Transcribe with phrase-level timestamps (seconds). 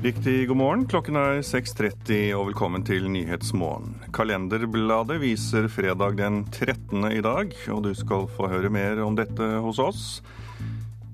[0.00, 0.84] Riktig god morgen.
[0.88, 3.98] Klokken er 6.30 og velkommen til Nyhetsmorgen.
[4.16, 7.04] Kalenderbladet viser fredag den 13.
[7.12, 10.06] i dag, og du skal få høre mer om dette hos oss.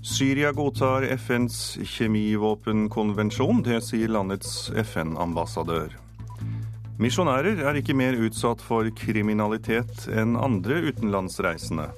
[0.06, 3.64] Syria godtar FNs kjemivåpenkonvensjon.
[3.66, 5.98] Det sier landets FN-ambassadør.
[7.02, 11.90] Misjonærer er ikke mer utsatt for kriminalitet enn andre utenlandsreisende.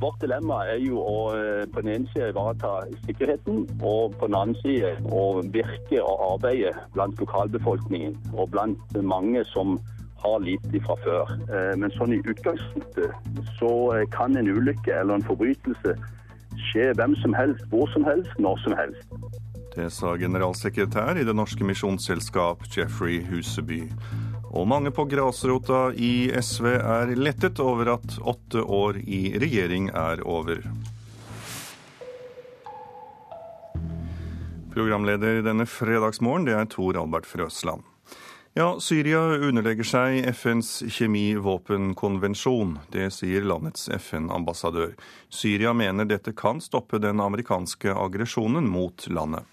[0.00, 4.38] Vårt dilemma er jo å eh, på den ene side ivareta sikkerheten, og på den
[4.38, 9.76] andre side å virke og arbeide blant lokalbefolkningen og blant mange som
[10.22, 11.34] har lite fra før.
[11.52, 15.96] Eh, men sånn i utgangspunktet så eh, kan en ulykke eller en forbrytelse
[16.70, 19.16] skje hvem som helst, hvor som helst, når som helst.
[19.76, 23.84] Det sa generalsekretær i Det norske misjonsselskap Jeffrey Huseby.
[24.50, 30.24] Og mange på grasrota i SV er lettet over at åtte år i regjering er
[30.26, 30.64] over.
[34.74, 37.86] Programleder denne fredagsmorgen det er Tor Albert Frøsland.
[38.58, 42.80] Ja, Syria underlegger seg FNs kjemivåpenkonvensjon.
[42.90, 44.96] Det sier landets FN-ambassadør.
[45.30, 49.46] Syria mener dette kan stoppe den amerikanske aggresjonen mot landet.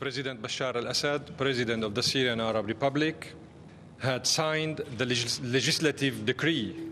[0.00, 3.32] President Bashar al-Assad, president of the Syrian Arab Republic,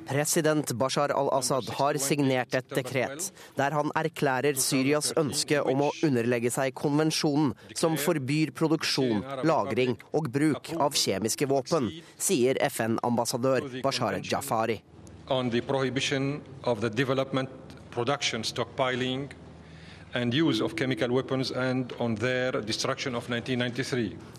[0.09, 6.53] President Bashar al-Assad har signert et dekret der han erklærer Syrias ønske om å underlegge
[6.53, 11.89] seg konvensjonen som forbyr produksjon, lagring og bruk av kjemiske våpen,
[12.21, 14.83] sier FN-ambassadør Bashar Jafari.
[15.33, 17.49] On the prohibition of the development,
[17.91, 19.31] production, stockpiling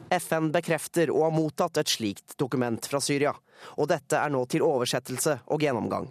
[0.09, 3.33] FN bekrefter å ha mottatt et slikt dokument fra Syria,
[3.77, 6.09] og dette er nå til oversettelse og gjennomgang.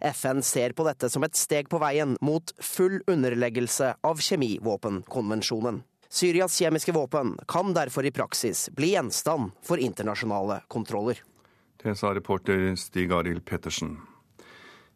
[0.00, 5.82] FN ser på dette som et steg på veien mot full underleggelse av kjemivåpenkonvensjonen.
[6.10, 11.22] Syrias kjemiske våpen kan derfor i praksis bli gjenstand for internasjonale kontroller.
[11.82, 13.96] Det sa reporter Stig Arild Pettersen.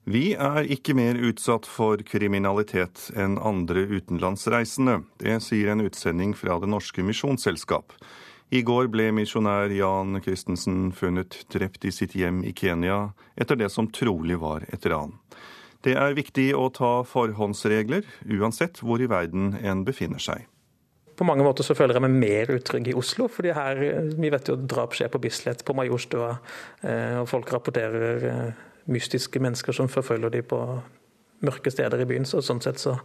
[0.05, 4.99] Vi er ikke mer utsatt for kriminalitet enn andre utenlandsreisende.
[5.17, 7.95] Det sier en utsending fra Det norske misjonsselskap.
[8.53, 13.71] I går ble misjonær Jan Christensen funnet drept i sitt hjem i Kenya etter det
[13.73, 15.17] som trolig var et ran.
[15.81, 20.45] Det er viktig å ta forhåndsregler, uansett hvor i verden en befinner seg.
[21.17, 23.81] På mange måter så føler jeg meg mer utrygg i Oslo, fordi her,
[24.21, 26.31] vi vet jo drap skjer på Bislett, på Majorstua,
[26.83, 30.61] eh, og folk rapporterer eh, mystiske mennesker som forfølger dem på
[31.45, 32.27] mørke steder i byen.
[32.29, 32.99] Så sånn sett så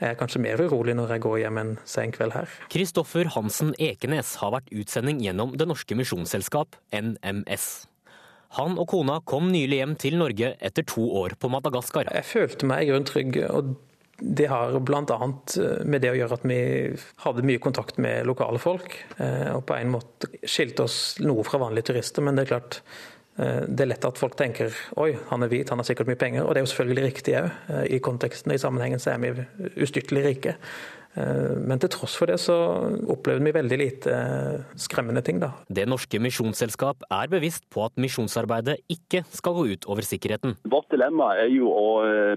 [0.00, 2.56] er jeg kanskje mer urolig når jeg går hjem en sen kveld her.
[2.72, 7.68] Kristoffer Hansen Ekenes har vært utsending gjennom Det norske misjonsselskap, NMS.
[8.58, 12.10] Han og kona kom nylig hjem til Norge etter to år på Madagaskar.
[12.16, 13.38] Jeg følte meg i grunnen trygg.
[13.50, 13.76] og
[14.20, 15.16] det har bl.a.
[15.88, 16.58] med det å gjøre at vi
[17.22, 18.98] hadde mye kontakt med lokale folk.
[19.16, 22.26] Eh, og på en måte skilte oss noe fra vanlige turister.
[22.26, 25.70] Men det er klart, Eh, det er lett at folk tenker oi, han er hvit,
[25.72, 26.44] han har sikkert mye penger.
[26.44, 27.50] Og det er jo selvfølgelig riktig òg.
[27.72, 30.56] Eh, I konteksten og i sammenhengen så er vi ustyrtelig rike.
[31.18, 32.56] Eh, men til tross for det så
[33.10, 34.18] opplevde vi veldig lite
[34.78, 35.52] skremmende ting, da.
[35.66, 40.58] Det norske misjonsselskap er bevisst på at misjonsarbeidet ikke skal gå ut over sikkerheten.
[40.70, 41.88] Vårt dilemma er jo å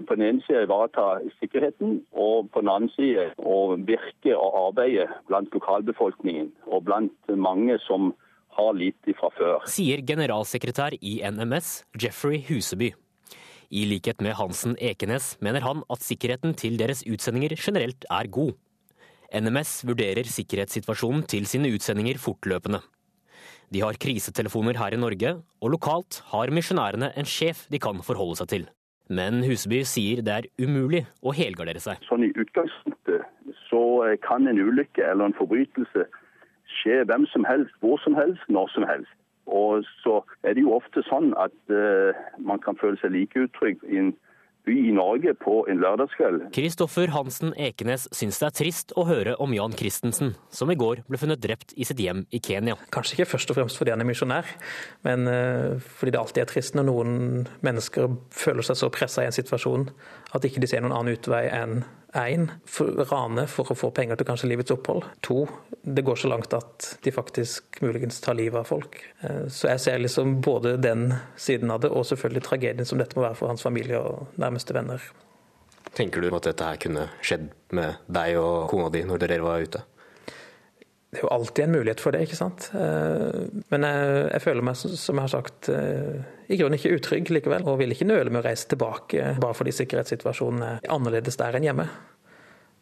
[0.08, 5.08] på den ene siden ivareta sikkerheten, og på den andre side å virke og arbeide
[5.30, 8.12] blant lokalbefolkningen og blant mange som
[8.56, 9.64] har lite fra før.
[9.70, 12.92] Sier generalsekretær i NMS, Jeffrey Huseby.
[13.74, 18.52] I likhet med Hansen Ekenes mener han at sikkerheten til deres utsendinger generelt er god.
[19.34, 22.82] NMS vurderer sikkerhetssituasjonen til sine utsendinger fortløpende.
[23.74, 28.38] De har krisetelefoner her i Norge, og lokalt har misjonærene en sjef de kan forholde
[28.38, 28.66] seg til.
[29.10, 31.98] Men Huseby sier det er umulig å helgardere seg.
[32.06, 33.26] Sånn I utgangspunktet
[33.66, 33.82] så
[34.24, 36.06] kan en ulykke eller en forbrytelse
[36.84, 39.16] skje hvem som helst, hvor som helst, når som helst.
[39.46, 43.82] Og så er det jo ofte sånn at uh, man kan føle seg like utrygg
[43.88, 44.14] i en
[44.64, 46.46] by i Norge på en lørdagskveld.
[46.56, 51.02] Kristoffer Hansen Ekenes syns det er trist å høre om Jan Christensen, som i går
[51.08, 52.78] ble funnet drept i sitt hjem i Kenya.
[52.94, 54.48] Kanskje ikke først og fremst fordi han er misjonær,
[55.04, 57.18] men uh, fordi det alltid er trist når noen
[57.66, 59.90] mennesker føler seg så pressa i en situasjon
[60.34, 61.82] at ikke de ser noen annen utvei enn
[62.14, 62.46] Én,
[63.10, 65.02] rane for å få penger til kanskje livets opphold.
[65.26, 65.48] To,
[65.82, 69.00] det går så langt at de faktisk muligens tar livet av folk.
[69.26, 73.18] Eh, så jeg ser liksom både den siden av det, og selvfølgelig tragedien som dette
[73.18, 75.02] må være for hans familie og nærmeste venner.
[75.94, 79.66] Tenker du at dette her kunne skjedd med deg og kona di når dere var
[79.66, 79.82] ute?
[81.14, 82.66] Det er jo alltid en mulighet for det, ikke sant.
[82.74, 87.30] Eh, men jeg, jeg føler meg, som jeg har sagt, eh, i grunnen ikke utrygg
[87.30, 87.66] likevel.
[87.70, 91.68] Og vil ikke nøle med å reise tilbake bare fordi sikkerhetssituasjonen er annerledes der enn
[91.68, 91.86] hjemme.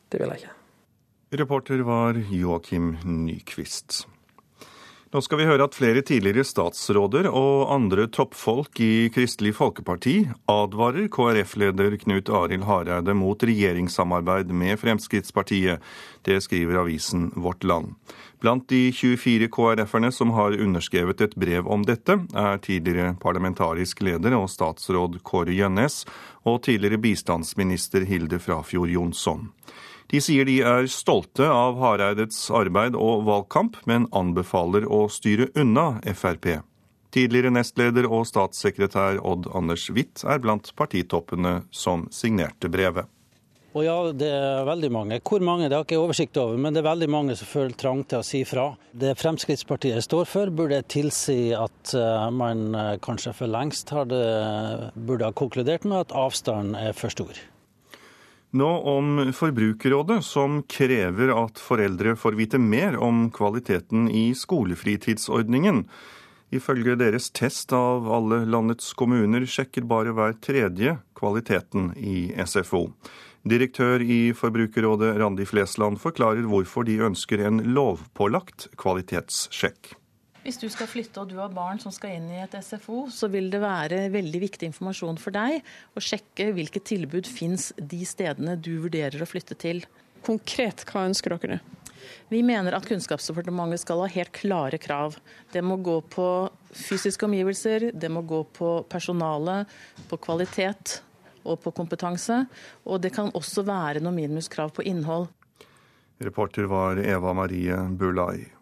[0.08, 0.56] Det vil jeg ikke.
[1.42, 4.02] Reporter var Joakim Nyquist.
[5.12, 10.14] Nå skal vi høre at flere tidligere statsråder og andre toppfolk i Kristelig Folkeparti
[10.48, 15.84] advarer KrF-leder Knut Arild Hareide mot regjeringssamarbeid med Fremskrittspartiet.
[16.24, 17.92] Det skriver avisen Vårt Land.
[18.40, 24.32] Blant de 24 KrF-erne som har underskrevet et brev om dette, er tidligere parlamentarisk leder
[24.40, 26.06] og statsråd Kåre Gjønnes
[26.48, 29.50] og tidligere bistandsminister Hilde Frafjord Jonsson.
[30.12, 36.02] De sier de er stolte av Hareides arbeid og valgkamp, men anbefaler å styre unna
[36.04, 36.58] Frp.
[37.12, 43.08] Tidligere nestleder og statssekretær Odd Anders Witt er blant partitoppene som signerte brevet.
[43.72, 45.18] Og ja, det er veldig mange.
[45.24, 48.02] Hvor mange det har ikke oversikt over, men det er veldig mange som føler trang
[48.04, 48.66] til å si fra.
[48.92, 54.20] Det Fremskrittspartiet står for, burde tilsi at eh, man eh, kanskje for lengst hadde,
[54.92, 57.40] burde ha konkludert med at avstanden er for stor.
[58.52, 65.86] Nå om Forbrukerrådet, som krever at foreldre får vite mer om kvaliteten i skolefritidsordningen.
[66.52, 72.90] Ifølge deres test av alle landets kommuner sjekker bare hver tredje kvaliteten i SFO.
[73.48, 79.94] Direktør i Forbrukerrådet Randi Flesland forklarer hvorfor de ønsker en lovpålagt kvalitetssjekk.
[80.42, 83.28] Hvis du skal flytte og du har barn som skal inn i et SFO, så
[83.30, 85.60] vil det være veldig viktig informasjon for deg
[85.94, 89.84] å sjekke hvilke tilbud fins de stedene du vurderer å flytte til.
[90.26, 91.60] Konkret, hva ønsker dere?
[92.32, 95.20] Vi mener at Kunnskapsdepartementet skal ha helt klare krav.
[95.54, 96.26] Det må gå på
[96.74, 99.60] fysiske omgivelser, det må gå på personale,
[100.10, 100.96] på kvalitet
[101.46, 102.40] og på kompetanse.
[102.82, 105.28] Og det kan også være noen minimumskrav på innhold.
[106.22, 108.61] Reporter var Eva Marie Bulai.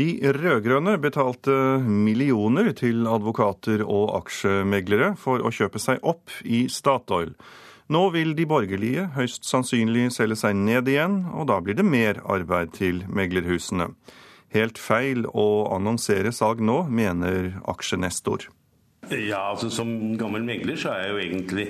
[0.00, 1.54] De rød-grønne betalte
[1.84, 7.34] millioner til advokater og aksjemeglere for å kjøpe seg opp i Statoil.
[7.92, 12.22] Nå vil de borgerlige høyst sannsynlig selge seg ned igjen, og da blir det mer
[12.24, 13.90] arbeid til meglerhusene.
[14.56, 18.48] Helt feil å annonsere salg nå, mener aksjenestor.
[19.10, 21.64] Ja, altså Som gammel megler så er jeg jo egentlig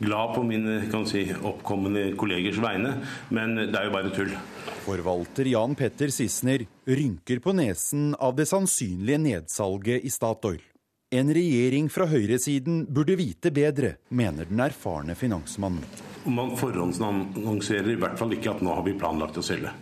[0.00, 2.94] glad på mine kan si, oppkommende kollegers vegne,
[3.34, 4.32] men det er jo bare tull.
[4.86, 10.62] Forvalter Jan Petter Sissener rynker på nesen av det sannsynlige nedsalget i Statoil.
[11.12, 15.84] En regjering fra høyresiden burde vite bedre, mener den erfarne finansmannen.
[16.28, 19.72] Man forhåndsannonserer i hvert fall ikke at nå har vi planlagt å selge.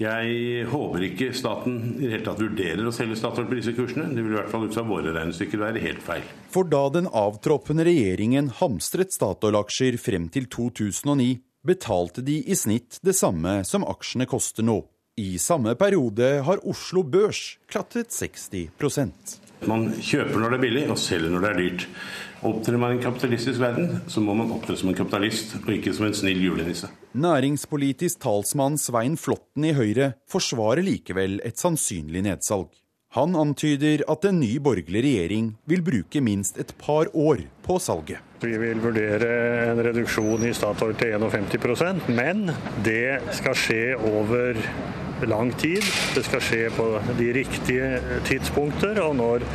[0.00, 4.06] Jeg håper ikke staten i det hele tatt vurderer å selge Statoil på disse kursene.
[4.14, 6.24] Det vil i hvert fall ut fra våre regnestykker være helt feil.
[6.54, 11.34] For da den avtroppende regjeringen hamstret Statoil-aksjer frem til 2009,
[11.68, 14.78] betalte de i snitt det samme som aksjene koster nå.
[15.20, 18.70] I samme periode har Oslo Børs klatret 60
[19.68, 21.86] Man kjøper når det er billig, og selger når det er dyrt.
[22.48, 25.92] Opptrer man i en kapitalistisk verden, så må man opptre som en kapitalist, og ikke
[25.92, 26.88] som en snill julenisse.
[27.20, 32.70] Næringspolitisk talsmann Svein Flåtten i Høyre forsvarer likevel et sannsynlig nedsalg.
[33.16, 38.22] Han antyder at en ny borgerlig regjering vil bruke minst et par år på salget.
[38.38, 39.30] Vi vil vurdere
[39.64, 42.52] en reduksjon i Statoil til 51% men
[42.86, 44.62] det skal skje over
[45.26, 45.82] lang tid.
[46.14, 46.86] Det skal skje på
[47.18, 47.90] de riktige
[48.30, 49.48] tidspunkter og når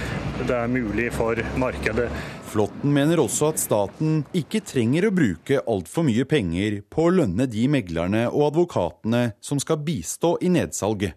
[0.44, 2.12] det er mulig for markedet.
[2.52, 7.48] Flåtten mener også at staten ikke trenger å bruke altfor mye penger på å lønne
[7.48, 11.16] de meglerne og advokatene som skal bistå i nedsalget.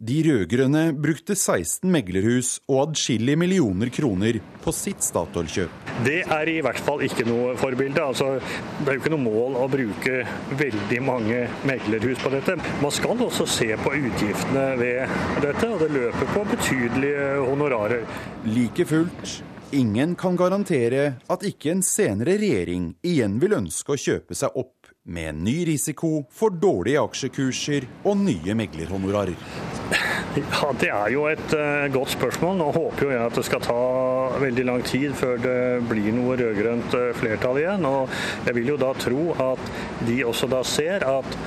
[0.00, 5.90] De rød-grønne brukte 16 meglerhus og adskillige millioner kroner på sitt Statoil-kjøp.
[6.06, 8.00] Det er i hvert fall ikke noe forbilde.
[8.00, 8.38] Altså,
[8.78, 10.22] det er jo ikke noe mål å bruke
[10.56, 12.56] veldig mange meglerhus på dette.
[12.80, 15.12] Man skal også se på utgiftene ved
[15.44, 18.08] dette, og det løper på betydelige honorarer.
[18.48, 19.36] Like fullt,
[19.76, 24.79] ingen kan garantere at ikke en senere regjering igjen vil ønske å kjøpe seg opp
[25.04, 29.36] med ny risiko for dårlige aksjekurser og nye meglerhonorarer?
[30.36, 32.58] Ja, Det er jo et uh, godt spørsmål.
[32.60, 33.78] Nå håper jo jeg at det skal ta
[34.38, 37.86] veldig lang tid før det blir noe rød-grønt uh, flertall igjen.
[37.88, 38.12] Og
[38.46, 39.72] jeg vil jo da tro at
[40.06, 41.38] de også da ser at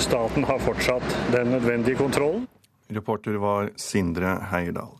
[0.00, 2.48] staten har fortsatt den nødvendige kontrollen.
[2.90, 4.96] Reporter var Sindre Heierdal.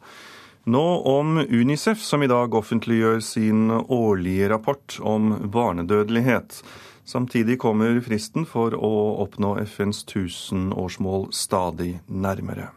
[0.71, 6.61] Nå om Unicef, som i dag offentliggjør sin årlige rapport om barnedødelighet.
[7.05, 8.93] Samtidig kommer fristen for å
[9.25, 12.71] oppnå FNs tusenårsmål stadig nærmere.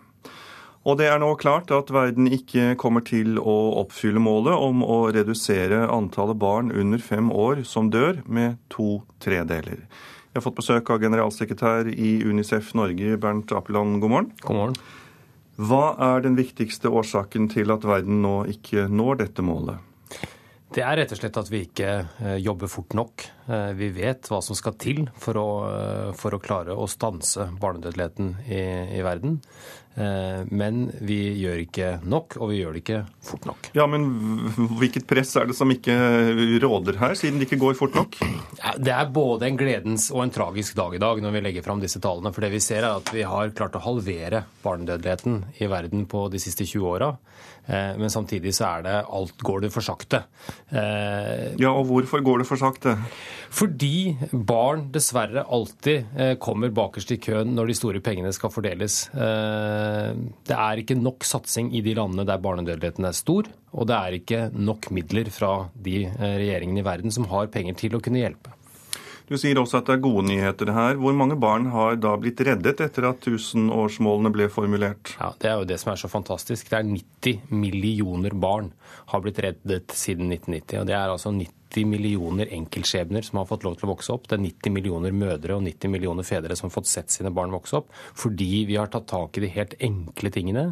[0.84, 4.98] Og det er nå klart at verden ikke kommer til å oppfylle målet om å
[5.16, 9.86] redusere antallet barn under fem år som dør, med to tredeler.
[10.34, 14.02] Jeg har fått besøk av generalsekretær i Unicef Norge, Bernt Apeland.
[14.02, 14.30] God morgen.
[14.44, 14.78] God morgen.
[15.62, 19.93] Hva er den viktigste årsaken til at verden nå ikke når dette målet?
[20.74, 23.30] Det er rett og slett at vi ikke eh, jobber fort nok.
[23.76, 25.48] Vi vet hva som skal til for å,
[26.16, 28.62] for å klare å stanse barnedødeligheten i,
[28.96, 29.42] i verden.
[30.48, 33.68] Men vi gjør ikke nok, og vi gjør det ikke fort nok.
[33.76, 34.08] Ja, Men
[34.80, 35.94] hvilket press er det som ikke
[36.64, 38.16] råder her, siden det ikke går fort nok?
[38.80, 41.84] Det er både en gledens og en tragisk dag i dag når vi legger fram
[41.84, 42.32] disse tallene.
[42.32, 46.30] For det vi ser er at vi har klart å halvere barnedødeligheten i verden på
[46.32, 47.12] de siste 20 åra.
[47.66, 50.24] Eh, men samtidig så er det alt går det for sakte.
[50.70, 52.96] Eh, ja, og hvorfor går det for sakte?
[53.54, 59.04] Fordi barn dessverre alltid eh, kommer bakerst i køen når de store pengene skal fordeles.
[59.14, 64.18] Det er ikke nok satsing i de landene der barnedødeligheten er stor, og det er
[64.18, 68.54] ikke nok midler fra de regjeringene i verden som har penger til å kunne hjelpe.
[69.34, 71.00] Du sier også at det er gode nyheter her.
[71.02, 75.16] Hvor mange barn har da blitt reddet etter at tusenårsmålene ble formulert?
[75.18, 76.70] Ja, Det er jo det som er så fantastisk.
[76.70, 78.70] Det er 90 millioner barn
[79.10, 80.82] har blitt reddet siden 1990.
[80.82, 84.28] og Det er altså 90 millioner enkeltskjebner som har fått lov til å vokse opp.
[84.30, 87.58] Det er 90 millioner mødre og 90 millioner fedre som har fått sett sine barn
[87.58, 87.90] vokse opp.
[88.14, 90.68] Fordi vi har tatt tak i de helt enkle tingene.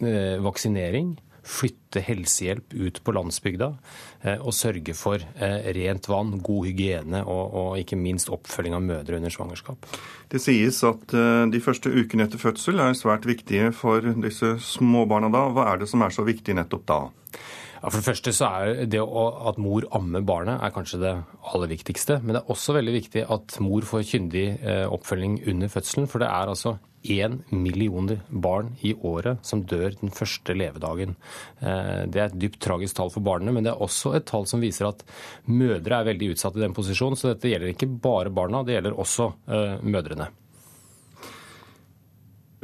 [0.00, 1.18] Eh, vaksinering,
[1.52, 3.68] flytte helsehjelp ut på landsbygda
[4.24, 8.84] eh, og sørge for eh, rent vann, god hygiene og, og, ikke minst oppfølging av
[8.86, 9.88] mødre under svangerskap.
[10.32, 15.32] Det sies at eh, de første ukene etter fødsel er svært viktige for disse småbarna
[15.32, 15.48] da.
[15.52, 17.02] Hva er det som er så viktig nettopp da?
[17.82, 21.16] Ja, for det første så er det at mor ammer barnet er kanskje det
[21.50, 22.20] aller viktigste.
[22.22, 24.46] Men det er også veldig viktig at mor får kyndig
[24.86, 26.06] oppfølging under fødselen.
[26.06, 31.16] For det er altså én million barn i året som dør den første levedagen.
[31.60, 34.46] Eh, det er et dypt tragisk tall for barna, men det er også et tall
[34.46, 35.02] som viser at
[35.46, 37.18] mødre er veldig utsatt i den posisjonen.
[37.18, 40.30] Så dette gjelder ikke bare barna, det gjelder også uh, mødrene.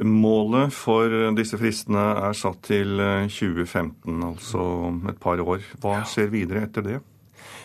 [0.06, 3.00] Målet for disse fristene er satt til
[3.32, 5.64] 2015, eh, altså om et par år.
[5.82, 6.98] Hva skjer videre etter det?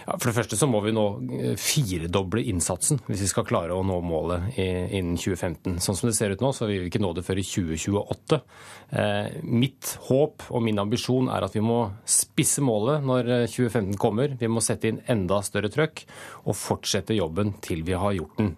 [0.03, 1.03] Ja, for det første så må vi nå
[1.37, 5.77] eh, firedoble innsatsen hvis vi skal klare å nå målet innen 2015.
[5.83, 8.39] Sånn som det ser ut nå, så vil vi ikke nå det før i 2028.
[8.99, 13.99] Eh, mitt håp og min ambisjon er at vi må spisse målet når 2015 eh,
[14.01, 14.35] kommer.
[14.39, 16.03] Vi må sette inn enda større trøkk
[16.43, 18.53] og fortsette jobben til vi har gjort den.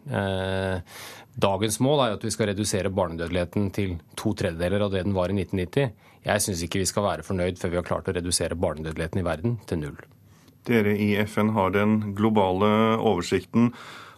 [1.36, 5.34] Dagens mål er at vi skal redusere barnedødeligheten til to tredjedeler av det den var
[5.34, 5.92] i 1990.
[6.26, 9.26] Jeg syns ikke vi skal være fornøyd før vi har klart å redusere barnedødeligheten i
[9.28, 9.98] verden til null.
[10.66, 13.74] Dere i FN har den globale oversikten.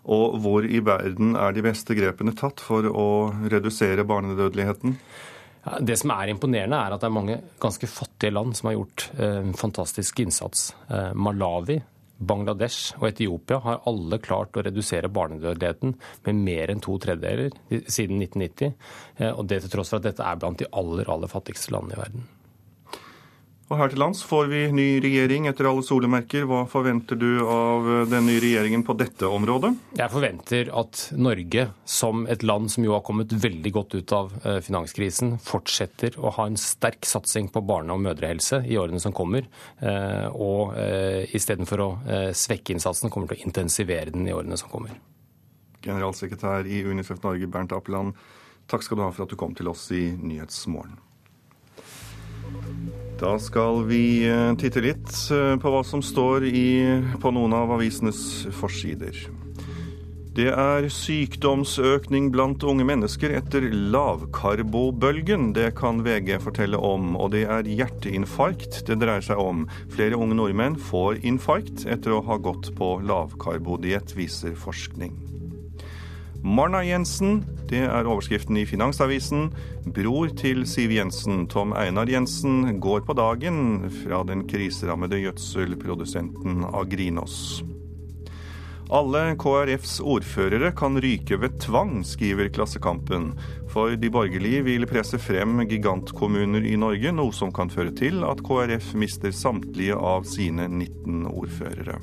[0.08, 3.08] Og hvor i verden er de beste grepene tatt for å
[3.52, 4.96] redusere barnedødeligheten?
[5.84, 9.10] Det som er imponerende, er at det er mange ganske fattige land som har gjort
[9.18, 10.70] eh, en fantastisk innsats.
[10.88, 11.82] Eh, Malawi,
[12.18, 15.94] Bangladesh og Etiopia har alle klart å redusere barnedødeligheten
[16.26, 18.74] med mer enn to tredjedeler siden 1990.
[19.18, 21.98] Eh, og det til tross for at dette er blant de aller, aller fattigste landene
[21.98, 22.28] i verden.
[23.68, 26.46] Og her til lands får vi ny regjering etter alle solemerker.
[26.48, 29.74] Hva forventer du av den nye regjeringen på dette området?
[30.00, 34.32] Jeg forventer at Norge, som et land som jo har kommet veldig godt ut av
[34.40, 39.16] eh, finanskrisen, fortsetter å ha en sterk satsing på barne- og mødrehelse i årene som
[39.16, 39.50] kommer.
[39.84, 41.90] Eh, og eh, istedenfor å
[42.32, 44.96] svekke innsatsen, kommer til å intensivere den i årene som kommer.
[45.84, 48.16] Generalsekretær i Unicef Norge, Bernt Appeland,
[48.72, 51.02] takk skal du ha for at du kom til oss i Nyhetsmorgen.
[53.18, 56.70] Da skal vi eh, titte litt eh, på hva som står i,
[57.18, 58.20] på noen av avisenes
[58.54, 59.18] forsider.
[60.38, 65.48] Det er sykdomsøkning blant unge mennesker etter lavkarbobølgen.
[65.58, 67.16] Det kan VG fortelle om.
[67.18, 69.66] Og det er hjerteinfarkt det dreier seg om.
[69.96, 75.18] Flere unge nordmenn får infarkt etter å ha gått på lavkarbodiett, viser forskning.
[76.44, 79.50] Marna Jensen, det er overskriften i Finansavisen.
[79.96, 87.64] Bror til Siv Jensen, Tom Einar Jensen, går på dagen fra den kriserammede gjødselprodusenten Agrinos.
[88.88, 93.34] Alle KrFs ordførere kan ryke ved tvang, skriver Klassekampen.
[93.68, 98.46] For de borgerlige vil presse frem gigantkommuner i Norge, noe som kan føre til at
[98.48, 101.98] KrF mister samtlige av sine 19 ordførere.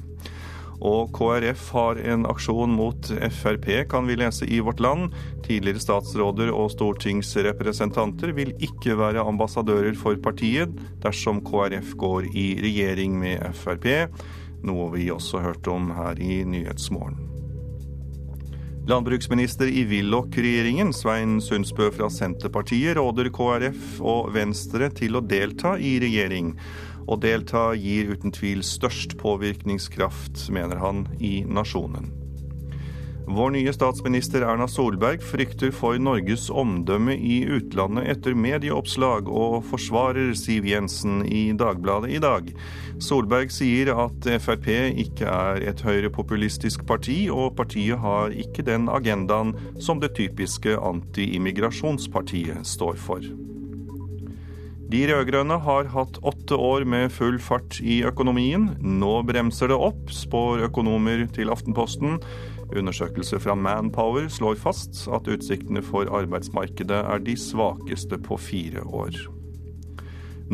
[0.80, 5.14] Og KrF har en aksjon mot Frp, kan vi lese i Vårt Land.
[5.46, 10.72] Tidligere statsråder og stortingsrepresentanter vil ikke være ambassadører for partiet
[11.04, 13.86] dersom KrF går i regjering med Frp,
[14.64, 17.34] noe vi også hørte om her i Nyhetsmorgen.
[18.84, 25.94] Landbruksminister i Willoch-regjeringen, Svein Sundsbø fra Senterpartiet, råder KrF og Venstre til å delta i
[26.02, 26.50] regjering.
[27.04, 32.12] Å delta gir uten tvil størst påvirkningskraft, mener han, i nasjonen.
[33.24, 40.34] Vår nye statsminister Erna Solberg frykter for Norges omdømme i utlandet etter medieoppslag, og forsvarer
[40.36, 42.50] Siv Jensen i Dagbladet i dag.
[43.00, 44.68] Solberg sier at Frp
[45.06, 52.60] ikke er et høyrepopulistisk parti, og partiet har ikke den agendaen som det typiske anti-immigrasjonspartiet
[52.68, 53.24] står for.
[54.94, 58.68] De rød-grønne har hatt åtte år med full fart i økonomien.
[58.78, 62.20] Nå bremser det opp, spår økonomer til Aftenposten.
[62.70, 69.18] Undersøkelser fra Manpower slår fast at utsiktene for arbeidsmarkedet er de svakeste på fire år.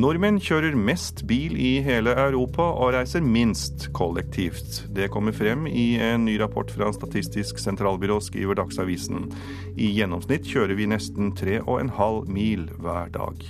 [0.00, 4.87] Nordmenn kjører mest bil i hele Europa og reiser minst kollektivt.
[4.97, 9.28] Det kommer frem i en ny rapport fra Statistisk sentralbyrå, skriver Dagsavisen.
[9.76, 13.44] I gjennomsnitt kjører vi nesten tre og en halv mil hver dag.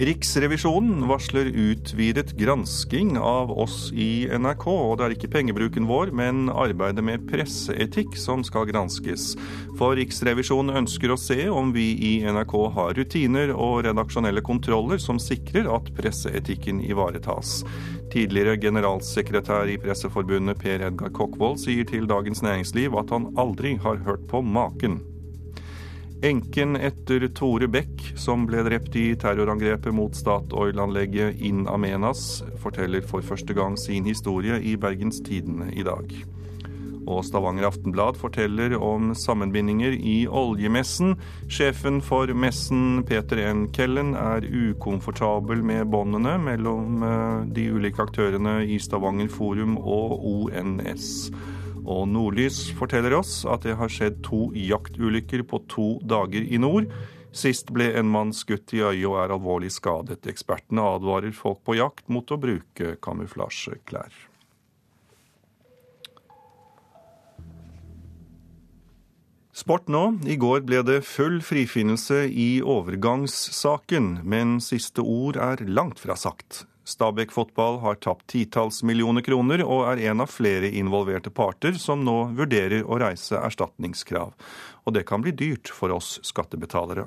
[0.00, 4.64] Riksrevisjonen varsler utvidet gransking av oss i NRK.
[4.72, 9.34] Og det er ikke pengebruken vår, men arbeidet med presseetikk som skal granskes.
[9.76, 15.20] For Riksrevisjonen ønsker å se om vi i NRK har rutiner og redaksjonelle kontroller som
[15.20, 17.58] sikrer at presseetikken ivaretas.
[18.10, 24.00] Tidligere generalsekretær i Presseforbundet Per Edgar Kokkvold sier til Dagens Næringsliv at han aldri har
[24.08, 25.02] hørt på maken.
[26.22, 33.24] Enken etter Tore Beck, som ble drept i terrorangrepet mot Statoil-anlegget In Amenas, forteller for
[33.24, 36.12] første gang sin historie i Bergens Tidende i dag.
[37.08, 41.14] Og Stavanger Aftenblad forteller om sammenbindinger i oljemessen.
[41.48, 43.70] Sjefen for messen, Peter N.
[43.72, 51.30] Kellen, er ukomfortabel med båndene mellom eh, de ulike aktørene i Stavanger Forum og ONS.
[51.84, 56.90] Og Nordlys forteller oss at det har skjedd to jaktulykker på to dager i nord.
[57.30, 60.24] Sist ble en mann skutt i øyet og er alvorlig skadet.
[60.30, 64.10] Ekspertene advarer folk på jakt mot å bruke kamuflasjeklær.
[69.60, 70.02] Sport nå.
[70.24, 76.64] I går ble det full frifinnelse i overgangssaken, men siste ord er langt fra sagt.
[76.90, 82.02] Stabæk fotball har tapt titalls millioner kroner og er en av flere involverte parter som
[82.06, 84.34] nå vurderer å reise erstatningskrav.
[84.84, 87.06] Og det kan bli dyrt for oss skattebetalere.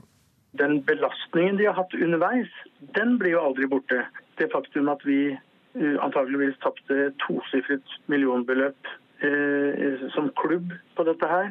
[0.60, 2.52] Den belastningen de har hatt underveis,
[2.96, 4.04] den blir jo aldri borte.
[4.40, 5.34] Det faktum at vi
[5.74, 8.90] antakeligvis antageligvis tapte tosifret millionbeløp
[9.26, 11.50] eh, som klubb på dette her,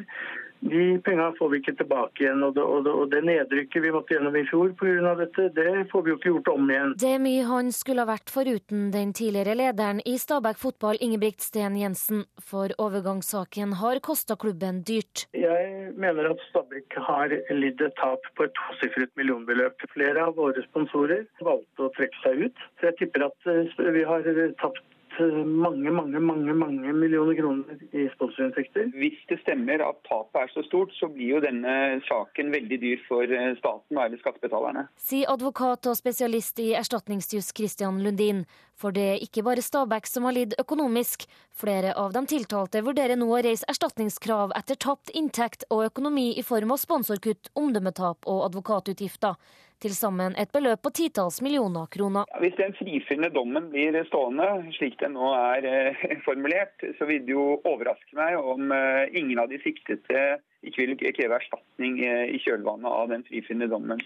[0.63, 2.43] de pengene får vi ikke tilbake igjen.
[2.45, 5.15] Og det, og det, og det nedrykket vi måtte gjennom i fjor pga.
[5.19, 6.93] dette, det får vi jo ikke gjort om igjen.
[7.03, 11.43] Det er mye han skulle ha vært foruten den tidligere lederen i Stabæk fotball, Ingebrigt
[11.43, 12.23] Sten Jensen.
[12.41, 15.27] For overgangssaken har kosta klubben dyrt.
[15.35, 19.83] Jeg mener at Stabæk har lidd et tap på et tosifret millionbeløp.
[19.93, 22.65] Flere av våre sponsorer valgte å trekke seg ut.
[22.79, 24.25] Så jeg tipper at eh, vi har
[24.61, 24.83] tapt
[25.19, 28.89] mange, mange, mange mange millioner kroner i sponsorinntekter.
[28.97, 33.01] Hvis det stemmer at tapet er så stort, så blir jo denne saken veldig dyr
[33.07, 34.87] for eh, staten og skattebetalerne.
[34.97, 38.43] Sier advokat og spesialist i erstatningsjus Christian Lundin.
[38.79, 41.27] For det er ikke bare Stabæk som har lidd økonomisk.
[41.53, 46.45] Flere av de tiltalte vurderer nå å reise erstatningskrav etter tapt inntekt og økonomi i
[46.45, 49.37] form av sponsorkutt, omdømmetap og advokatutgifter.
[49.83, 52.23] Til sammen et beløp på titalls millioner kroner.
[52.31, 54.45] Ja, hvis den frifinnende dommen blir stående,
[54.77, 59.41] slik den nå er eh, formulert, så vil det jo overraske meg om eh, ingen
[59.43, 63.99] av de siktede ikke vil kreve erstatning eh, i kjølvannet av den frifinnende dommen.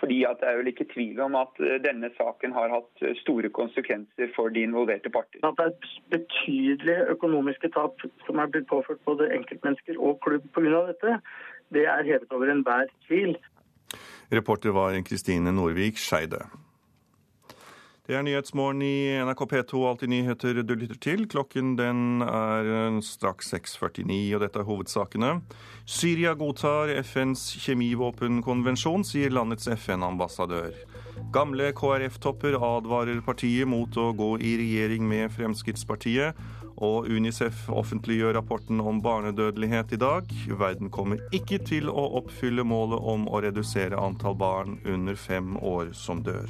[0.00, 4.32] Fordi at Det er vel ikke tvil om at denne saken har hatt store konsekvenser
[4.34, 5.44] for de involverte parter.
[5.44, 10.86] At det er betydelige økonomiske tap som er blitt påført både enkeltmennesker og klubb pga.
[10.88, 11.18] dette,
[11.76, 13.36] det er hevet over enhver tvil.
[14.30, 16.44] Reporter var Kristine Norvik Skeide.
[18.10, 21.28] Det er Nyhetsmorgen i NRK P2, alltid nyheter du lytter til.
[21.30, 25.28] Klokken den er straks 6.49, og dette er hovedsakene.
[25.86, 30.74] Syria godtar FNs kjemivåpenkonvensjon, sier landets FN-ambassadør.
[31.30, 36.34] Gamle KrF-topper advarer partiet mot å gå i regjering med Fremskrittspartiet.
[36.80, 40.34] Og Unicef offentliggjør rapporten om barnedødelighet i dag.
[40.48, 45.92] Verden kommer ikke til å oppfylle målet om å redusere antall barn under fem år
[45.92, 46.48] som dør.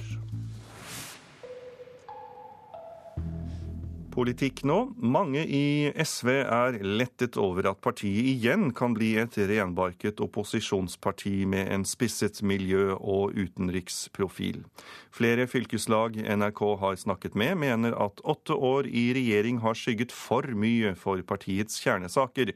[4.20, 4.74] Politikk nå.
[5.00, 11.70] Mange i SV er lettet over at partiet igjen kan bli et renbarket opposisjonsparti med
[11.72, 14.60] en spisset miljø- og utenriksprofil.
[15.08, 20.44] Flere fylkeslag NRK har snakket med, mener at åtte år i regjering har skygget for
[20.52, 22.52] mye for partiets kjernesaker.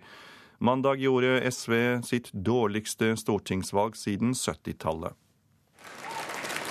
[0.60, 5.16] Mandag gjorde SV sitt dårligste stortingsvalg siden 70-tallet.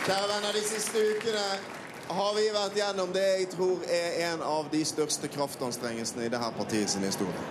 [0.04, 1.82] Kjære venner, de siste ukene
[2.14, 6.82] har vi vært gjennom det jeg tror er en av de største kraftanstrengelsene i dette
[6.88, 7.48] sin historie.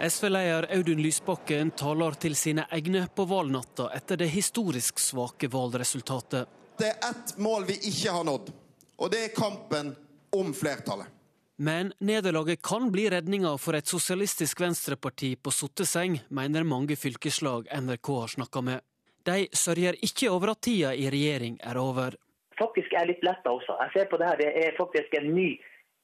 [0.00, 6.46] SV-leder Audun Lysbakken taler til sine egne på valgnatta etter det historisk svake valgresultatet.
[6.78, 8.52] Det er ett mål vi ikke har nådd,
[8.96, 9.96] og det er kampen
[10.30, 11.10] om flertallet.
[11.58, 18.12] Men nederlaget kan bli redninga for et sosialistisk venstreparti på sotteseng, mener mange fylkeslag NRK
[18.20, 18.84] har snakka med.
[19.26, 22.14] De sørger ikke over at tida i regjering er over.
[22.58, 23.76] Faktisk er litt letta også.
[23.86, 25.48] Jeg ser på det her, det er faktisk en ny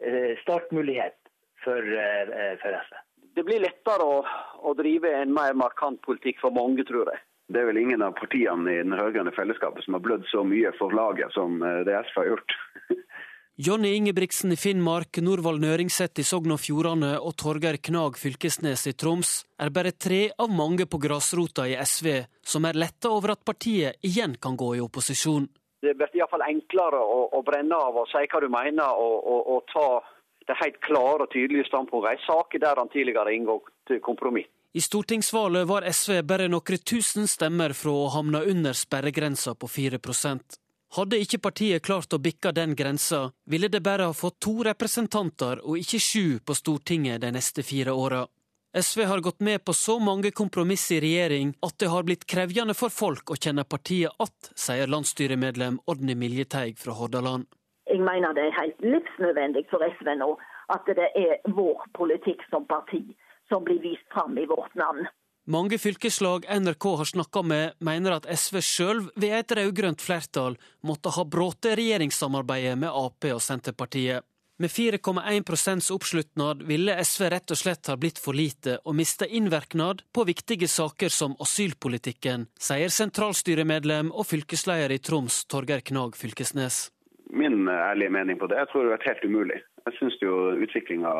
[0.04, 1.16] eh, startmulighet
[1.64, 2.96] for, eh, for SV.
[3.34, 4.18] Det blir lettere å,
[4.62, 7.22] å drive en mer markant politikk for mange, tror jeg.
[7.52, 10.70] Det er vel ingen av partiene i den rød-grønne fellesskapet som har blødd så mye
[10.78, 12.58] for laget som eh, det SV har gjort.
[13.64, 18.94] Jonny Ingebrigtsen i Finnmark, Norvald Nøringseth i Sogn og Fjordane og Torgeir Knag Fylkesnes i
[18.98, 23.44] Troms er bare tre av mange på grasrota i SV som er letta over at
[23.46, 25.46] partiet igjen kan gå i opposisjon.
[25.84, 29.52] Det blir iallfall enklere å, å, brenne av og si hva du mener, og, og,
[29.54, 29.86] og ta
[30.48, 34.50] det helt klare og tydelige standpunktet En sak der han tidligere inngått kompromiss.
[34.74, 40.58] I stortingsvalget var SV bare noen tusen stemmer fra å havne under sperregrensa på 4%
[40.94, 45.62] hadde ikke partiet klart å bikke den grensa, ville det bare ha fått to representanter
[45.64, 48.24] og ikke sju på Stortinget de neste fire åra.
[48.76, 52.74] SV har gått med på så mange kompromiss i regjering at det har blitt krevjende
[52.74, 57.46] for folk å kjenne partiet att, sier landsstyremedlem Odny Miljeteig fra Hordaland.
[57.86, 60.32] Jeg mener det er helt livsnødvendig for SV nå
[60.74, 63.04] at det er vår politikk som parti
[63.46, 65.06] som blir vist fram i vårt navn.
[65.46, 71.14] Mange fylkeslag NRK har snakka med, mener at SV sjøl ved et rød-grønt flertall måtte
[71.14, 74.26] ha brutt regjeringssamarbeidet med Ap og Senterpartiet.
[74.56, 80.04] Med 4,1 oppslutnad ville SV rett og slett ha blitt for lite og mista innvirknad
[80.14, 86.92] på viktige saker som asylpolitikken, sier sentralstyremedlem og fylkesleder i Troms Torgeir Knag Fylkesnes.
[87.34, 89.56] Min ærlige mening på det, jeg tror det har vært helt umulig.
[89.88, 91.14] Jeg syns utviklinga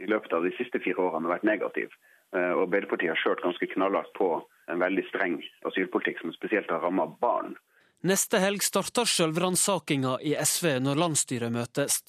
[0.00, 1.92] i løpet av de siste fire årene har vært negativ.
[2.32, 4.30] Eh, og Arbeiderpartiet har kjørt ganske knallhardt på
[4.72, 5.36] en veldig streng
[5.68, 7.52] asylpolitikk som spesielt har ramma barn.
[8.08, 12.00] Neste helg starter selvransakinga i SV når landsstyret møtes.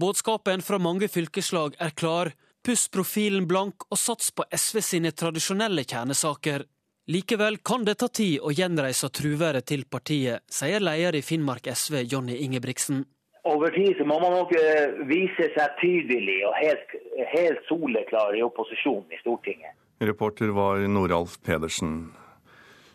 [0.00, 2.32] Budskapen fra mange fylkeslag er klar.
[2.64, 6.64] Puss profilen blank og sats på SV sine tradisjonelle kjernesaker.
[7.12, 12.04] Likevel kan det ta tid å gjenreise truværet til partiet, sier leder i Finnmark SV
[12.06, 13.02] Jonny Ingebrigtsen.
[13.44, 16.96] Over tid så må man nok eh, vise seg tydelig og helt,
[17.34, 19.74] helt soleklar i opposisjonen i Stortinget.
[20.00, 22.12] Reporter var Noralf Pedersen.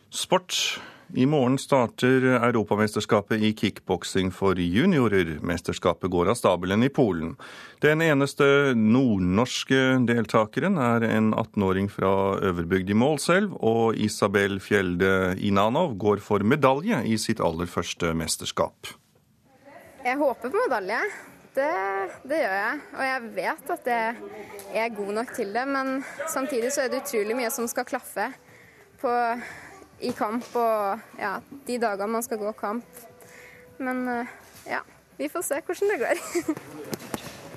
[0.09, 0.79] Sport.
[1.15, 5.37] I morgen starter Europamesterskapet i kickboksing for juniorer.
[5.39, 7.37] Mesterskapet går av stabelen i Polen.
[7.79, 12.09] Den eneste nordnorske deltakeren er en 18-åring fra
[12.49, 18.91] Øverbygd i Målselv, og Isabel Fjelde Inanov går for medalje i sitt aller første mesterskap.
[20.03, 20.99] Jeg håper på medalje.
[21.55, 21.69] Det,
[22.27, 22.81] det, gjør jeg.
[22.97, 25.63] Og jeg vet at jeg er god nok til det.
[25.71, 28.27] Men samtidig så er det utrolig mye som skal klaffe
[28.99, 29.13] på,
[29.99, 32.85] i kamp og ja, de dagene man skal gå kamp.
[33.77, 34.35] Men eh,
[34.69, 34.81] ja,
[35.17, 36.17] vi får se hvordan det går.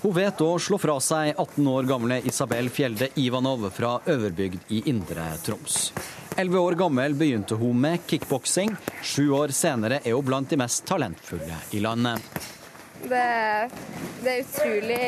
[0.00, 4.80] Hun vet å slå fra seg 18 år gamle Isabel Fjelde Ivanov fra Øverbygd i
[4.88, 5.90] Indre Troms.
[6.40, 8.72] Elleve år gammel begynte hun med kickboksing.
[9.04, 12.24] Sju år senere er hun blant de mest talentfulle i landet.
[13.00, 13.26] Det,
[14.22, 15.04] det er utrolig,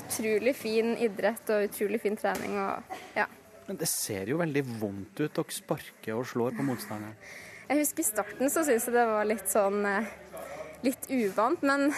[0.00, 2.56] utrolig fin idrett og utrolig fin trening.
[2.60, 3.26] Og, ja.
[3.66, 5.32] Men det ser jo veldig vondt ut.
[5.34, 7.16] Dere sparker og slår på motstanderen.
[7.66, 10.10] Jeg husker i starten så syntes jeg det var litt sånn eh,
[10.86, 11.62] litt uvant.
[11.66, 11.88] Men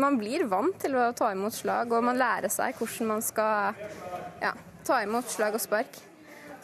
[0.00, 3.80] man blir vant til å ta imot slag, og man lærer seg hvordan man skal
[4.40, 4.54] ja,
[4.86, 6.00] ta imot slag og spark.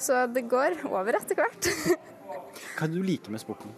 [0.01, 1.73] Så det går over etter hvert.
[2.77, 3.73] Hva er det du liker med sporten?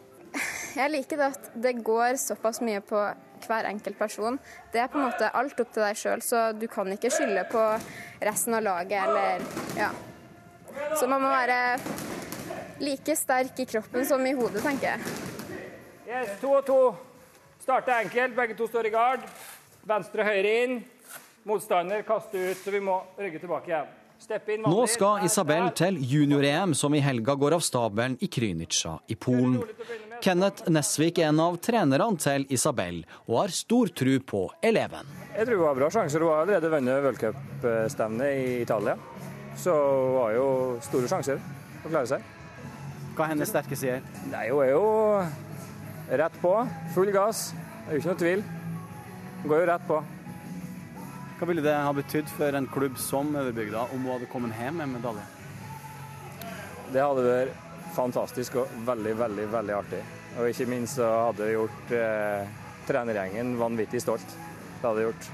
[0.79, 3.01] Jeg liker det at det går såpass mye på
[3.47, 4.37] hver enkelt person.
[4.73, 7.43] Det er på en måte alt opp til deg sjøl, så du kan ikke skylde
[7.51, 7.65] på
[8.23, 9.43] resten av laget eller
[9.79, 9.91] ja.
[10.95, 11.59] Så man må være
[12.79, 15.19] like sterk i kroppen som i hodet, tenker jeg.
[16.07, 16.81] Yes, to og to.
[17.61, 19.27] Starte enkelt, begge to står i gard.
[19.89, 20.79] Venstre og høyre inn.
[21.49, 23.98] Motstander kaster ut, så vi må rygge tilbake igjen.
[24.67, 29.61] Nå skal Isabel til junior-EM, som i helga går av stabelen i Krynica i Polen.
[30.21, 35.07] Kenneth Nesvik er en av trenerne til Isabel, og har stor tro på eleven.
[35.37, 36.25] Jeg tror hun har bra sjanser.
[36.27, 38.97] Hun har allerede vunnet v-cupstevnet i Italia.
[39.59, 40.49] Så hun har jo
[40.83, 41.39] store sjanser
[41.85, 42.27] å klare seg.
[43.15, 44.03] Hva er hennes sterke sider?
[44.33, 44.85] Nei, Hun er jo
[46.19, 46.55] rett på.
[46.95, 47.53] Full gass.
[47.55, 48.47] Det er jo ikke noe tvil.
[49.43, 50.03] Hun går jo rett på.
[51.39, 54.81] Hva ville det ha betydd for en klubb som Øverbygda om hun hadde kommet hjem
[54.81, 55.23] med medalje?
[56.91, 57.61] Det hadde vært
[57.95, 60.01] fantastisk og veldig, veldig veldig artig.
[60.35, 62.57] Og ikke minst så hadde det gjort eh,
[62.89, 64.35] trenergjengen vanvittig stolt.
[64.81, 65.29] Det hadde gjort.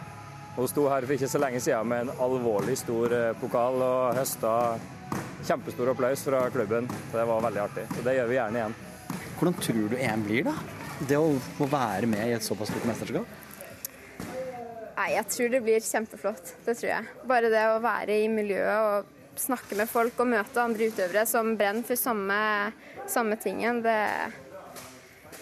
[0.59, 4.19] Hun sto her for ikke så lenge siden med en alvorlig stor eh, pokal og
[4.19, 4.53] høsta
[5.45, 6.91] kjempestor applaus fra klubben.
[7.07, 7.87] Så det var veldig artig.
[7.95, 8.77] Så det gjør vi gjerne igjen.
[9.39, 10.55] Hvordan tror du EM blir, da?
[11.09, 13.41] Det å få være med i et såpass stort mesterskap?
[14.95, 16.55] Nei, jeg tror det blir kjempeflott.
[16.65, 17.13] Det tror jeg.
[17.27, 21.57] Bare det å være i miljøet og snakke med folk og møte andre utøvere som
[21.59, 22.37] brenner for samme,
[23.11, 24.37] samme tingen, det er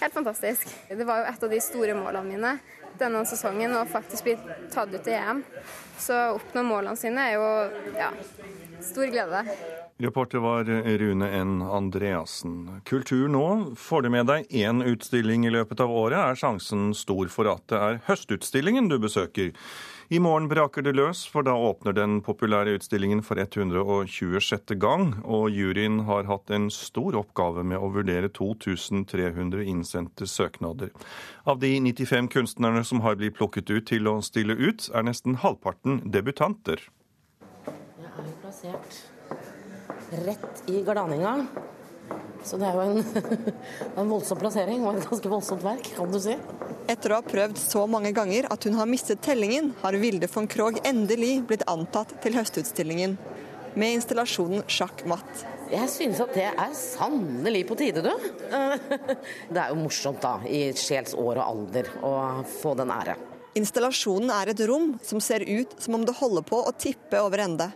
[0.01, 0.71] helt fantastisk.
[0.89, 2.55] Det var jo et av de store målene mine
[3.01, 4.37] denne sesongen og faktisk bli
[4.73, 5.45] tatt ut i EM.
[6.01, 7.47] Så å oppnå målene sine er jo
[7.97, 8.11] ja,
[8.83, 9.45] stor glede.
[10.03, 11.63] Reporter var Rune N.
[11.63, 12.81] Andreassen.
[12.89, 13.47] Kultur nå.
[13.79, 17.63] Får du med deg én utstilling i løpet av året, er sjansen stor for at
[17.71, 19.53] det er høstutstillingen du besøker.
[20.13, 24.75] I morgen braker det løs, for da åpner den populære utstillingen for 126.
[24.77, 30.93] gang, og juryen har hatt en stor oppgave med å vurdere 2300 innsendte søknader.
[31.49, 35.41] Av de 95 kunstnerne som har blitt plukket ut til å stille ut, er nesten
[35.41, 36.85] halvparten debutanter.
[37.65, 39.01] Jeg er plassert
[40.29, 41.39] rett i gardaninga.
[42.45, 43.05] Så det er jo en,
[44.01, 46.35] en, voldsom plassering og et ganske voldsomt verk, kan du si.
[46.91, 50.49] Etter å ha prøvd så mange ganger at hun har mistet tellingen, har Vilde von
[50.51, 53.17] Krogh endelig blitt antatt til høstutstillingen.
[53.79, 55.47] Med installasjonen Sjakk matt.
[55.73, 58.11] Jeg synes at det er sannelig på tide, du.
[59.55, 62.13] Det er jo morsomt, da, i sjels år og alder, å
[62.61, 63.15] få den ære.
[63.57, 67.45] Installasjonen er et rom som ser ut som om det holder på å tippe over
[67.47, 67.71] ende.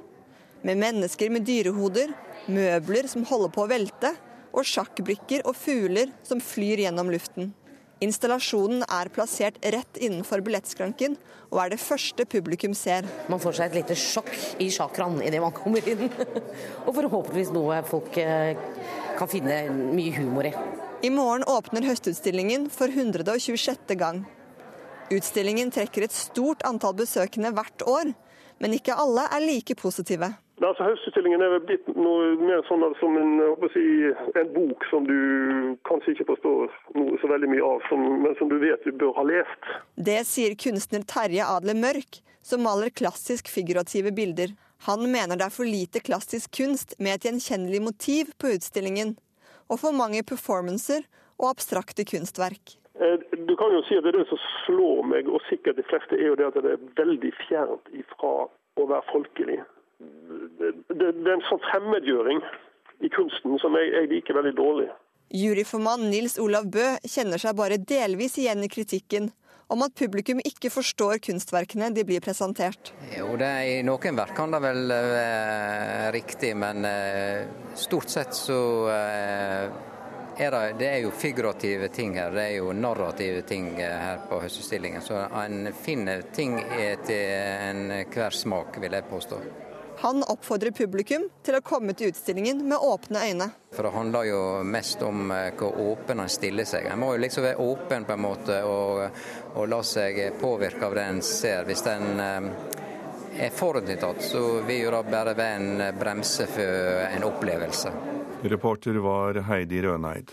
[0.67, 2.12] Med mennesker med dyrehoder,
[2.53, 4.15] møbler som holder på å velte,
[4.57, 7.53] og sjakkbrikker og fugler som flyr gjennom luften.
[8.05, 11.15] Installasjonen er plassert rett innenfor billettskranken,
[11.49, 13.07] og er det første publikum ser.
[13.33, 16.05] Man får seg et lite sjokk i chakraen idet man kommer inn.
[16.87, 18.59] og forhåpentligvis noe folk eh,
[19.17, 20.53] kan finne mye humor i.
[21.09, 23.97] I morgen åpner høstutstillingen for 126.
[23.97, 24.27] gang.
[25.13, 28.13] Utstillingen trekker et stort antall besøkende hvert år,
[28.61, 30.35] men ikke alle er like positive.
[30.64, 33.33] Altså, Høstutstillingen er vel blitt noe mer sånn som en,
[33.75, 33.83] si,
[34.40, 35.19] en, bok som du
[35.85, 39.12] kanskje ikke forstår noe så veldig mye av, som, men som du vet du bør
[39.19, 39.69] ha lest.
[40.01, 44.57] Det sier kunstner Terje Adler Mørk, som maler klassisk figurative bilder.
[44.88, 49.12] Han mener det er for lite klassisk kunst med et gjenkjennelig motiv på utstillingen,
[49.69, 51.05] og for mange performancer
[51.37, 52.79] og abstrakte kunstverk.
[52.97, 56.31] Eh, du kan jo si at Det som slår meg, og sikkert de fleste, er
[56.33, 59.61] jo det at det er veldig fjernt ifra å være folkelig
[59.99, 62.43] det, det, er en sånn fremmedgjøring
[63.05, 64.91] i kunsten som jeg, jeg liker veldig dårlig.
[65.35, 69.33] Juryformann Nils Olav Bø kjenner seg bare delvis igjen i kritikken
[69.73, 72.93] om at publikum ikke forstår kunstverkene de blir presentert.
[73.17, 78.13] Jo, det er, I noen verk kan det vel være eh, riktig, men eh, stort
[78.15, 78.61] sett så
[78.95, 79.67] eh,
[80.37, 82.31] er det, det, er jo figurative ting her.
[82.31, 85.03] Det er jo narrative ting her på Høstutstillingen.
[85.03, 86.61] Så en finner ting
[87.09, 87.23] til
[87.73, 89.41] enhver smak, vil jeg påstå.
[90.07, 93.49] Han oppfordrer publikum til å komme til utstillingen med åpne øyne.
[93.75, 96.87] For Det handler jo mest om eh, hvor åpen en stiller seg.
[96.87, 99.03] En må jo liksom være åpen på en måte og,
[99.59, 101.66] og la seg påvirke av det en ser.
[101.66, 102.49] Hvis en eh,
[103.49, 107.99] er forutinntatt, så vil jo det bare være en bremse for en opplevelse.
[108.47, 110.31] Reporter var Heidi Røneid.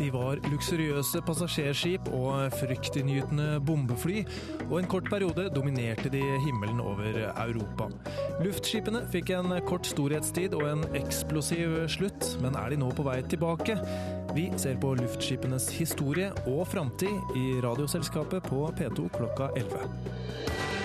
[0.00, 4.22] De var luksuriøse passasjerskip og fryktinngytende bombefly,
[4.70, 7.90] og en kort periode dominerte de himmelen over Europa.
[8.40, 13.18] Luftskipene fikk en kort storhetstid og en eksplosiv slutt, men er de nå på vei
[13.28, 13.76] tilbake?
[14.32, 20.79] Vi ser på luftskipenes historie og framtid i Radioselskapet på P2 klokka 11.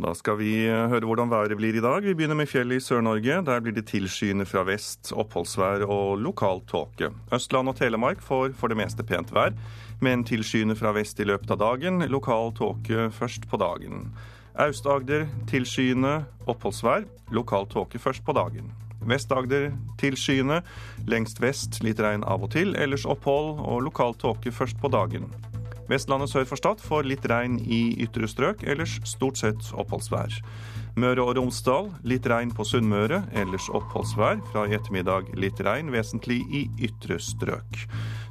[0.00, 2.00] Da skal vi eh, høre hvordan været blir i dag.
[2.00, 3.40] Vi begynner med fjellet i Sør-Norge.
[3.44, 7.10] Der blir det tilskyende fra vest, oppholdsvær og lokal tåke.
[7.36, 9.52] Østland og Telemark får for det meste pent vær,
[10.00, 12.00] men tilskyende fra vest i løpet av dagen.
[12.08, 14.08] Lokal tåke først på dagen.
[14.60, 17.04] Aust-Agder tilskyende, oppholdsvær.
[17.36, 18.72] Lokal tåke først på dagen.
[19.04, 20.62] Vest-Agder tilskyende.
[21.08, 22.72] Lengst vest litt regn av og til.
[22.76, 25.28] Ellers opphold og lokal tåke først på dagen.
[25.90, 30.36] Vestlandet sør for Stad får litt regn i ytre strøk, ellers stort sett oppholdsvær.
[31.00, 34.38] Møre og Romsdal litt regn på Sunnmøre, ellers oppholdsvær.
[34.52, 37.84] Fra i ettermiddag litt regn, vesentlig i ytre strøk.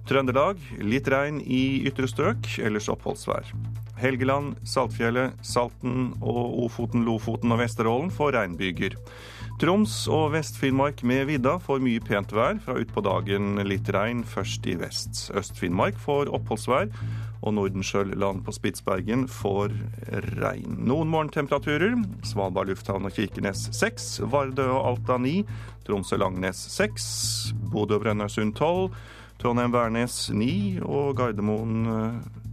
[0.08, 3.52] Trøndelag litt regn i ytre strøk, ellers oppholdsvær.
[4.00, 8.96] Helgeland, Saltfjellet, Salten og Ofoten, Lofoten og Vesterålen får regnbyger.
[9.60, 12.62] Troms og Vest-Finnmark med vidda får mye pent vær.
[12.64, 15.26] Fra utpå dagen litt regn, først i vest.
[15.36, 16.88] Øst-Finnmark får oppholdsvær
[17.40, 19.72] Og Nordenskjøld-land på Spitsbergen får
[20.42, 20.76] regn.
[20.90, 21.96] Noen morgentemperaturer.
[22.28, 24.10] Svalbard lufthavn og Kirkenes 6.
[24.32, 25.36] Vardø og Alta 9.
[25.88, 27.08] Tromsø-Langnes 6.
[27.72, 28.90] Bodø og Brønnøysund 12.
[29.40, 30.52] Trondheim-Værnes 9.
[30.84, 31.88] Og Gardermoen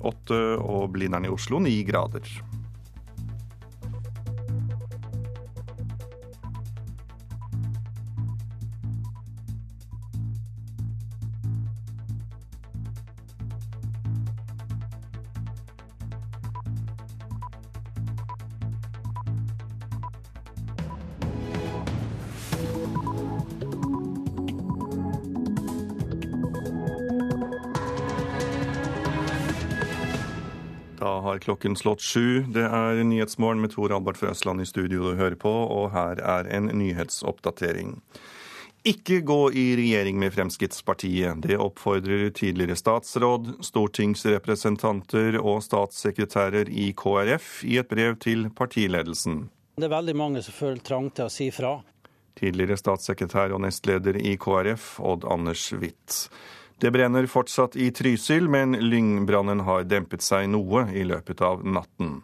[0.00, 0.42] 8.
[0.62, 2.30] Og Blindern i Oslo 9 grader.
[31.46, 32.42] Klokken slått sju.
[32.50, 36.18] Det er Nyhetsmorgen med Tor Albert fra Østland i studio du hører på, og her
[36.18, 38.00] er en nyhetsoppdatering.
[38.86, 41.40] Ikke gå i regjering med Fremskrittspartiet.
[41.42, 49.48] Det oppfordrer tidligere statsråd, stortingsrepresentanter og statssekretærer i KrF i et brev til partiledelsen.
[49.76, 51.80] Det er veldig mange som føler trang til å si fra.
[52.38, 56.26] Tidligere statssekretær og nestleder i KrF, Odd Anders Witt.
[56.80, 62.18] Det brenner fortsatt i Trysil, men lyngbrannen har dempet seg noe i løpet av natten.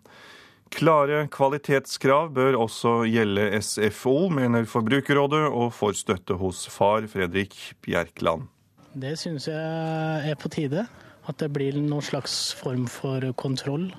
[0.73, 8.49] Klare kvalitetskrav bør også gjelde SFO, mener Forbrukerrådet, og får støtte hos far Fredrik Bjerkland.
[8.93, 10.87] Det syns jeg er på tide.
[11.29, 13.93] At det blir noen slags form for kontroll.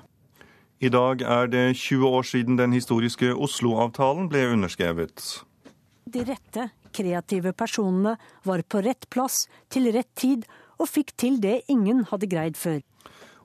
[0.84, 5.22] I dag er det 20 år siden den historiske Oslo-avtalen ble underskrevet.
[6.04, 10.46] De rette, kreative personene var på rett plass til rett tid
[10.78, 12.80] og fikk til det ingen hadde greid før.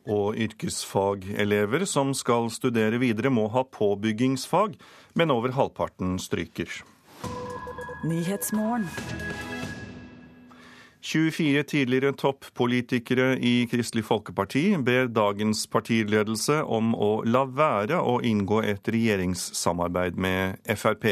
[0.10, 4.78] Og yrkesfagelever som skal studere videre må ha påbyggingsfag,
[5.14, 6.72] men over halvparten stryker.
[11.02, 18.60] 24 tidligere toppolitikere i Kristelig Folkeparti ber dagens partiledelse om å la være å inngå
[18.68, 21.08] et regjeringssamarbeid med Frp.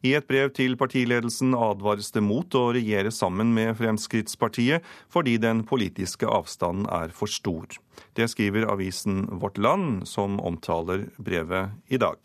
[0.00, 5.60] I et brev til partiledelsen advares det mot å regjere sammen med Fremskrittspartiet fordi den
[5.68, 7.68] politiske avstanden er for stor.
[8.16, 12.16] Det skriver avisen Vårt Land, som omtaler brevet i dag.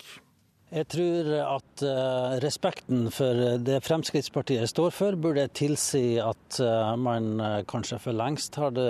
[0.66, 7.38] Jeg tror at uh, respekten for det Fremskrittspartiet står for, burde tilsi at uh, man
[7.38, 8.86] uh, kanskje for lengst hadde,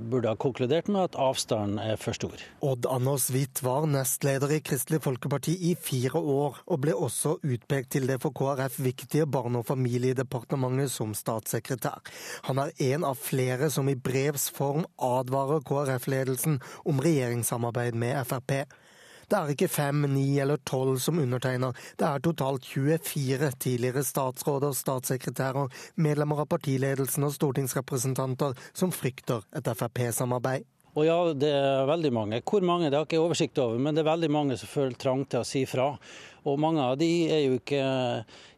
[0.00, 2.40] burde ha konkludert med at avstanden er for stor.
[2.64, 7.92] Odd Anders Hvitt var nestleder i Kristelig Folkeparti i fire år, og ble også utpekt
[7.98, 12.00] til det for KrF viktige Barne- og familiedepartementet som statssekretær.
[12.48, 18.64] Han er en av flere som i brevs form advarer KrF-ledelsen om regjeringssamarbeid med Frp.
[19.28, 24.76] Det er ikke fem, ni eller tolv som undertegner, det er totalt 24 tidligere statsråder,
[24.76, 30.68] statssekretærer, medlemmer av partiledelsen og stortingsrepresentanter som frykter et Frp-samarbeid.
[30.94, 32.38] Og ja, det er veldig mange.
[32.46, 34.94] Hvor mange det har jeg ikke oversikt over, men det er veldig mange som føler
[34.98, 35.88] trang til å si fra.
[36.44, 37.84] Og mange av de er jo ikke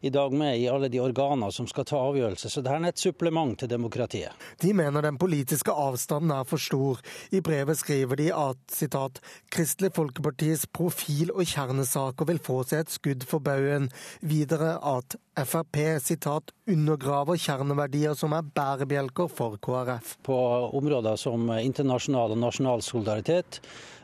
[0.03, 2.99] i dag med i alle de organer som skal ta avgjørelser, så det er et
[2.99, 4.35] supplement til demokratiet.
[4.61, 6.99] De mener den politiske avstanden er for stor.
[7.31, 9.21] I brevet skriver de at citat,
[9.53, 13.87] Kristelig Folkepartis profil og kjernesaker vil få seg et skudd for baugen.
[14.19, 20.17] Videre at Frp citat, undergraver kjerneverdier som er bærebjelker for KrF.
[20.25, 20.37] På
[20.77, 23.61] områder som internasjonal og nasjonal solidaritet,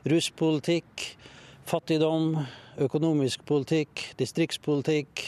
[0.07, 1.07] ruspolitikk,
[1.69, 2.38] fattigdom,
[2.82, 5.23] økonomisk politikk, distriktspolitikk,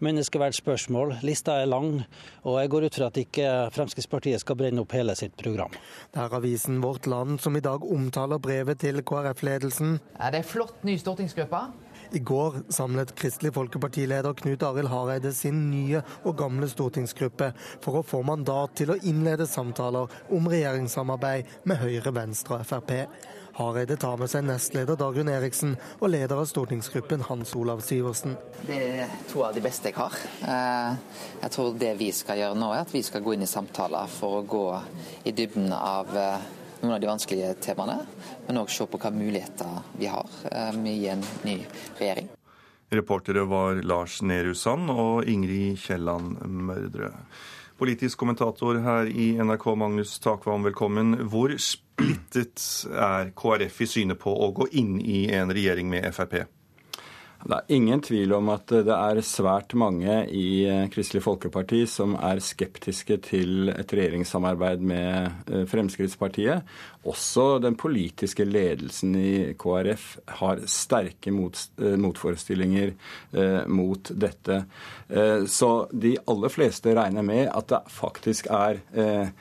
[0.00, 1.18] menneskeverdsspørsmål.
[1.26, 2.02] Lista er lang,
[2.42, 5.74] og jeg går ut fra at ikke Fremskrittspartiet skal brenne opp hele sitt program.
[6.12, 9.98] Det er avisen Vårt Land som i dag omtaler brevet til KrF-ledelsen.
[10.18, 11.62] Er det er flott ny stortingsgruppe.
[12.10, 17.52] I går samlet Kristelig Folkepartileder Knut Arild Hareide sin nye og gamle stortingsgruppe
[17.84, 22.96] for å få mandat til å innlede samtaler om regjeringssamarbeid med Høyre, Venstre og Frp.
[23.58, 28.36] Hareide tar med seg nestleder Dagrun Eriksen og leder av stortingsgruppen Hans Olav Syversen.
[28.66, 30.16] Det er to av de beste jeg har.
[31.42, 34.10] Jeg tror det vi skal gjøre nå, er at vi skal gå inn i samtaler
[34.12, 34.64] for å gå
[35.26, 36.14] i dybden av
[36.80, 37.98] noen av de vanskelige temaene,
[38.46, 40.28] men òg se på hvilke muligheter vi har
[40.88, 41.58] i en ny
[41.98, 42.30] regjering.
[42.90, 47.12] Reportere var Lars Nehru Sand og Ingrid Kielland Mørdre.
[47.80, 51.14] Politisk kommentator her i NRK, Magnus Takvam, velkommen.
[51.32, 52.60] Hvor splittet
[52.92, 56.42] er KrF i synet på å gå inn i en regjering med Frp?
[57.40, 62.42] Det er ingen tvil om at det er svært mange i Kristelig Folkeparti som er
[62.44, 66.66] skeptiske til et regjeringssamarbeid med Fremskrittspartiet.
[67.08, 72.92] Også den politiske ledelsen i KrF har sterke mot, motforestillinger
[73.32, 74.58] eh, mot dette.
[75.08, 79.32] Eh, så de aller fleste regner med at det faktisk er eh,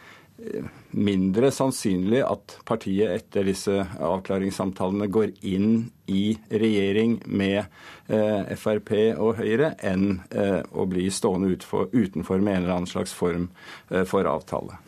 [0.92, 7.62] mindre sannsynlig at partiet etter disse avklaringssamtalene går inn i regjering med
[8.08, 13.14] eh, Frp og Høyre, enn eh, å bli stående utenfor, med en eller annen slags
[13.16, 13.50] form
[13.92, 14.80] eh, for avtale.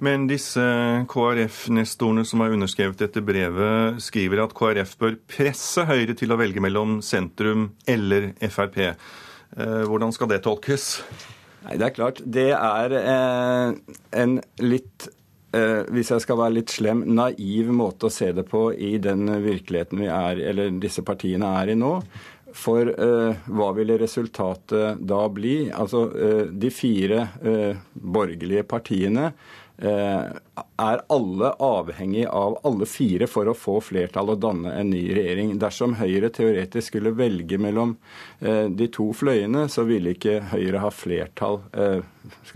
[0.00, 0.62] Men disse
[1.12, 6.62] KrF-nestorene som har underskrevet dette brevet, skriver at KrF bør presse Høyre til å velge
[6.64, 8.80] mellom sentrum eller Frp.
[9.50, 10.86] Hvordan skal det tolkes?
[11.64, 12.20] Nei, Det er klart.
[12.24, 15.08] Det er eh, en litt
[15.56, 19.28] eh, hvis jeg skal være litt slem, naiv måte å se det på i den
[19.44, 21.94] virkeligheten vi er, eller disse partiene er i nå.
[22.56, 25.70] For eh, hva ville resultatet da bli?
[25.70, 29.30] Altså, eh, de fire eh, borgerlige partiene
[29.80, 35.54] er alle avhengig av alle fire for å få flertall og danne en ny regjering.
[35.60, 37.94] Dersom Høyre teoretisk skulle velge mellom
[38.40, 42.02] eh, de to fløyene, så ville ikke Høyre ha flertall eh,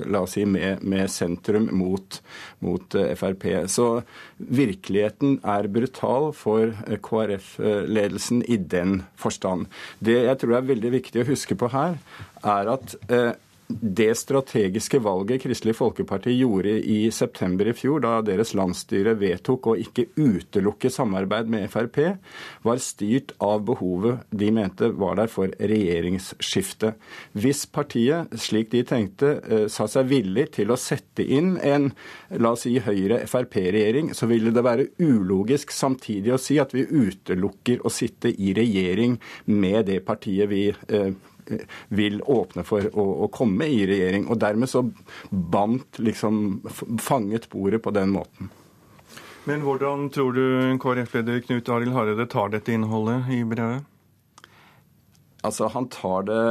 [0.05, 2.21] la oss si, med, med sentrum mot,
[2.65, 3.47] mot Frp.
[3.73, 3.89] Så
[4.37, 6.75] virkeligheten er brutal for
[7.09, 9.71] KrF-ledelsen i den forstand.
[10.05, 11.99] Det jeg tror er veldig viktig å huske på her,
[12.45, 12.99] er at
[13.69, 19.77] det strategiske valget Kristelig Folkeparti gjorde i september i fjor, da deres landsstyre vedtok å
[19.81, 21.99] ikke utelukke samarbeid med Frp,
[22.67, 26.93] var styrt av behovet de mente var der for regjeringsskifte.
[27.33, 31.93] Hvis partiet, slik de tenkte, eh, sa seg villig til å sette inn en
[32.37, 37.81] la oss si Høyre-Frp-regjering, så ville det være ulogisk samtidig å si at vi utelukker
[37.85, 41.15] å sitte i regjering med det partiet vi eh,
[41.89, 44.29] vil åpne for å, å, komme i regjering.
[44.31, 44.85] Og dermed så
[45.31, 46.61] bandt liksom
[47.03, 48.53] fanget bordet på den måten.
[49.45, 50.45] Men hvordan tror du
[50.81, 53.85] KrF-leder Knut Arild Hareide tar dette innholdet i brevet?
[55.45, 56.45] Altså, Han tar det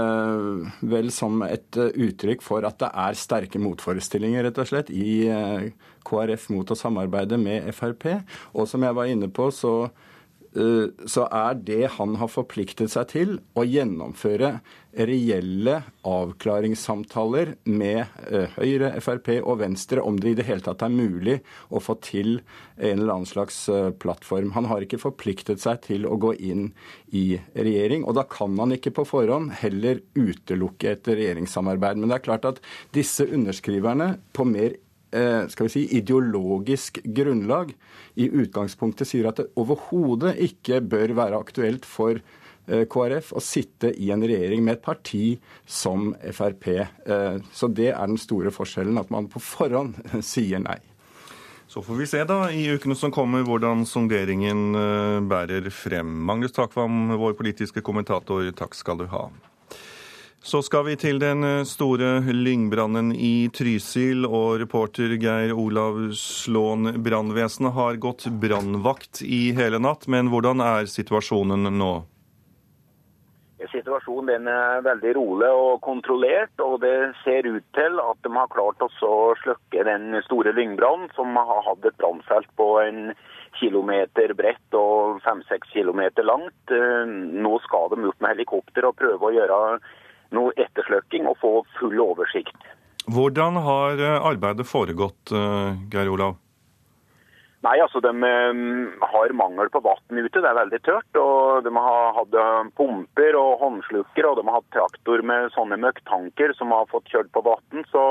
[0.85, 5.71] vel som et uttrykk for at det er sterke motforestillinger rett og slett, i eh,
[6.05, 8.11] KrF mot å samarbeide med Frp.
[8.53, 10.12] Og som jeg var inne på, så Eh,
[10.53, 14.59] så er det han har forpliktet seg til, å gjennomføre
[14.93, 20.93] reelle avklaringssamtaler med eh, Høyre, Frp og Venstre om det i det hele tatt er
[20.93, 21.39] mulig
[21.73, 22.35] å få til
[22.77, 24.53] en eller annen slags eh, plattform.
[24.57, 26.69] Han har ikke forpliktet seg til å gå inn
[27.09, 31.97] i regjering, og da kan han ikke på forhånd heller utelukke et regjeringssamarbeid.
[31.99, 37.74] Men det er klart at disse underskriverne på mer Eh, skal vi si, ideologisk grunnlag
[38.16, 43.93] i utgangspunktet sier at det overhodet ikke bør være aktuelt for eh, KrF å sitte
[43.93, 45.26] i en regjering med et parti
[45.66, 46.70] som Frp.
[46.80, 49.99] Eh, så det er den store forskjellen, at man på forhånd
[50.34, 50.80] sier nei.
[51.68, 54.76] Så får vi se da i ukene som kommer hvordan sonderingen
[55.26, 56.11] bærer frem.
[56.28, 59.24] Magnus Takvam, vår politiske kommentator, takk skal du ha.
[60.43, 66.97] Så skal vi til den eh, store lyngbrannen i Trysil, og reporter Geir Olav Slåen.
[67.05, 71.93] Brannvesenet har gått brannvakt i hele natt, men hvordan er situasjonen nå?
[73.71, 78.83] Situasjonen er veldig rolig og kontrollert, og det ser ut til at de har klart
[78.83, 83.13] å slukke den store lyngbrannen, som har hatt et brannfelt på en
[83.63, 86.63] kilometer bredt og fem-seks kilometer langt.
[86.67, 89.65] Eh, nå skal de ut med helikopter og prøve å gjøre
[90.36, 92.71] noe ettersløkking og få full oversikt.
[93.11, 96.39] Hvordan har eh, arbeidet foregått, eh, Geir Olav?
[97.63, 101.19] Nei, altså De um, har mangel på vann ute, det er veldig tørt.
[101.19, 102.34] og De har hatt
[102.75, 107.31] pumper og håndslukker og de har hatt traktor med sånne møkktanker som har fått kjørt
[107.31, 107.86] på vann.
[107.88, 108.03] Så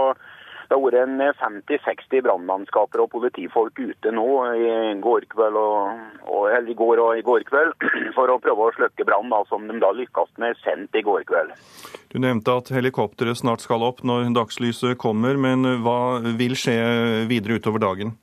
[0.73, 1.21] det har vært en
[1.69, 4.71] 50-60 eh, brannmannskaper og politifolk ute nå i
[5.05, 5.99] går, og,
[6.33, 7.75] og, i går og i går kveld
[8.17, 11.53] for å prøve å slukke brann, som de da lykkes med sent i går kveld.
[12.13, 16.79] Du nevnte at helikopteret snart skal opp når dagslyset kommer, men hva vil skje
[17.29, 18.17] videre utover dagen?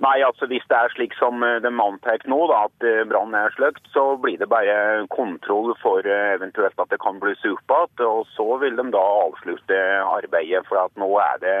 [0.00, 3.36] Nei, altså Hvis det er slik som det de antar nå, da, at eh, brannen
[3.36, 7.74] er sløkt, så blir det bare kontroll for eh, eventuelt at det kan blusse opp
[7.76, 8.06] igjen.
[8.08, 11.56] Og så vil de da avslutte arbeidet, for at nå er det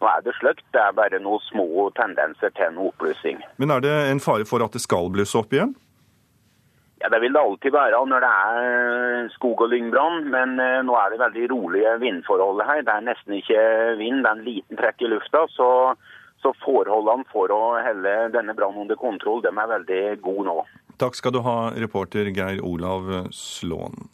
[0.00, 0.64] nå er det sløkt.
[0.72, 3.40] Det er bare noen små tendenser til noe oppblussing.
[3.60, 5.74] Men er det en fare for at det skal blusse opp igjen?
[7.00, 11.12] Ja, Det vil det alltid være når det er skog- og lyngbrann, men nå er
[11.12, 12.84] det veldig rolige vindforhold her.
[12.84, 13.60] Det er nesten ikke
[14.00, 15.46] vind, det er en liten trekk i lufta.
[15.48, 15.68] så
[16.42, 20.56] så forholdene for å helle denne brannen under kontroll, de er veldig gode nå.
[21.00, 24.08] Takk skal du ha, reporter Geir Olav Slåen.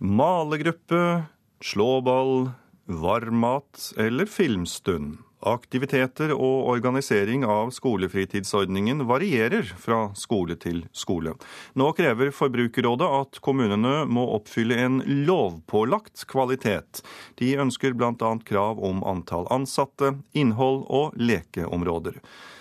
[0.00, 1.24] Malegruppe,
[1.60, 2.50] slåball,
[2.88, 5.18] varmmat eller filmstund.
[5.40, 11.32] Aktiviteter og organisering av skolefritidsordningen varierer fra skole til skole.
[11.80, 17.00] Nå krever Forbrukerrådet at kommunene må oppfylle en lovpålagt kvalitet.
[17.40, 18.32] De ønsker bl.a.
[18.44, 22.20] krav om antall ansatte, innhold og lekeområder.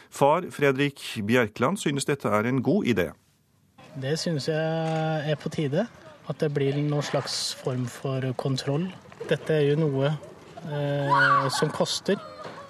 [0.09, 3.09] Far Fredrik Bjerkland synes dette er en god idé.
[3.99, 5.89] Det synes jeg er på tide.
[6.29, 8.85] At det blir noen slags form for kontroll.
[9.27, 12.19] Dette er jo noe eh, som koster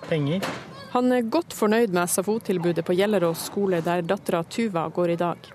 [0.08, 0.45] penger.
[0.93, 5.50] Han er godt fornøyd med SFO-tilbudet på Gjellerås skole, der dattera Tuva går i dag.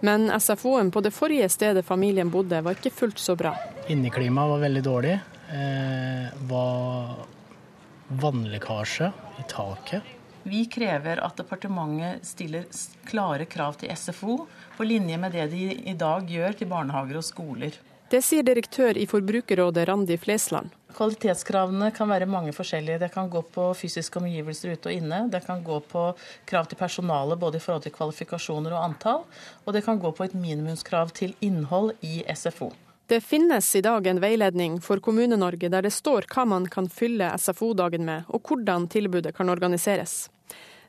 [0.00, 3.52] Men SFO-en på det forrige stedet familien bodde, var ikke fullt så bra.
[3.90, 5.16] Inneklimaet var veldig dårlig.
[5.48, 7.26] Eh, var
[8.08, 10.14] vannlekkasje i taket.
[10.48, 12.64] Vi krever at departementet stiller
[13.08, 14.46] klare krav til SFO,
[14.76, 17.74] på linje med det de i dag gjør til barnehager og skoler.
[18.08, 20.70] Det sier direktør i Forbrukerrådet Randi Flesland.
[20.96, 23.02] Kvalitetskravene kan være mange forskjellige.
[23.02, 25.18] Det kan gå på fysiske omgivelser ute og inne.
[25.28, 26.04] Det kan gå på
[26.48, 29.26] krav til personale både i forhold til kvalifikasjoner og antall.
[29.66, 32.70] Og det kan gå på et minimumskrav til innhold i SFO.
[33.12, 37.28] Det finnes i dag en veiledning for Kommune-Norge der det står hva man kan fylle
[37.36, 40.30] SFO-dagen med, og hvordan tilbudet kan organiseres.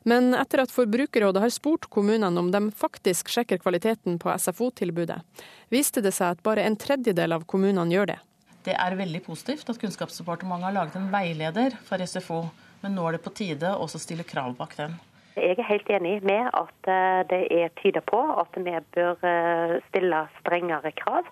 [0.08, 5.20] Men etter at Forbrukerrådet har spurt kommunene om de faktisk sjekker kvaliteten på SFO-tilbudet,
[5.68, 8.18] viste det seg at bare en tredjedel av kommunene gjør det.
[8.64, 12.42] Det er veldig positivt at Kunnskapsdepartementet har laget en veileder for SFO,
[12.82, 14.98] men nå er det på tide å stille krav bak den.
[15.38, 19.78] Jeg er helt enig med at eh, det er tyder på at vi bør eh,
[19.88, 21.28] stille strengere krav.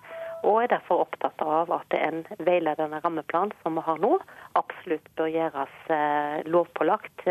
[0.47, 4.13] Og er derfor opptatt av at en veiledende rammeplan som vi har nå,
[4.55, 7.27] absolutt bør gjøres eh, lovpålagt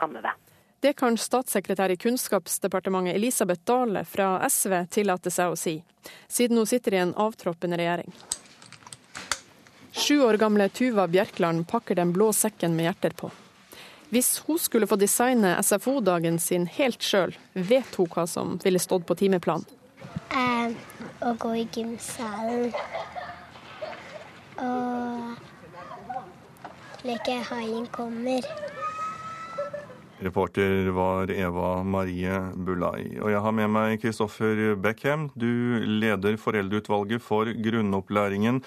[0.00, 0.32] framover.
[0.80, 5.82] Det kan statssekretær i Kunnskapsdepartementet Elisabeth Dale fra SV tillate seg å si,
[6.28, 8.12] siden hun sitter i en avtroppende regjering.
[9.92, 13.30] Sju år gamle Tuva Bjerkland pakker den blå sekken med hjerter på.
[14.14, 19.06] Hvis hun skulle få designe SFO-dagen sin helt sjøl, vet hun hva som ville stått
[19.08, 19.66] på timeplanen.
[20.30, 20.70] Eh,
[21.26, 22.70] å gå i gymsalen.
[24.62, 25.34] Og
[27.02, 28.46] leke Haien kommer.
[30.20, 33.20] Reporter var Eva Marie Bulai.
[33.22, 35.28] Og jeg har med meg Kristoffer Beckham.
[35.38, 38.58] Du leder foreldreutvalget for grunnopplæringen.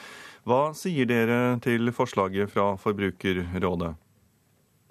[0.47, 3.91] Hva sier dere til forslaget fra Forbrukerrådet?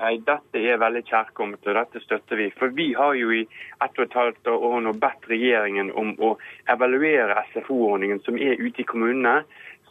[0.01, 2.51] Nei, Dette er veldig kjærkomment, og dette støtter vi.
[2.57, 6.35] For Vi har jo i ett og et halvt år nå bedt regjeringen om å
[6.73, 9.43] evaluere SFO-ordningen som er ute i kommunene,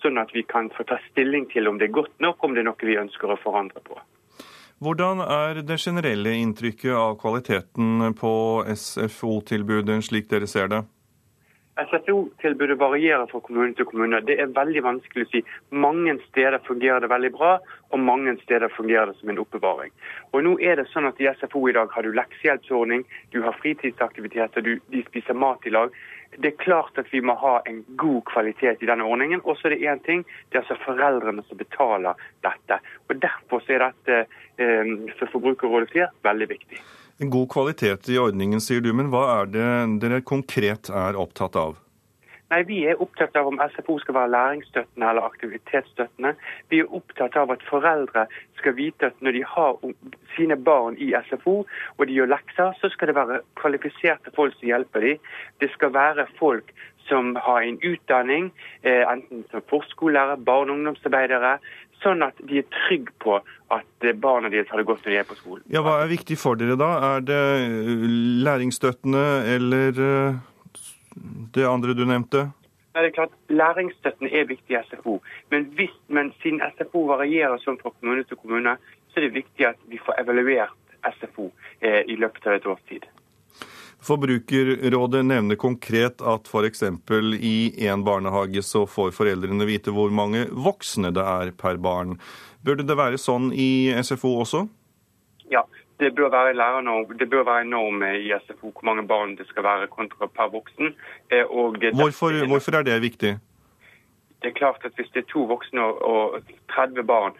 [0.01, 2.61] sånn at vi kan få ta stilling til om det er godt nok, om det
[2.61, 3.97] er noe vi ønsker å forandre på.
[4.79, 8.31] Hvordan er det generelle inntrykket av kvaliteten på
[8.71, 10.79] SFO-tilbudet, slik dere ser det?
[11.83, 14.21] SFO-tilbudet varierer fra kommune til kommune.
[14.23, 15.41] Det er veldig vanskelig å si.
[15.83, 17.51] Mange steder fungerer det veldig bra,
[17.91, 19.91] og mange steder fungerer det som en oppbevaring.
[20.31, 23.03] Og nå er det sånn at I SFO i dag har du leksehjelpsordning,
[23.35, 25.91] du har fritidsaktiviteter, du, de spiser mat i lag.
[26.37, 29.41] Det er klart at vi må ha en god kvalitet i denne ordningen.
[29.43, 32.79] Og så er det én ting, det er altså foreldrene som betaler dette.
[33.09, 34.21] Og Derfor er dette,
[34.61, 36.81] eh, som Forbrukerrådet sier, veldig viktig.
[37.19, 39.69] En god kvalitet i ordningen, sier du, men hva er det
[39.99, 41.75] dere konkret er opptatt av?
[42.49, 46.33] Nei, Vi er opptatt av om SFO skal være læringsstøttende eller aktivitetsstøttende.
[46.69, 48.25] Vi er opptatt av at foreldre
[48.57, 49.77] skal vite at når de har
[50.35, 51.59] sine barn i SFO
[51.97, 55.21] og de gjør lekser, så skal det være kvalifiserte folk som hjelper dem.
[55.61, 56.73] Det skal være folk
[57.09, 61.57] som har en utdanning, eh, enten som forskolelærer, barne- og ungdomsarbeidere,
[62.03, 63.39] sånn at de er trygge på
[63.73, 65.63] at barna deres har det godt når de er på skolen.
[65.69, 66.91] Ja, Hva er viktig for dere da?
[67.15, 67.41] Er det
[68.45, 69.25] læringsstøttende
[69.55, 70.39] eller
[71.55, 72.49] det andre du nevnte?
[72.93, 75.19] Det er klart, Læringsstøtten er viktig i SFO.
[75.51, 78.75] Men, hvis, men siden SFO varierer sånn fra kommune til kommune,
[79.11, 80.75] så er det viktig at vi får evaluert
[81.19, 83.05] SFO eh, i løpet av et års tid.
[84.03, 86.83] Forbrukerrådet nevner konkret at f.eks.
[87.35, 87.55] i
[87.87, 92.15] én barnehage så får foreldrene vite hvor mange voksne det er per barn.
[92.63, 94.65] Burde det være sånn i SFO også?
[95.51, 95.65] Ja,
[95.99, 99.47] det bør være lærernorm, det bør være en norm i SFO hvor mange barn det
[99.47, 100.95] skal være kontra per voksen.
[101.31, 101.45] Eh,
[101.93, 103.37] hvorfor, hvorfor, er det viktig?
[104.41, 106.41] Det er klart at Hvis det er to voksne og
[106.75, 107.33] 30 barn,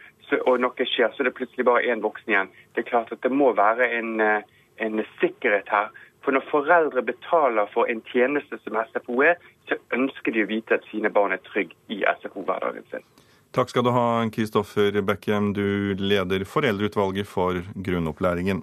[0.46, 2.52] og noe skjer, så er det plutselig bare én voksen igjen.
[2.76, 4.42] Det er klart at det må være en, eh,
[4.78, 5.88] en sikkerhet her.
[6.24, 9.36] For når foreldre betaler for en tjeneste som SFO er,
[9.68, 13.06] så ønsker de å vite at sine barn er trygge i SFO-hverdagen sin.
[13.52, 15.54] Takk skal du ha, Kristoffer Beckham.
[15.54, 18.62] Du leder foreldreutvalget for grunnopplæringen.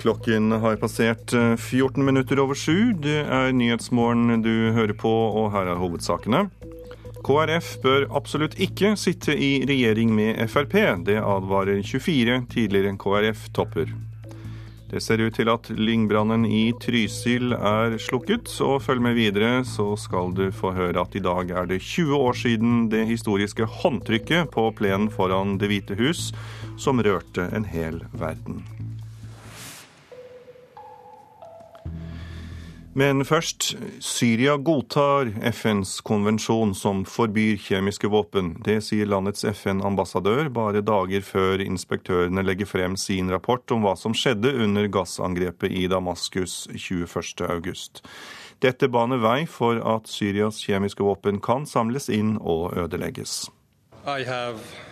[0.00, 2.94] Klokken har passert 14 eh, minutter over sju.
[2.96, 6.46] Det er Nyhetsmorgen du hører på, og her er hovedsakene.
[7.20, 10.78] KrF bør absolutt ikke sitte i regjering med Frp.
[11.04, 13.92] Det advarer 24 tidligere KrF-topper.
[14.90, 19.92] Det ser ut til at lyngbrannen i Trysil er slukket, og følg med videre, så
[19.94, 24.50] skal du få høre at i dag er det 20 år siden det historiske håndtrykket
[24.50, 26.32] på plenen foran Det hvite hus,
[26.74, 28.64] som rørte en hel verden.
[33.00, 33.70] Men først.
[34.04, 38.50] Syria godtar FNs konvensjon som forbyr kjemiske våpen.
[38.66, 44.12] Det sier landets FN-ambassadør bare dager før inspektørene legger frem sin rapport om hva som
[44.12, 48.04] skjedde under gassangrepet i Damaskus 21.8.
[48.60, 53.46] Dette baner vei for at Syrias kjemiske våpen kan samles inn og ødelegges.
[54.04, 54.89] I have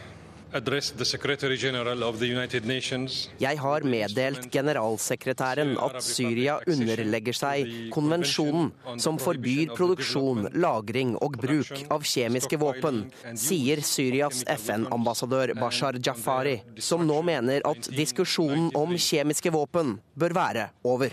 [3.39, 11.85] jeg har meddelt generalsekretæren at Syria underlegger seg konvensjonen som forbyr produksjon, lagring og bruk
[11.93, 13.03] av kjemiske våpen,
[13.37, 20.69] sier Syrias FN-ambassadør Bashar Jafari, som nå mener at diskusjonen om kjemiske våpen bør være
[20.85, 21.13] over.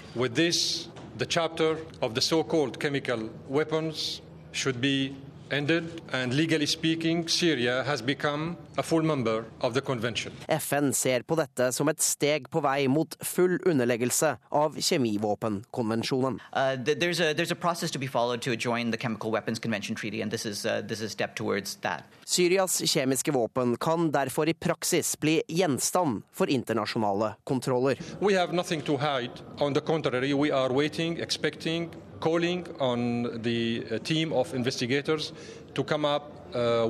[1.18, 4.22] The chapter of the so-called chemical weapons
[4.52, 5.16] should be
[5.52, 10.34] ended, and legally speaking, Syria has become a full member of the convention.
[10.48, 16.40] FN ser på dette som et steg på vei mot full underleggelse av kjemivåpenkonvensjonen.
[16.54, 19.96] Uh, there's, a, there's a process to be followed to join the Chemical Weapons Convention
[19.96, 22.04] Treaty, and this is, uh, this is a step towards that.
[22.26, 28.00] Syrias kjemiske våpen kan derfor i praksis bli gjenstand for internasjonale kontroller.
[28.20, 29.32] We have nothing to hide.
[29.60, 31.90] On the contrary, we are waiting, expecting
[32.26, 35.34] calling on the uh, team of investigators
[35.76, 36.88] to come up uh,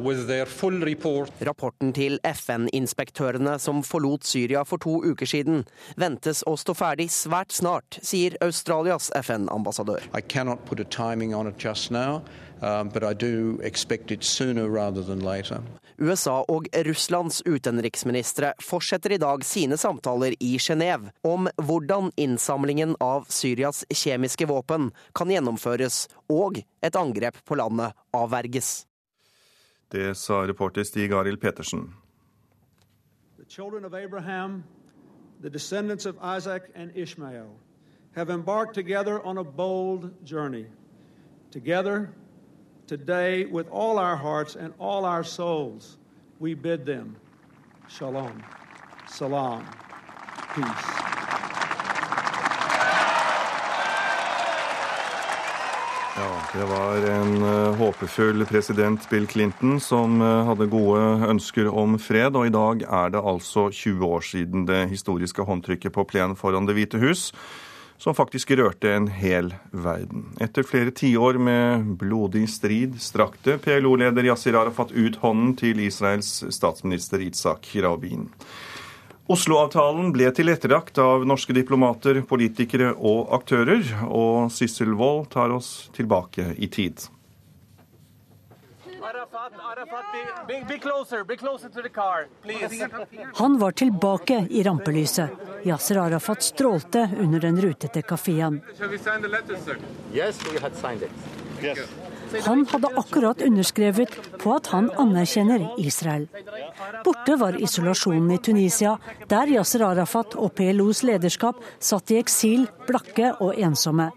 [1.41, 5.65] Rapporten til FN-inspektørene som forlot Syria for to uker siden,
[5.97, 10.07] ventes å stå ferdig svært snart, sier Australias FN-ambassadør.
[12.61, 15.59] Um, but I do expect it sooner rather than later.
[15.97, 23.29] USA og Russlands utenriksministre fortsetter i dag sine samtaler i Genéve om hvordan innsamlingen av
[23.31, 28.85] Syrias kjemiske våpen kan gjennomføres og et angrep på landet avverges.
[29.91, 31.93] Det sa reporter Stig Arild Petersen.
[35.41, 37.49] the descendants of Isaac and Ishmael,
[38.15, 40.65] have embarked together on a bold journey.
[41.51, 42.13] Together,
[42.87, 45.97] Today, with all our hearts and all our souls,
[46.39, 47.15] we bid them
[47.87, 48.43] shalom,
[49.07, 49.65] salam,
[50.53, 50.85] peace.
[56.15, 61.97] Ja, Det var en uh, håpefull president Bill Clinton som uh, hadde gode ønsker om
[61.99, 66.37] fred, og i dag er det altså 20 år siden det historiske håndtrykket på plenen
[66.37, 67.31] foran Det hvite hus
[67.97, 70.27] som faktisk rørte en hel verden.
[70.41, 77.23] Etter flere tiår med blodig strid strakte PLO-leder Yasir Arafat ut hånden til Israels statsminister
[77.23, 78.29] Itzak Rabin.
[79.25, 86.51] Oslo-avtalen ble tilrettelagt av norske diplomater, politikere og aktører, og Sissel Wold tar oss tilbake
[86.61, 87.07] i tid.
[93.33, 95.29] Han var tilbake i rampelyset.
[95.63, 98.61] Yasser Arafat strålte under den rutete kafeen.
[102.45, 106.27] Han hadde akkurat underskrevet på at han anerkjenner Israel.
[107.05, 113.33] Borte var isolasjonen i Tunisia, der Yasser Arafat og PLOs lederskap satt i eksil, blakke
[113.39, 114.11] og ensomme.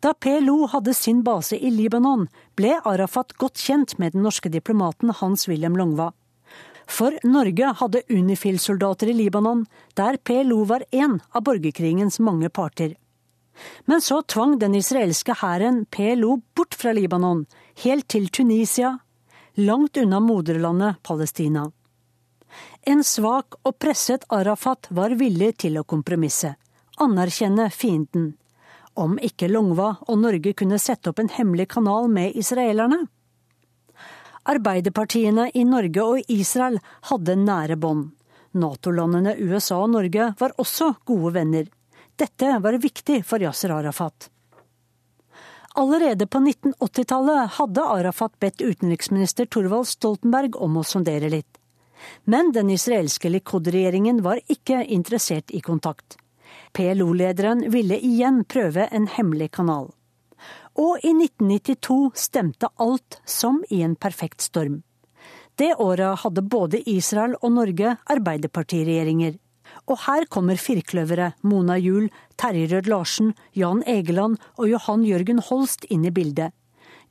[0.00, 2.24] Da PLO hadde sin base i Libanon,
[2.56, 6.12] ble Arafat godt kjent med den norske diplomaten Hans-Wilhelm Longva.
[6.88, 12.96] For Norge hadde Unifil-soldater i Libanon, der PLO var én av borgerkrigens mange parter.
[13.84, 17.44] Men så tvang den israelske hæren PLO bort fra Libanon,
[17.84, 18.96] helt til Tunisia,
[19.54, 21.68] langt unna moderlandet Palestina.
[22.88, 26.56] En svak og presset Arafat var villig til å kompromisse,
[26.96, 28.32] anerkjenne fienden
[28.94, 33.04] om ikke Longva og Norge kunne sette opp en hemmelig kanal med israelerne.
[34.50, 36.80] Arbeiderpartiene i Norge og Israel
[37.10, 38.10] hadde nære bånd.
[38.56, 41.68] Nato-landene USA og Norge var også gode venner.
[42.18, 44.28] Dette var viktig for Yasser Arafat.
[45.78, 51.60] Allerede på 1980-tallet hadde Arafat bedt utenriksminister Thorvald Stoltenberg om å sondere litt.
[52.24, 56.19] Men den israelske Likud-regjeringen var ikke interessert i kontakt.
[56.76, 59.90] PLO-lederen ville igjen prøve en hemmelig kanal.
[60.78, 64.82] Og i 1992 stemte alt som i en perfekt storm.
[65.58, 69.34] Det året hadde både Israel og Norge arbeiderpartiregjeringer.
[69.90, 72.08] Og her kommer firkløveret Mona Juel,
[72.40, 76.54] Terje Rød-Larsen, Jan Egeland og Johan Jørgen Holst inn i bildet.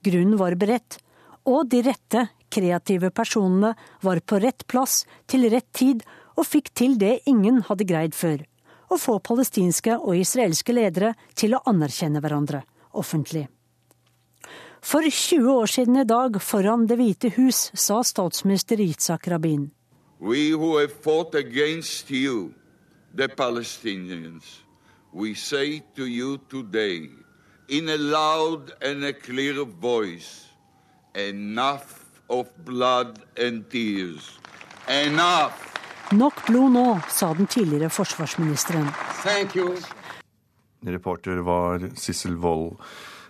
[0.03, 0.99] Grunnen var beredt,
[1.45, 3.71] Og de rette, kreative personene
[4.03, 6.03] var på rett plass til rett tid
[6.35, 8.43] og fikk til det ingen hadde greid før.
[8.89, 12.63] Å få palestinske og israelske ledere til å anerkjenne hverandre
[12.97, 13.45] offentlig.
[14.81, 19.69] For 20 år siden i dag, foran Det hvite hus, sa statsminister Yitzhak Rabin.
[20.19, 22.53] We who have fought against you,
[23.13, 24.43] the Palestinians,
[25.13, 27.09] we say to you today,
[27.67, 30.47] in a loud and a clear voice,
[31.15, 34.39] enough of blood and tears.
[34.87, 35.68] Enough!
[36.11, 38.87] Nok blod nå, sa den tidligere forsvarsministeren.
[39.21, 39.75] Thank you.
[40.81, 42.79] Reporter var Sissel Wold.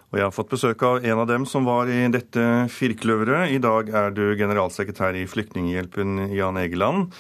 [0.10, 3.52] Og jeg har fått besøk av en av dem som var i dette firkløveret.
[3.52, 7.12] I dag er du generalsekretær i Flyktninghjelpen, Jan Egeland.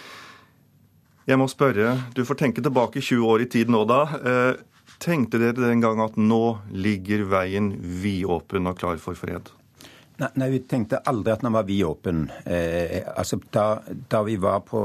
[1.27, 4.01] Jeg må spørre, du får tenke tilbake 20 år i tid nå da.
[4.17, 4.63] Eh,
[5.03, 9.51] tenkte dere den gang at nå ligger veien vidåpen og klar for fred?
[10.19, 12.25] Nei, nei, vi tenkte aldri at den var vidåpen.
[12.43, 13.79] Eh, altså, da,
[14.11, 14.81] da, vi var på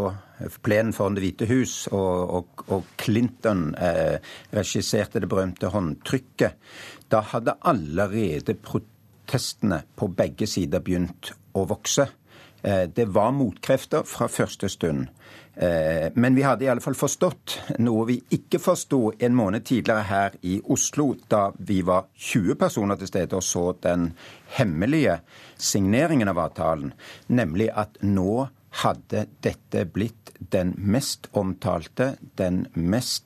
[0.62, 4.20] plenen foran Det hvite hus, og, og, og Clinton eh,
[4.55, 6.61] regisserte det berømte håndtrykket,
[7.11, 12.07] da hadde allerede protestene på begge sider begynt å vokse.
[12.62, 15.09] Eh, det var motkrefter fra første stund.
[15.57, 20.09] Eh, men vi hadde i alle fall forstått noe vi ikke forsto en måned tidligere
[20.09, 24.11] her i Oslo, da vi var 20 personer til stede og så den
[24.57, 25.20] hemmelige
[25.57, 26.92] signeringen av avtalen,
[27.28, 28.48] nemlig at nå
[28.82, 33.24] hadde dette blitt den mest omtalte, den mest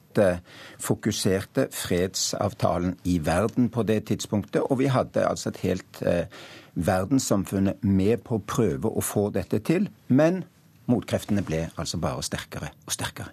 [0.83, 4.63] fokuserte fredsavtalen i verden på det tidspunktet.
[4.67, 6.27] Og vi hadde altså et helt eh,
[6.75, 9.89] verdenssamfunnet med på å prøve å få dette til.
[10.09, 10.45] Men
[10.89, 13.33] motkreftene ble altså bare sterkere og sterkere.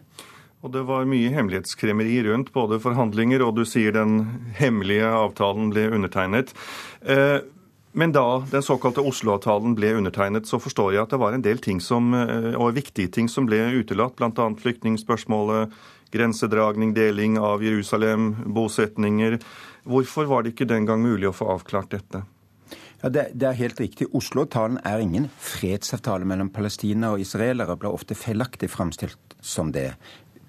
[0.65, 4.23] Og det var mye hemmelighetskremmeri rundt både forhandlinger og du sier den
[4.57, 6.55] hemmelige avtalen ble undertegnet.
[7.05, 7.43] Eh,
[7.95, 11.61] men da den såkalte Oslo-avtalen ble undertegnet, så forstår jeg at det var en del
[11.63, 14.49] ting som, eh, og viktige ting som ble utelatt, bl.a.
[14.63, 15.71] flyktningspørsmålet,
[16.11, 19.37] grensedragning, deling av Jerusalem, bosetninger.
[19.85, 22.25] Hvorfor var det ikke den gang mulig å få avklart dette?
[23.05, 24.07] Ja, det, det, er helt riktig.
[24.17, 27.75] Oslo-avtalen er ingen fredsavtale mellom Palestina og israelere.
[27.77, 29.91] Ble ofte feilaktig framstilt som det.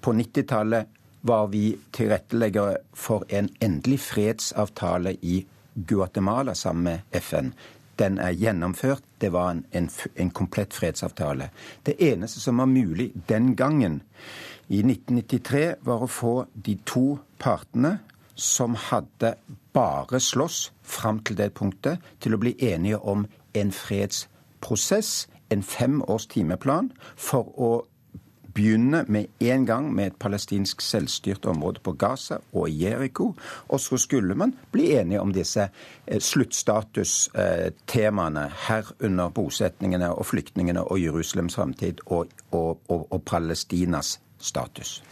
[0.01, 0.89] På 90-tallet
[1.29, 5.43] var vi tilretteleggere for en endelig fredsavtale i
[5.75, 7.53] Guatemala sammen med FN.
[8.01, 9.05] Den er gjennomført.
[9.21, 11.51] Det var en, en, en komplett fredsavtale.
[11.85, 14.01] Det eneste som var mulig den gangen,
[14.67, 17.99] i 1993 var å få de to partene
[18.37, 19.35] som hadde
[19.73, 23.25] bare slåss fram til det punktet, til å bli enige om
[23.57, 27.71] en fredsprosess, en fem års timeplan, for å
[28.57, 33.35] begynne med en gang med et palestinsk selvstyrt område på Gaza og i Jeriko.
[33.69, 41.01] Og så skulle man bli enige om disse eh, sluttstatustemaene, herunder bosetningene og flyktningene og
[41.01, 45.03] Jerusalems framtid og, og, og, og Palestinas status.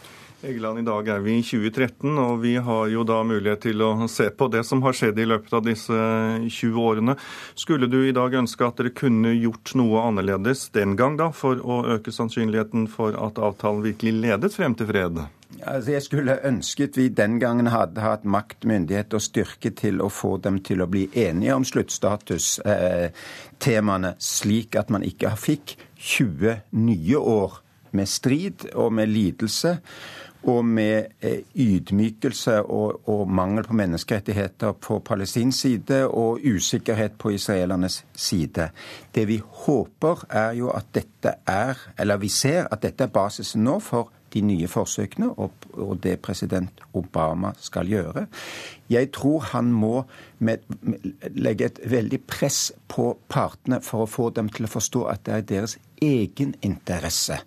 [0.42, 4.04] Egeland, i dag er vi i 2013, og vi har jo da mulighet til å
[4.10, 5.96] se på det som har skjedd i løpet av disse
[6.44, 7.16] 20 årene.
[7.56, 11.56] Skulle du i dag ønske at dere kunne gjort noe annerledes den gang, da, for
[11.56, 15.24] å øke sannsynligheten for at avtalen virkelig ledet frem til fred?
[15.62, 20.12] Altså, jeg skulle ønsket vi den gangen hadde hatt makt, myndighet og styrke til å
[20.12, 27.16] få dem til å bli enige om sluttstatustemaene, slik at man ikke fikk 20 nye
[27.16, 27.64] år
[27.96, 29.78] med strid og med lidelse
[30.46, 37.34] og med eh, ydmykelse og, og, mangel på menneskerettigheter på palestinsk side og usikkerhet på
[37.34, 38.68] israelernes side.
[39.14, 43.64] Det vi håper, er jo at dette er, eller vi ser at dette er basisen
[43.66, 48.26] nå for de nye forsøkene og, og det president Obama skal gjøre.
[48.90, 50.04] Jeg tror han må
[50.38, 55.04] med, med, legge et veldig press på partene for å få dem til å forstå
[55.10, 57.40] at det er deres egen interesse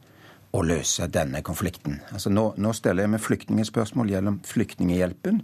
[0.52, 2.00] å løse denne konflikten.
[2.14, 5.44] Altså nå, nå stiller jeg med flyktningspørsmål gjennom Flyktninghjelpen.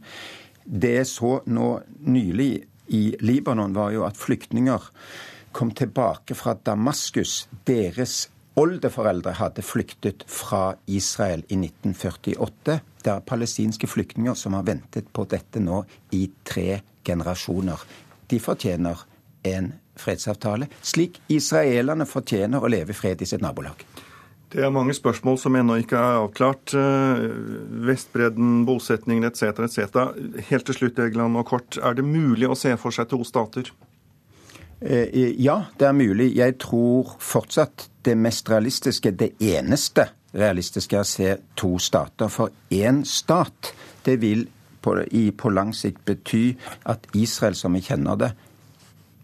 [0.66, 1.70] Det jeg så nå
[2.10, 2.52] nylig
[2.96, 4.90] i Libanon, var jo at flyktninger
[5.56, 7.46] kom tilbake fra Damaskus.
[7.66, 8.26] Deres
[8.60, 12.80] oldeforeldre hadde flyktet fra Israel i 1948.
[13.04, 15.84] Det er palestinske flyktninger som har ventet på dette nå
[16.18, 17.82] i tre generasjoner.
[18.30, 19.06] De fortjener
[19.46, 23.86] en fredsavtale, slik israelerne fortjener å leve i fred i sitt nabolag.
[24.56, 26.72] Det er mange spørsmål som ennå ikke er avklart.
[26.80, 27.24] Eh,
[27.90, 29.66] Vestbredden, bosetningen etc.
[29.66, 29.98] etc.
[30.48, 31.76] Helt til slutt, Egeland og Kort.
[31.76, 33.74] Er det mulig å se for seg to stater?
[34.80, 35.12] Eh,
[35.44, 36.30] ja, det er mulig.
[36.38, 42.32] Jeg tror fortsatt det mest realistiske, det eneste realistiske, er å se to stater.
[42.32, 43.74] For én stat,
[44.08, 44.48] det vil
[44.80, 46.46] på, i, på lang sikt bety
[46.88, 48.32] at Israel, som vi kjenner det,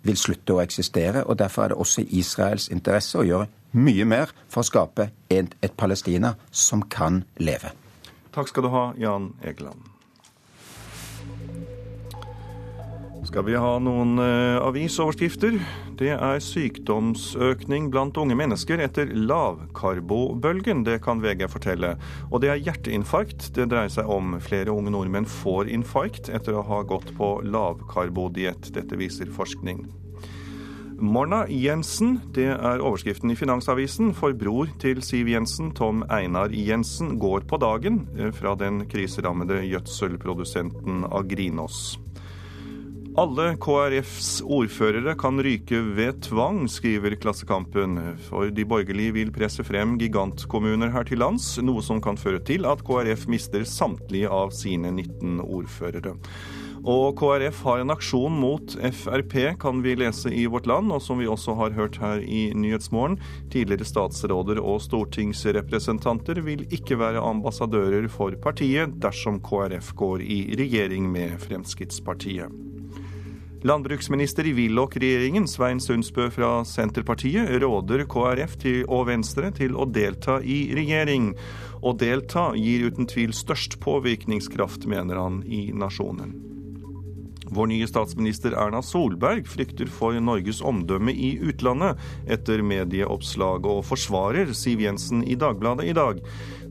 [0.03, 1.23] vil slutte å eksistere.
[1.23, 5.55] og Derfor er det også Israels interesse å gjøre mye mer for å skape et,
[5.61, 7.73] et Palestina som kan leve.
[8.31, 9.91] Takk skal du ha, Jan Egeland.
[13.31, 15.59] Skal vi ha noen uh, avisoverskrifter?
[15.99, 21.93] Det er sykdomsøkning blant unge mennesker etter lavkarbobølgen, det kan VG fortelle.
[22.31, 24.39] Og det er hjerteinfarkt det dreier seg om.
[24.41, 28.73] Flere unge nordmenn får infarkt etter å ha gått på lavkarbodiett.
[28.73, 29.85] Dette viser forskning.
[31.01, 37.15] Morna Jensen, det er overskriften i Finansavisen, for bror til Siv Jensen, Tom Einar Jensen,
[37.19, 41.97] går på dagen eh, fra den kriserammede gjødselprodusenten Agrinos.
[43.19, 47.97] Alle KrFs ordførere kan ryke ved tvang, skriver Klassekampen.
[48.29, 52.69] For de borgerlige vil presse frem gigantkommuner her til lands, noe som kan føre til
[52.69, 56.15] at KrF mister samtlige av sine 19 ordførere.
[56.81, 61.19] Og KrF har en aksjon mot Frp, kan vi lese i Vårt Land, og som
[61.21, 63.19] vi også har hørt her i Nyhetsmorgen.
[63.53, 71.05] Tidligere statsråder og stortingsrepresentanter vil ikke være ambassadører for partiet dersom KrF går i regjering
[71.11, 72.49] med Fremskrittspartiet.
[73.61, 78.57] Landbruksminister i Willoch-regjeringen, Svein Sundsbø fra Senterpartiet, råder KrF
[78.87, 81.35] og Venstre til å delta i regjering.
[81.85, 86.50] Å delta gir uten tvil størst påvirkningskraft, mener han i Nasjonen.
[87.51, 91.99] Vår nye statsminister Erna Solberg frykter for Norges omdømme i utlandet
[92.31, 96.21] etter medieoppslag, og forsvarer Siv Jensen i Dagbladet i dag.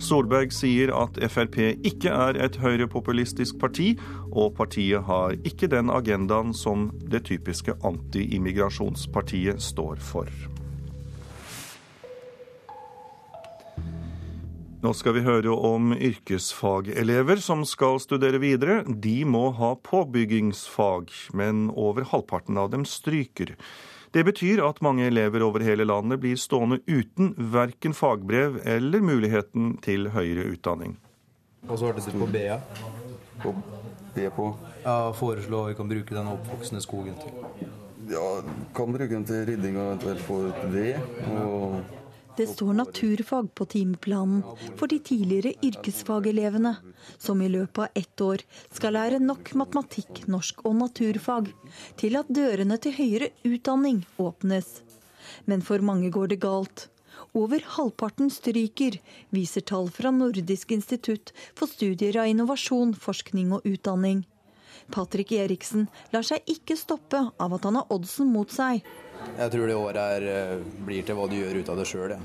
[0.01, 3.93] Solberg sier at Frp ikke er et høyrepopulistisk parti,
[4.33, 10.33] og partiet har ikke den agendaen som det typiske anti-immigrasjonspartiet står for.
[14.81, 18.79] Nå skal vi høre om yrkesfagelever som skal studere videre.
[18.89, 23.53] De må ha påbyggingsfag, men over halvparten av dem stryker.
[24.17, 29.77] Det betyr at mange elever over hele landet blir stående uten verken fagbrev eller muligheten
[29.85, 30.97] til høyere utdanning.
[31.69, 32.57] Og så hørtes det på BA.
[33.45, 33.53] På
[34.17, 34.51] B på?
[34.87, 37.69] Ja, Foreslå vi kan bruke den oppvoksende skogen til.
[38.17, 38.27] Ja,
[38.73, 41.11] kan bruke den til rydding og eventuelt få et ved.
[41.37, 42.00] og
[42.41, 44.43] det står naturfag på timeplanen
[44.81, 46.73] for de tidligere yrkesfagelevene,
[47.19, 51.51] som i løpet av ett år skal lære nok matematikk, norsk og naturfag
[52.01, 54.71] til at dørene til høyere utdanning åpnes.
[55.45, 56.87] Men for mange går det galt.
[57.37, 58.97] Over halvparten stryker,
[59.29, 64.25] viser tall fra Nordisk institutt for studier av innovasjon, forskning og utdanning.
[64.91, 68.81] Patrick Eriksen lar seg ikke stoppe av at han har oddsen mot seg.
[69.41, 70.55] Jeg tror det året her eh,
[70.87, 72.15] blir til hva du gjør ut av det sjøl.
[72.17, 72.21] Ja.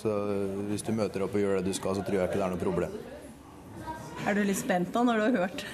[0.00, 2.40] Så eh, hvis du møter opp og gjør det du skal, så tror jeg ikke
[2.40, 2.98] det er noe problem.
[4.28, 5.64] Er du litt spent da, når du har hørt?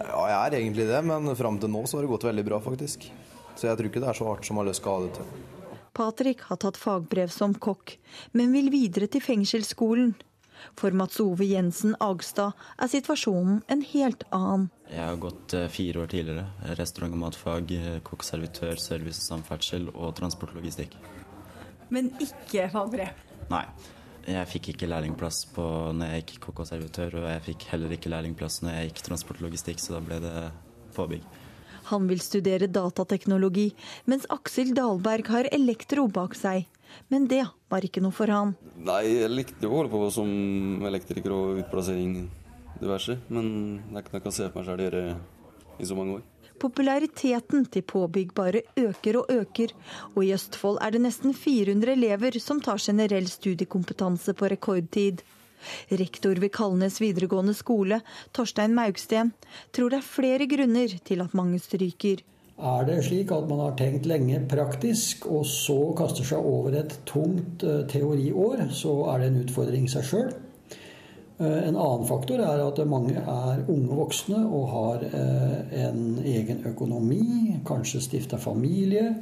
[0.00, 2.60] Ja, jeg er egentlig det, men fram til nå så har det gått veldig bra,
[2.64, 3.06] faktisk.
[3.56, 5.32] Så jeg tror ikke det er så hardt som alle skal ha det til.
[5.96, 7.96] Patrick har tatt fagbrev som kokk,
[8.38, 10.14] men vil videre til fengselsskolen.
[10.78, 14.68] For Mats Ove Jensen Agstad er situasjonen en helt annen.
[14.90, 16.46] Jeg har gått eh, fire år tidligere.
[16.80, 20.96] Restaurant- og matfag, eh, kokk-servitør, service og samferdsel og transportlogistikk.
[21.90, 23.26] Men ikke fagbrev?
[23.50, 23.64] Nei.
[24.30, 25.64] Jeg fikk ikke lærlingplass på
[25.96, 29.06] når jeg gikk kokk og servitør, og jeg fikk heller ikke lærlingplass når jeg gikk
[29.08, 30.34] transportlogistikk, så da ble det
[30.94, 31.24] påbygg.
[31.90, 33.70] Han vil studere datateknologi,
[34.10, 36.68] mens Aksel Dahlberg har elektro bak seg.
[37.08, 38.54] Men det var ikke noe for han.
[38.76, 42.28] Nei, jeg likte å holde på som elektriker og utplassering
[42.80, 43.48] diverse, men
[43.90, 45.04] det er ikke noe jeg kan se for meg selv gjøre
[45.80, 46.28] i så mange år.
[46.60, 49.72] Populariteten til påbyggbare øker og øker,
[50.12, 55.22] og i Østfold er det nesten 400 elever som tar generell studiekompetanse på rekordtid.
[56.00, 58.00] Rektor ved Kalnes videregående skole,
[58.36, 59.32] Torstein Maugsten,
[59.72, 62.20] tror det er flere grunner til at mange stryker.
[62.60, 66.92] Er det slik at man har tenkt lenge praktisk, og så kaster seg over et
[67.08, 70.26] tungt eh, teoriår, så er det en utfordring i seg sjøl.
[71.40, 76.60] Eh, en annen faktor er at mange er unge voksne og har eh, en egen
[76.68, 79.14] økonomi, kanskje stifta familie.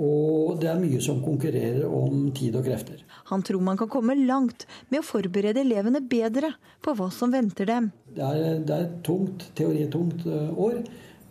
[0.00, 3.04] Og det er mye som konkurrerer om tid og krefter.
[3.30, 7.70] Han tror man kan komme langt med å forberede elevene bedre på hva som venter
[7.70, 7.90] dem.
[8.16, 10.80] Det er, det er et tungt, teoritungt år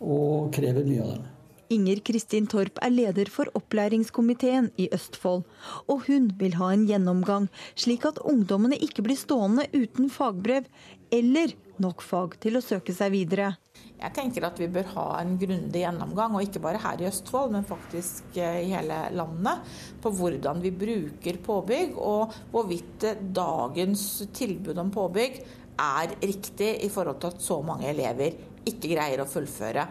[0.00, 1.29] og krever mye av dem.
[1.70, 5.44] Inger Kristin Torp er leder for opplæringskomiteen i Østfold,
[5.86, 7.46] og hun vil ha en gjennomgang,
[7.78, 10.66] slik at ungdommene ikke blir stående uten fagbrev
[11.14, 13.52] eller nok fag til å søke seg videre.
[14.00, 17.54] Jeg tenker at vi bør ha en grundig gjennomgang, og ikke bare her i Østfold,
[17.54, 19.70] men faktisk eh, i hele landet,
[20.02, 25.42] på hvordan vi bruker påbygg, og hvorvidt dagens tilbud om påbygg
[25.80, 28.34] er riktig i forhold til at så mange elever
[28.66, 29.86] ikke greier å fullføre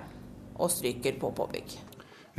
[0.60, 1.80] og stryker på påbygg.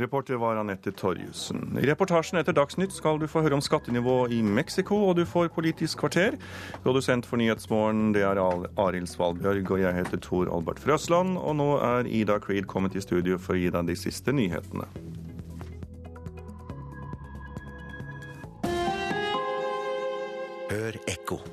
[0.01, 1.75] Reporter var Anette Torjussen.
[1.77, 5.51] I reportasjen etter Dagsnytt skal du få høre om skattenivået i Mexico, og du får
[5.53, 6.37] Politisk kvarter.
[6.81, 11.37] Produsent for Nyhetsmorgen det er Arild Svalbjørg, og jeg heter Tor Albert Frøsland.
[11.37, 14.89] Og nå er Ida Creed kommet i studio for å gi deg de siste nyhetene.
[20.71, 21.43] Hør ekko.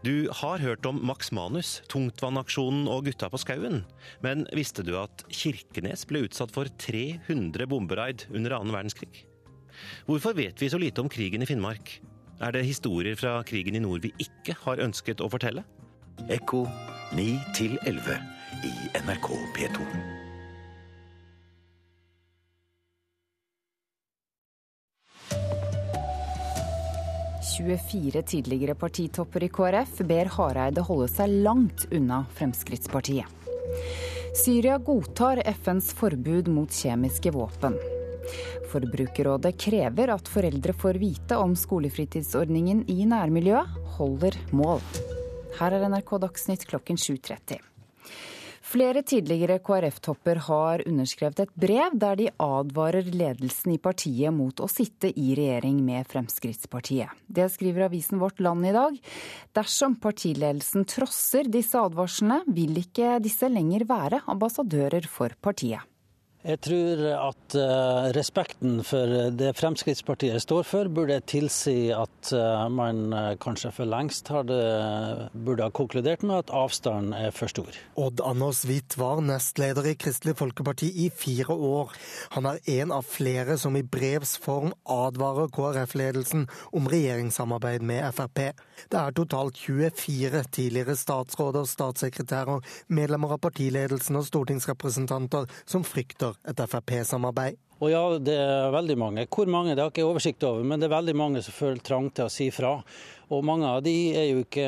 [0.00, 3.82] Du har hørt om Max Manus, tungtvannaksjonen og Gutta på skauen.
[4.24, 9.26] Men visste du at Kirkenes ble utsatt for 300 bomberaid under annen verdenskrig?
[10.08, 11.98] Hvorfor vet vi så lite om krigen i Finnmark?
[12.40, 15.66] Er det historier fra krigen i nord vi ikke har ønsket å fortelle?
[16.32, 16.64] Ekko
[17.12, 17.28] 9
[17.84, 18.16] 11
[18.64, 18.74] i
[19.04, 20.19] NRK P2.
[27.58, 33.26] 24 tidligere partitopper i KrF ber Hareide holde seg langt unna Fremskrittspartiet.
[34.44, 37.78] Syria godtar FNs forbud mot kjemiske våpen.
[38.70, 44.84] Forbrukerrådet krever at foreldre får vite om skolefritidsordningen i nærmiljøet holder mål.
[45.58, 47.69] Her er NRK Dagsnytt klokken 7.30.
[48.70, 54.68] Flere tidligere KrF-topper har underskrevet et brev der de advarer ledelsen i partiet mot å
[54.70, 57.10] sitte i regjering med Fremskrittspartiet.
[57.26, 59.00] Det skriver avisen Vårt Land i dag.
[59.58, 65.89] Dersom partiledelsen trosser disse advarslene, vil ikke disse lenger være ambassadører for partiet.
[66.40, 73.12] Jeg tror at uh, respekten for det Fremskrittspartiet står for, burde tilsi at uh, man
[73.12, 74.56] uh, kanskje for lengst hadde,
[75.36, 77.76] burde ha konkludert med at avstanden er for stor.
[78.00, 81.92] Odd Anders Hvitt var nestleder i Kristelig Folkeparti i fire år.
[82.32, 88.46] Han er en av flere som i brevs form advarer KrF-ledelsen om regjeringssamarbeid med Frp.
[88.88, 96.62] Det er totalt 24 tidligere statsråder, statssekretærer, medlemmer av partiledelsen og stortingsrepresentanter som frykter et
[96.66, 97.58] Frp-samarbeid.
[97.80, 99.26] Og ja, det er veldig mange.
[99.32, 102.10] Hvor mange det har ikke oversikt over, men det er veldig mange som føler trang
[102.12, 102.74] til å si fra.
[103.30, 104.66] Og mange av de er jo ikke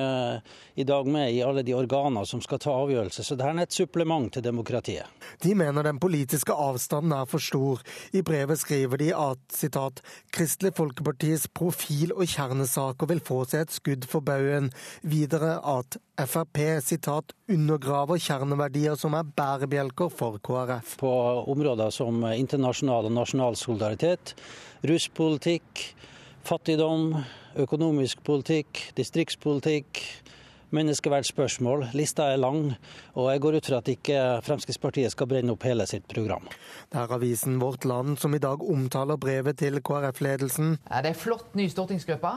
[0.78, 3.74] i dag med i alle de organer som skal ta avgjørelser, så det er et
[3.74, 5.08] supplement til demokratiet.
[5.42, 7.82] De mener den politiske avstanden er for stor.
[8.14, 9.98] I brevet skriver de at citat,
[10.32, 14.70] Kristelig Folkepartis profil og kjernesaker vil få seg et skudd for baugen.
[15.02, 20.96] Videre at Frp citat, undergraver kjerneverdier som er bærebjelker for KrF.
[21.02, 21.12] På
[21.50, 24.36] områder som internasjonal og nasjonal solidaritet,
[24.86, 25.88] ruspolitikk,
[26.46, 27.22] fattigdom,
[27.60, 30.00] økonomisk politikk, distriktspolitikk,
[30.72, 31.90] menneskeverdsspørsmål.
[31.96, 32.72] Lista er lang,
[33.14, 36.48] og jeg går ut fra at ikke Fremskrittspartiet skal brenne opp hele sitt program.
[36.92, 40.78] Det er avisen Vårt Land som i dag omtaler brevet til KrF-ledelsen.
[40.90, 42.36] Er det flott ny stortingsgruppe?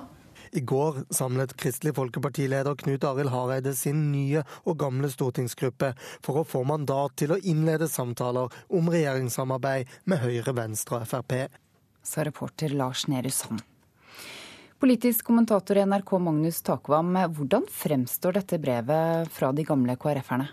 [0.56, 5.94] I går samlet Kristelig Folkeparti-leder Knut Arild Hareide sin nye og gamle stortingsgruppe
[6.24, 11.40] for å få mandat til å innlede samtaler om regjeringssamarbeid med Høyre, Venstre og Frp.
[12.06, 13.64] Sa reporter Lars Nehru Sand.
[14.86, 20.46] Politisk kommentator i NRK Magnus Takvam, hvordan fremstår dette brevet fra de gamle KrF-erne?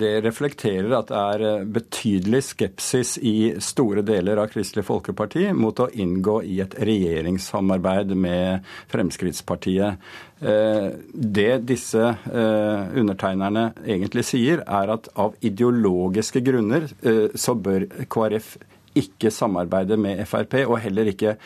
[0.00, 5.78] Det reflekterer at det er eh, betydelig skepsis i store deler av Kristelig Folkeparti mot
[5.78, 10.02] å inngå i et regjeringssamarbeid med Fremskrittspartiet.
[10.42, 16.90] Eh, det disse eh, undertegnerne egentlig sier, er at av ideologiske grunner
[17.38, 18.56] så bør KrF
[18.96, 21.36] ikke samarbeide med Frp, og heller ikke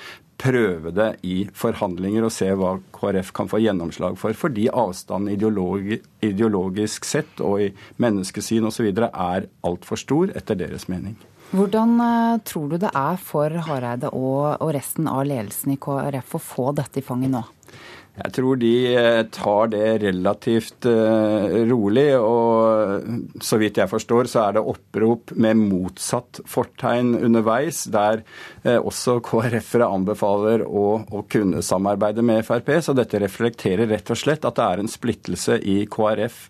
[0.41, 4.36] prøve det i forhandlinger og se hva KrF kan få gjennomslag for.
[4.36, 7.70] Fordi avstanden ideologi, ideologisk sett og i
[8.01, 8.88] menneskesyn osv.
[9.11, 11.18] er altfor stor, etter deres mening.
[11.51, 16.36] Hvordan eh, tror du det er for Hareide og, og resten av ledelsen i KrF
[16.38, 17.43] å få dette i fanget nå?
[18.21, 22.09] Jeg tror de eh, tar det relativt eh, rolig.
[22.21, 28.25] Og så vidt jeg forstår, så er det opprop med motsatt fortegn underveis, der
[28.64, 32.75] eh, også KrF-ere anbefaler å, å, kunne samarbeide med Frp.
[32.85, 36.43] Så dette reflekterer rett og slett at det er en splittelse i KrF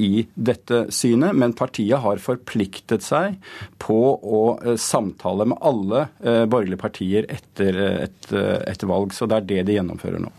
[0.00, 3.34] i dette synet, men partiet har forpliktet seg
[3.82, 4.40] på å
[4.80, 6.06] samtale med alle
[6.48, 9.12] borgerlige partier etter et, et valg.
[9.12, 10.32] Så det er det de gjennomfører nå.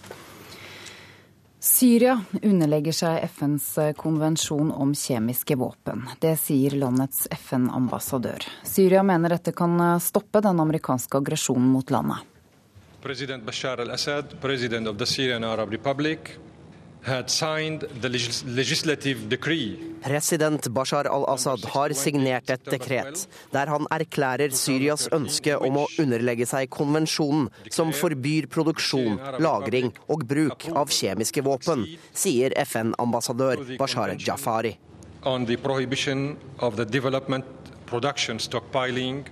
[1.62, 6.08] Syria underlegger seg FNs konvensjon om kjemiske våpen.
[6.18, 8.48] Det sier landets FN-ambassadør.
[8.66, 12.26] Syria mener dette kan stoppe den amerikanske aggresjonen mot landet.
[13.06, 16.34] President Bashar al-Assad, president of the Syrian Arab Republic,
[20.02, 23.24] President Bashar al-Assad har signert et dekret
[23.56, 30.28] der han erklærer Syrias ønske om å underlegge seg konvensjonen som forbyr produksjon, lagring og
[30.30, 34.78] bruk av kjemiske våpen, sier FN-ambassadør Bashar Jafari.
[35.26, 37.46] On the prohibition of the development,
[37.86, 39.26] production, stockpiling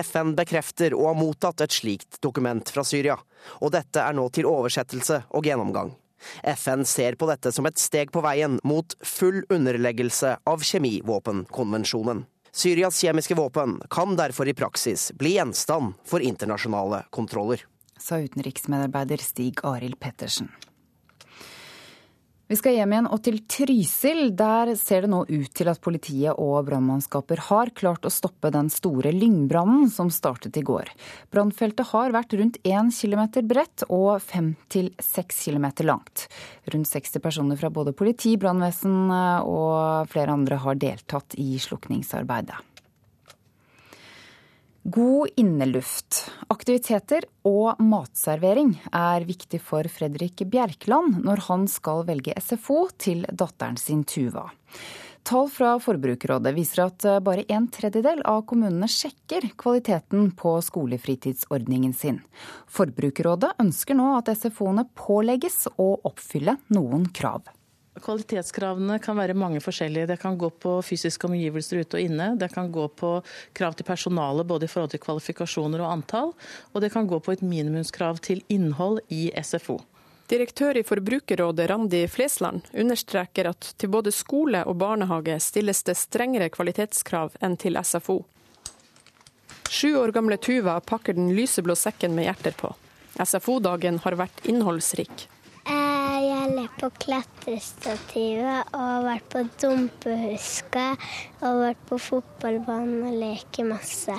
[0.00, 3.18] FN bekrefter å ha mottatt et slikt dokument fra Syria,
[3.60, 5.92] og dette er nå til oversettelse og gjennomgang.
[6.44, 12.24] FN ser på dette som et steg på veien mot full underleggelse av kjemivåpenkonvensjonen.
[12.52, 17.62] Syrias kjemiske våpen kan derfor i praksis bli gjenstand for internasjonale kontroller.
[18.00, 20.48] Sa utenriksmedarbeider Stig Arild Pettersen.
[22.50, 24.32] Vi skal hjem igjen og til Trysil.
[24.34, 28.66] Der ser det nå ut til at politiet og brannmannskaper har klart å stoppe den
[28.74, 30.90] store lyngbrannen som startet i går.
[31.30, 36.26] Brannfeltet har vært rundt 1 km bredt og 5-6 km langt.
[36.74, 39.14] Rundt 60 personer fra både politi, brannvesen
[39.46, 42.58] og flere andre har deltatt i slukningsarbeidet.
[44.82, 52.86] God inneluft, aktiviteter og matservering er viktig for Fredrik Bjerkland når han skal velge SFO
[52.96, 54.46] til datteren sin Tuva.
[55.20, 62.22] Tall fra Forbrukerrådet viser at bare en tredjedel av kommunene sjekker kvaliteten på skolefritidsordningen sin.
[62.64, 67.44] Forbrukerrådet ønsker nå at SFO-ene pålegges å oppfylle noen krav.
[68.04, 70.08] Kvalitetskravene kan være mange forskjellige.
[70.12, 72.32] Det kan gå på fysiske omgivelser ute og inne.
[72.40, 73.12] Det kan gå på
[73.56, 76.34] krav til personalet både i forhold til kvalifikasjoner og antall.
[76.72, 79.80] Og det kan gå på et minimumskrav til innhold i SFO.
[80.30, 86.46] Direktør i Forbrukerrådet Randi Flesland understreker at til både skole og barnehage stilles det strengere
[86.54, 88.20] kvalitetskrav enn til SFO.
[89.70, 92.70] Sju år gamle Tuva pakker den lyseblå sekken med hjerter på.
[93.18, 95.26] SFO-dagen har vært innholdsrik.
[96.50, 100.86] Er på klatrestativet og vært på dumpehuska
[101.46, 104.16] og vært på fotballbanen og leke masse.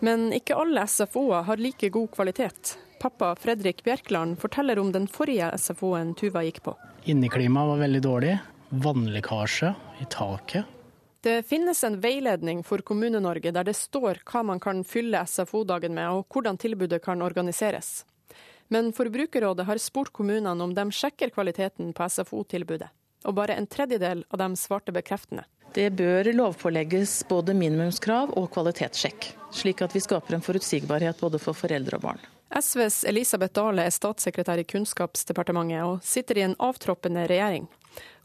[0.00, 2.74] Men ikke alle SFO-er har like god kvalitet.
[3.00, 6.74] Pappa Fredrik Bjerkland forteller om den forrige SFO-en Tuva gikk på.
[7.12, 8.34] Inneklimaet var veldig dårlig.
[8.70, 10.76] Vannlekkasje i taket.
[11.20, 16.08] Det finnes en veiledning for Kommune-Norge der det står hva man kan fylle SFO-dagen med,
[16.08, 18.06] og hvordan tilbudet kan organiseres.
[18.72, 22.86] Men Forbrukerrådet har spurt kommunene om de sjekker kvaliteten på SFO-tilbudet,
[23.26, 25.42] og bare en tredjedel av dem svarte bekreftende.
[25.74, 31.58] Det bør lovpålegges både minimumskrav og kvalitetssjekk, slik at vi skaper en forutsigbarhet både for
[31.58, 32.22] foreldre og barn.
[32.50, 37.66] SVs Elisabeth Dale er statssekretær i Kunnskapsdepartementet og sitter i en avtroppende regjering.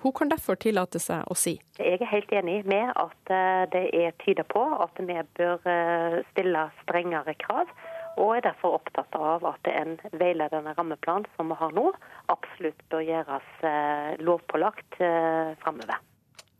[0.06, 1.58] Hun kan derfor tillate seg å si.
[1.82, 6.22] Jeg er helt enig med at eh, det er tyder på at vi bør eh,
[6.34, 7.74] stille strengere krav
[8.16, 11.90] og er derfor opptatt av at en veiledende rammeplan som vi har nå,
[12.32, 16.00] absolutt bør gjøres eh, lovpålagt eh, framover.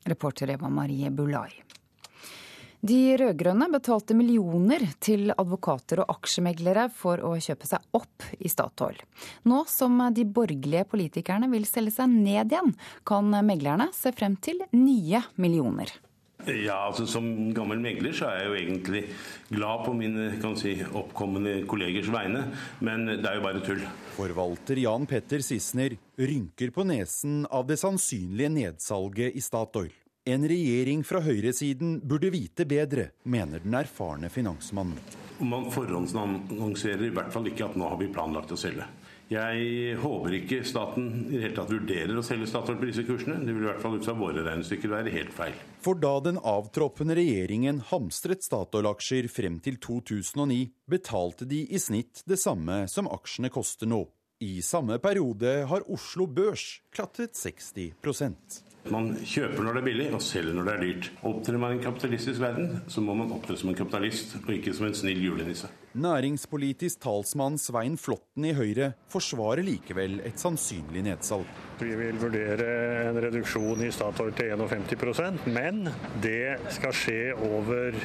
[0.06, 1.50] Reporter Eva Marie Bulai.
[2.86, 9.00] De rød-grønne betalte millioner til advokater og aksjemeglere for å kjøpe seg opp i Statoil.
[9.50, 12.76] Nå som de borgerlige politikerne vil selge seg ned igjen,
[13.08, 15.90] kan meglerne se frem til nye millioner.
[16.46, 19.04] Ja, altså Som gammel megler så er jeg jo egentlig
[19.50, 22.46] glad på mine kan si, oppkommende kollegers vegne,
[22.86, 23.84] men det er jo bare tull.
[24.16, 29.94] Forvalter Jan Petter Sissener rynker på nesen av det sannsynlige nedsalget i Statoil.
[30.26, 34.98] En regjering fra høyresiden burde vite bedre, mener den erfarne finansmannen.
[35.46, 38.88] Man forhåndsannonserer i hvert fall ikke at nå har vi planlagt å selge.
[39.26, 43.40] Jeg håper ikke staten i det hele tatt vurderer å selge Statoil på disse kursene.
[43.42, 45.56] Det vil i hvert fall ut fra våre regnestykker være helt feil.
[45.82, 50.60] For da den avtroppende regjeringen hamstret Statoil-aksjer frem til 2009,
[50.94, 54.04] betalte de i snitt det samme som aksjene koster nå.
[54.46, 58.62] I samme periode har Oslo Børs klatret 60%
[58.94, 61.08] man kjøper når det er billig, og selger når det er dyrt.
[61.26, 64.76] Opptrer man i en kapitalistisk verden, så må man opptre som en kapitalist, og ikke
[64.78, 65.72] som en snill julenisse.
[65.96, 71.48] Næringspolitisk talsmann Svein Flåtten i Høyre forsvarer likevel et sannsynlig nedsalg.
[71.80, 72.66] Vi vil vurdere
[73.06, 75.86] en reduksjon i Statoil til 51% men
[76.24, 77.96] det skal skje over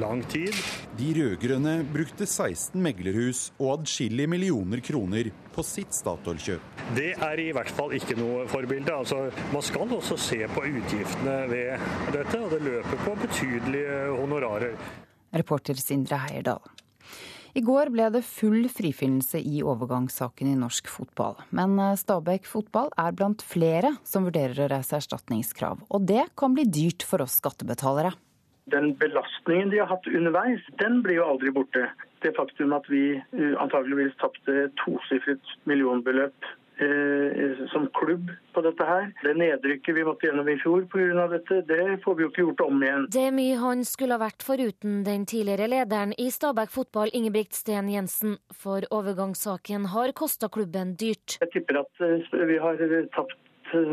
[0.00, 0.56] lang tid.
[0.96, 6.80] De rød-grønne brukte 16 meglerhus og adskillige millioner kroner på sitt Statoil-kjøp.
[6.96, 8.94] Det er i hvert fall ikke noe forbilde.
[8.94, 14.76] Altså, man skal også se på utgiftene ved dette, og det løper på betydelige honorarer.
[15.36, 16.77] Reporter Sindre Heierdal.
[17.58, 21.40] I går ble det full frifinnelse i overgangssaken i norsk fotball.
[21.50, 25.82] Men Stabæk fotball er blant flere som vurderer å reise erstatningskrav.
[25.90, 28.14] Og det kan bli dyrt for oss skattebetalere
[28.70, 31.86] den belastningen de har hatt underveis, den blir jo aldri borte.
[32.24, 36.56] Det faktum at vi uh, antageligvis tapte tosifret millionbeløp eh,
[37.72, 39.08] som klubb på dette her.
[39.22, 41.26] Det nedrykket vi måtte gjennom i fjor pga.
[41.32, 43.06] dette, det får vi jo ikke gjort om igjen.
[43.12, 47.54] Det er mye han skulle ha vært foruten den tidligere lederen i Stabæk fotball, Ingebrigt
[47.58, 48.38] Sten Jensen.
[48.54, 51.38] For overgangssaken har kosta klubben dyrt.
[51.42, 52.80] Jeg tipper at uh, vi har
[53.14, 53.47] tapt eh,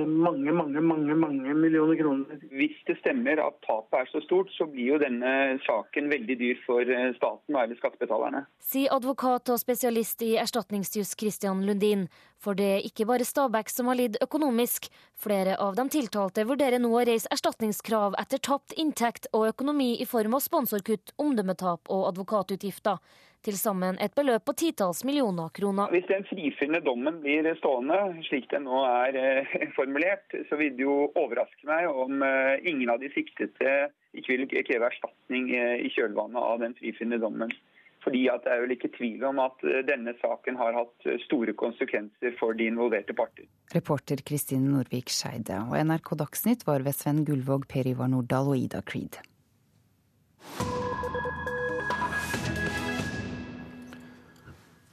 [0.07, 2.39] mange, mange, mange, mange millioner kroner.
[2.52, 5.31] Hvis det stemmer at tapet er så stort, så blir jo denne
[5.65, 8.45] saken veldig dyr for eh, staten eller skattebetalerne.
[8.64, 12.07] Sier advokat og spesialist i erstatningsjus Christian Lundin.
[12.41, 14.89] For det er ikke bare Stabæk som har lidd økonomisk.
[15.18, 20.10] Flere av de tiltalte vurderer nå å reise erstatningskrav etter tapt inntekt og økonomi i
[20.10, 22.99] form av sponsorkutt, omdømmetap og advokatutgifter.
[23.45, 25.91] Til sammen et beløp på titalls millioner kroner.
[25.93, 30.88] Hvis den frifinnende dommen blir stående, slik den nå er eh, formulert, så vil det
[30.88, 35.91] jo overraske meg om eh, ingen av de siktede ikke vil kreve erstatning eh, i
[35.93, 37.53] kjølvannet av den frifinnende dommen.
[38.01, 42.35] Fordi at Det er vel ikke tvil om at denne saken har hatt store konsekvenser
[42.38, 43.47] for de involverte parter.
[43.73, 45.57] Reporter Kristine Norvik Skeide.
[45.72, 49.17] Og NRK Dagsnytt var ved Sven Gullvåg, Per Ivar Nordahl og Ida Creed.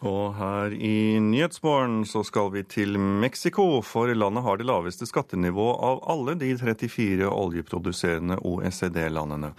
[0.02, 5.78] Og her i Nyhetsmorgen så skal vi til Mexico, for landet har det laveste skattenivået
[5.86, 9.52] av alle de 34 oljeproduserende OECD-landene.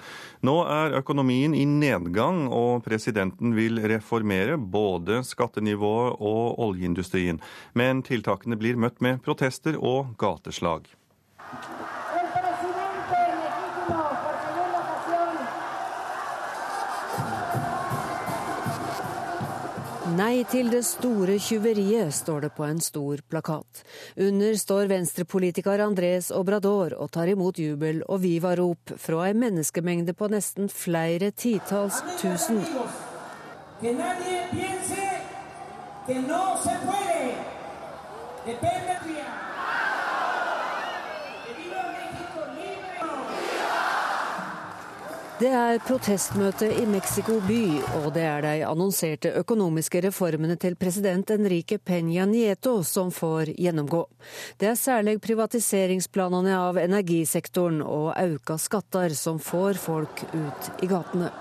[0.43, 7.39] Nå er økonomien i nedgang, og presidenten vil reformere både skattenivået og oljeindustrien.
[7.71, 10.91] Men tiltakene blir møtt med protester og gateslag.
[20.13, 23.79] Nei til det store tjuveriet, står det på en stor plakat.
[24.21, 30.29] Under står venstrepolitiker Andres Obrador og tar imot jubel og viva-rop fra ei menneskemengde på
[30.29, 32.61] nesten flere titalls tusen.
[36.05, 36.19] Que
[45.43, 51.33] Det er protestmøte i Mexico by, og det er de annonserte økonomiske reformene til president
[51.35, 54.05] Enrique Peña Nieto som får gjennomgå.
[54.55, 61.33] Det er særlig privatiseringsplanene av energisektoren og auka skatter som får folk ut i gatene.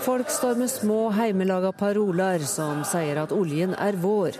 [0.00, 4.36] Folk står med små heimelaga paroler som sier at oljen er vår.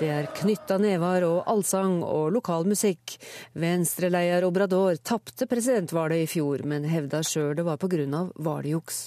[0.00, 3.16] Det er knytta never og allsang og lokal musikk.
[3.52, 8.22] Venstreleder Obrador tapte presidentvalget i fjor, men hevda sjøl det var pga.
[8.36, 9.00] valgjuks.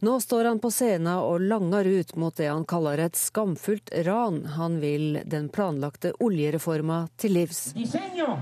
[0.00, 4.44] Nå står han på scenen og langer ut mot det han kaller et skamfullt ran.
[4.56, 7.74] Han vil den planlagte oljereforma til livs.
[7.74, 8.38] Diseño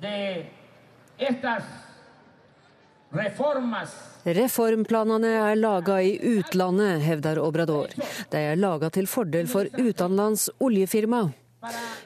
[0.00, 0.44] de
[1.18, 1.64] estas
[4.26, 7.94] Reformplanene er laga i utlandet, hevder Obrador.
[8.32, 11.26] De er laga til fordel for utenlands oljefirma.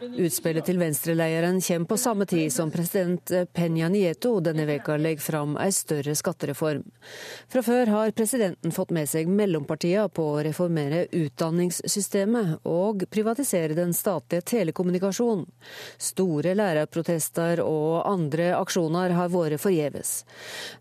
[0.00, 5.56] Utspillet til venstreleieren kommer på samme tid som president Peña Nieto denne veka legger fram
[5.60, 6.84] en større skattereform.
[7.52, 13.92] Fra før har presidenten fått med seg mellompartiene på å reformere utdanningssystemet og privatisere den
[13.96, 15.46] statlige telekommunikasjonen.
[16.00, 20.14] Store lærerprotester og andre aksjoner har vært forgjeves.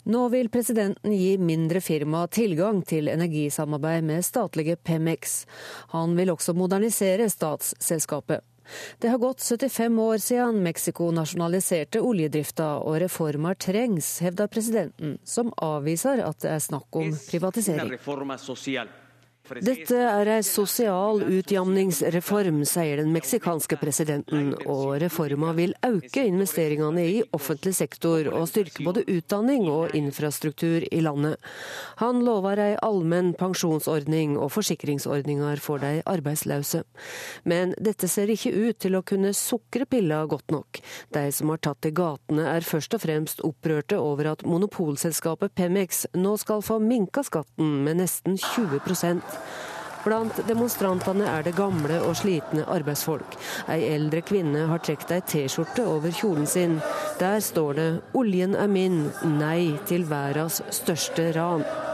[0.09, 5.43] Nå vil presidenten gi mindre firma tilgang til energisamarbeid med statlige Pemex.
[5.95, 8.45] Han vil også modernisere statsselskapet.
[8.99, 15.53] Det har gått 75 år siden Mexico nasjonaliserte oljedrifta, og reformer trengs, hevder presidenten, som
[15.57, 17.97] avviser at det er snakk om privatisering.
[19.57, 27.15] Dette er ei sosial utjamningsreform, sier den meksikanske presidenten, og reforma vil øke investeringene i
[27.35, 31.39] offentlig sektor og styrke både utdanning og infrastruktur i landet.
[32.03, 36.83] Han lover ei allmenn pensjonsordning og forsikringsordninger for de arbeidsløse.
[37.49, 40.81] Men dette ser ikke ut til å kunne sukre pilla godt nok.
[41.15, 46.05] De som har tatt til gatene er først og fremst opprørte over at monopolselskapet Pemex
[46.13, 48.83] nå skal få minka skatten med nesten 20
[50.03, 53.35] Blant demonstrantene er det gamle og slitne arbeidsfolk.
[53.67, 56.79] Ei eldre kvinne har trukket ei T-skjorte over kjolen sin.
[57.19, 61.88] Der står det 'Oljen er min, nei til verdens største ran'.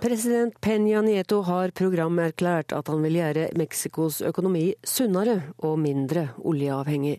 [0.00, 7.16] President Peña Nieto har programerklært at han vil gjøre Mexicos økonomi sunnere og mindre oljeavhengig.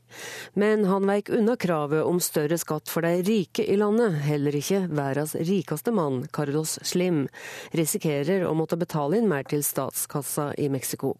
[0.56, 4.15] Men han veik unna kravet om større skatt for de rike i landet.
[4.23, 7.26] Heller ikke verdens rikeste mann, Carlos Slim,
[7.76, 11.18] risikerer å måtte betale inn mer til statskassa i Mexico.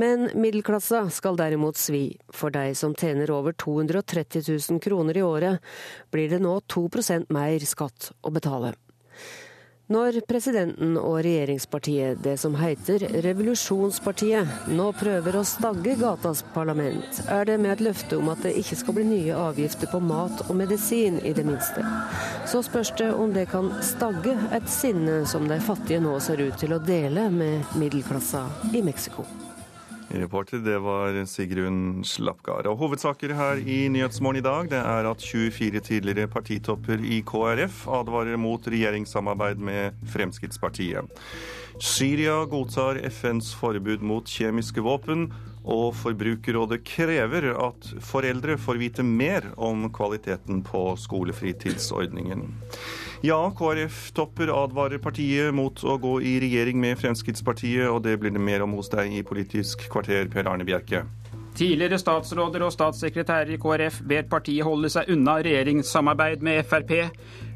[0.00, 2.06] Men middelklassa skal derimot svi.
[2.32, 5.60] For de som tjener over 230 000 kroner i året,
[6.08, 8.72] blir det nå 2% mer skatt å betale.
[9.92, 17.50] Når presidenten og regjeringspartiet, det som heter Revolusjonspartiet, nå prøver å stagge gatas parlament, er
[17.50, 20.56] det med et løfte om at det ikke skal bli nye avgifter på mat og
[20.62, 21.84] medisin, i det minste.
[22.48, 26.56] Så spørs det om det kan stagge et sinne som de fattige nå ser ut
[26.62, 29.26] til å dele med middelklassa i Mexico.
[30.12, 32.66] Reporter det var Sigrun Slapgard.
[32.68, 37.86] Og Hovedsaker her i Nyhetsmorgen i dag det er at 24 tidligere partitopper i KrF
[37.88, 41.08] advarer mot regjeringssamarbeid med Fremskrittspartiet.
[41.80, 45.30] Syria godtar FNs forbud mot kjemiske våpen,
[45.62, 52.48] og Forbrukerrådet krever at foreldre får vite mer om kvaliteten på skolefritidsordningen.
[53.22, 58.42] Ja, KrF-topper advarer partiet mot å gå i regjering med Fremskrittspartiet, og det blir det
[58.42, 61.04] mer om hos deg i Politisk kvarter, Per Arne Bjerke.
[61.54, 66.94] Tidligere statsråder og statssekretærer i KrF ber partiet holde seg unna regjeringssamarbeid med Frp,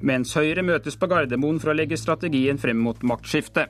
[0.05, 3.66] mens Høyre møtes på Gardermoen for å legge strategien frem mot maktskifte.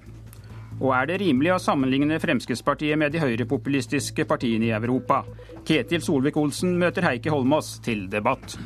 [0.77, 5.23] Og er det rimelig å sammenligne Fremskrittspartiet med de høyrepopulistiske partiene i Europa?
[5.65, 8.59] Ketil Solvik-Olsen møter Heikki Holmås til debatt.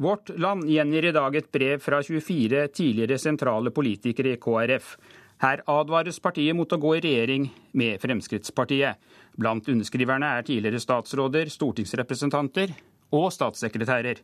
[0.00, 4.94] Vårt Land gjengir i dag et brev fra 24 tidligere sentrale politikere i KrF.
[5.40, 7.48] Her advares partiet mot å gå i regjering
[7.80, 8.96] med Fremskrittspartiet.
[9.40, 12.72] Blant underskriverne er tidligere statsråder, stortingsrepresentanter
[13.16, 14.20] og statssekretærer.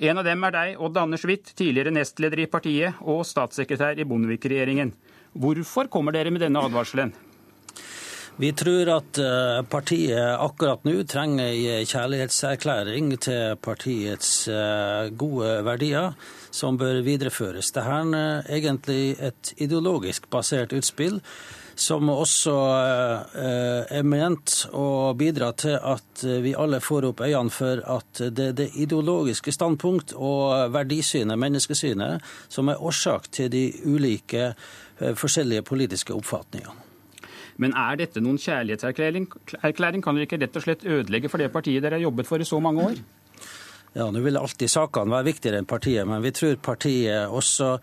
[0.00, 4.06] En av dem er deg, Odd Anders Witt, tidligere nestleder i partiet og statssekretær i
[4.08, 4.94] Bondevik-regjeringen.
[5.36, 7.12] Hvorfor kommer dere med denne advarselen?
[8.40, 16.16] Vi tror at eh, partiet akkurat nå trenger en kjærlighetserklæring til partiets eh, gode verdier,
[16.50, 17.68] som bør videreføres.
[17.76, 21.20] Dette er egentlig et ideologisk basert utspill
[21.74, 22.54] som også
[23.32, 28.56] er ment å bidra til at vi alle får opp øynene for at det er
[28.60, 32.22] det ideologiske standpunkt og verdisynet, menneskesynet,
[32.52, 34.52] som er årsak til de ulike
[35.18, 36.82] forskjellige politiske oppfatningene.
[37.60, 39.26] Men er dette noen kjærlighetserklæring?
[39.32, 42.48] Kan dere ikke rett og slett ødelegge for det partiet dere har jobbet for i
[42.48, 43.02] så mange år?
[43.92, 47.74] Ja, Nå vil alltid sakene være viktigere enn partiet, men vi tror partiet også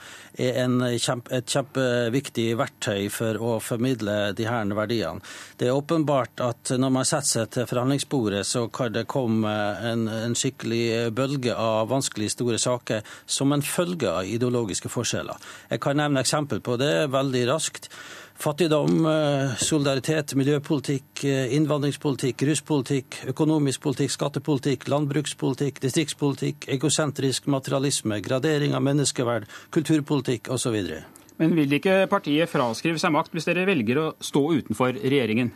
[0.41, 5.21] er kjempe, et kjempeviktig verktøy for å formidle de her verdiene.
[5.59, 9.53] Det er åpenbart at når man setter seg til forhandlingsbordet, så kan det komme
[9.85, 15.37] en, en skikkelig bølge av vanskelig store saker som en følge av ideologiske forskjeller.
[15.69, 17.91] Jeg kan nevne eksempel på det veldig raskt.
[18.39, 28.73] Fattigdom, eh, solidaritet, miljøpolitikk, eh, innvandringspolitikk, ruspolitikk, økonomisk politikk, skattepolitikk, landbrukspolitikk, distriktspolitikk, egosentrisk materialisme, gradering
[28.73, 31.03] av menneskeverd, kulturpolitikk osv.
[31.37, 35.51] Men vil ikke partiet fraskrive seg makt hvis dere velger å stå utenfor regjeringen?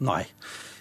[0.00, 0.26] Nei.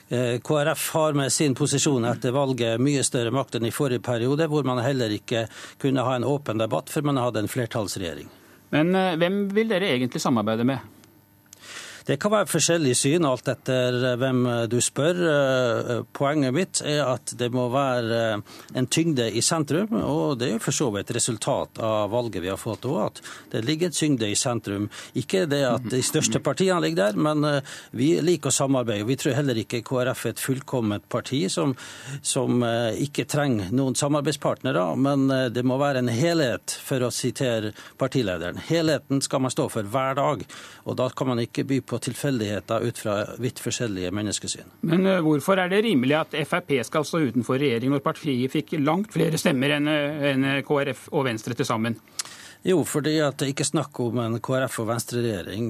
[0.09, 4.49] Eh, KrF har med sin posisjon etter valget mye større makt enn i forrige periode,
[4.49, 5.47] hvor man heller ikke
[5.77, 8.27] kunne ha en åpen debatt før man hadde en flertallsregjering.
[8.71, 10.96] Men hvem vil dere egentlig samarbeide med?
[12.07, 15.17] Det kan være forskjellig syn alt etter eh, hvem du spør.
[15.27, 20.53] Eh, poenget mitt er at det må være eh, en tyngde i sentrum, og det
[20.53, 23.19] er for så vidt resultat av valget vi har fått òg, at
[23.51, 24.85] det ligger en tyngde i sentrum.
[25.19, 27.43] Ikke det at de største partiene ligger der, men
[27.91, 29.07] vi liker å samarbeide.
[29.09, 31.75] Vi tror heller ikke KrF er et fullkomment parti som,
[32.23, 38.59] som ikke trenger noen samarbeidspartnere, men det må være en helhet, for å sitere partilederen.
[38.69, 40.47] Helheten skal man stå for hver dag,
[40.87, 44.73] og da kan man ikke by på tilfeldigheter ut fra vidt forskjellige menneskesyn.
[44.89, 48.77] Men uh, hvorfor er det rimelig at Frp skal stå utenfor regjering når partiet fikk
[48.81, 49.89] langt flere stemmer enn
[50.47, 51.97] uh, KrF og Venstre til sammen?
[52.67, 55.67] Jo, fordi at det ikke er snakk om en KrF- og Venstre-regjering,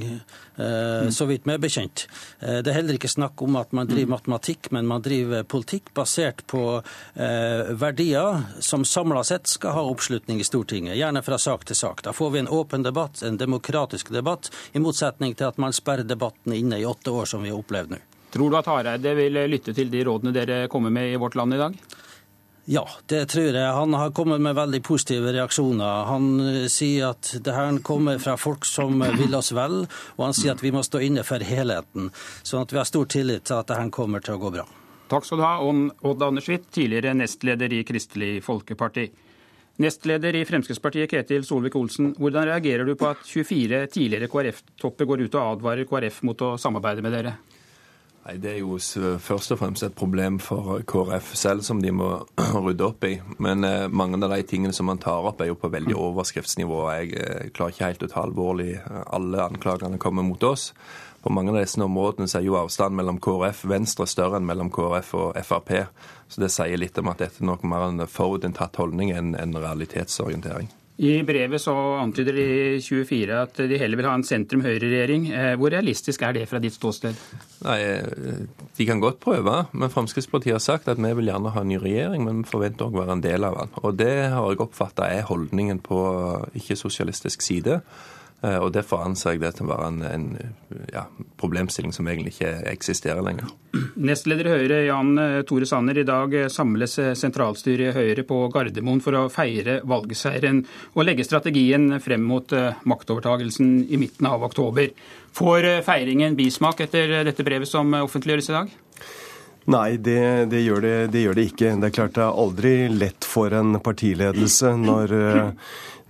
[0.57, 2.07] eh, så vidt meg bekjent.
[2.39, 5.91] Eh, det er heller ikke snakk om at man driver matematikk, men man driver politikk
[5.93, 11.67] basert på eh, verdier som samla sett skal ha oppslutning i Stortinget, gjerne fra sak
[11.69, 12.01] til sak.
[12.01, 16.07] Da får vi en åpen debatt, en demokratisk debatt, i motsetning til at man sperrer
[16.07, 18.01] debatten inne i åtte år, som vi har opplevd nå.
[18.33, 21.53] Tror du at Hareide vil lytte til de rådene dere kommer med i Vårt Land
[21.53, 21.77] i dag?
[22.69, 23.73] Ja, det tror jeg.
[23.73, 26.01] Han har kommet med veldig positive reaksjoner.
[26.09, 30.35] Han eh, sier at det her kommer fra folk som vil oss vel, og han
[30.35, 32.09] sier at vi må stå inne for helheten.
[32.43, 34.67] Sånn at vi har stor tillit til at det her kommer til å gå bra.
[35.07, 35.53] Takk skal du ha,
[36.11, 39.07] Odd Anders Witt, tidligere nestleder i Kristelig Folkeparti.
[39.79, 45.39] Nestleder i Fremskrittspartiet Ketil Solvik-Olsen, hvordan reagerer du på at 24 tidligere KrF-topper går ut
[45.39, 47.37] og advarer KrF mot å samarbeide med dere?
[48.27, 48.75] Nei, Det er jo
[49.23, 52.09] først og fremst et problem for KrF selv som de må
[52.65, 53.13] rydde opp i.
[53.39, 56.81] Men eh, mange av de tingene som man tar opp, er jo på veldig overskriftsnivå,
[56.81, 56.81] overskriftsnivå.
[56.91, 60.73] Jeg eh, klarer ikke helt å ta alvorlig eh, alle anklagene kommer mot oss.
[61.23, 64.73] På mange av disse områdene så er jo avstanden mellom KrF Venstre større enn mellom
[64.75, 65.71] KrF og Frp.
[66.27, 69.55] Så det sier litt om at dette er nok mer en forutinntatt holdning enn en
[69.55, 70.67] realitetsorientering.
[70.97, 72.45] I brevet så antyder de
[72.81, 75.27] 24 at de heller vil ha en sentrum-høyre-regjering.
[75.29, 77.19] Eh, hvor realistisk er det fra ditt ståsted?
[77.67, 78.41] Nei, eh,
[78.77, 81.77] De kan godt prøve, men Fremskrittspartiet har sagt at vi vil gjerne ha en ny
[81.77, 83.69] regjering, men vi forventer å være en del av den.
[83.83, 86.01] Og Det har jeg oppfatta er holdningen på
[86.57, 87.81] ikke-sosialistisk side.
[88.45, 90.25] Eh, og Derfor anser jeg det til å være en, en
[90.93, 91.07] ja,
[91.41, 93.49] problemstilling som egentlig ikke eksisterer lenger.
[93.97, 98.43] Nestleder i Høyre Jan eh, Tore Sanner, i dag eh, samles sentralstyret i Høyre på
[98.53, 100.61] Gardermoen for å feire valgseieren
[100.93, 102.53] og legge strategien frem mot
[102.87, 104.91] maktovertagelsen i midten av oktober.
[105.37, 108.77] Får feiringen bismak etter dette brevet som offentliggjøres i dag?
[109.67, 110.21] Nei, det,
[110.53, 111.73] det, gjør det, det, gjør det, ikke.
[111.81, 115.11] Det er klart det er aldri lett for en partiledelse når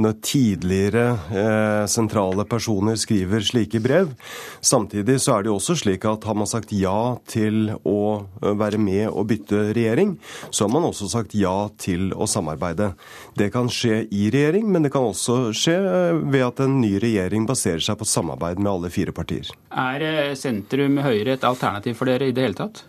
[0.04, 4.14] når tidligere eh, sentrale personer skriver slike brev.
[4.62, 8.00] Samtidig så er det jo også slik at har man sagt ja til å
[8.42, 10.16] eh, være med og bytte regjering,
[10.50, 12.92] så har man også sagt ja til å samarbeide.
[13.38, 16.96] Det kan skje i regjering, men det kan også skje eh, ved at en ny
[17.02, 19.50] regjering baserer seg på samarbeid med alle fire partier.
[19.74, 22.84] Er eh, sentrum Høyre et alternativ for dere i det hele tatt?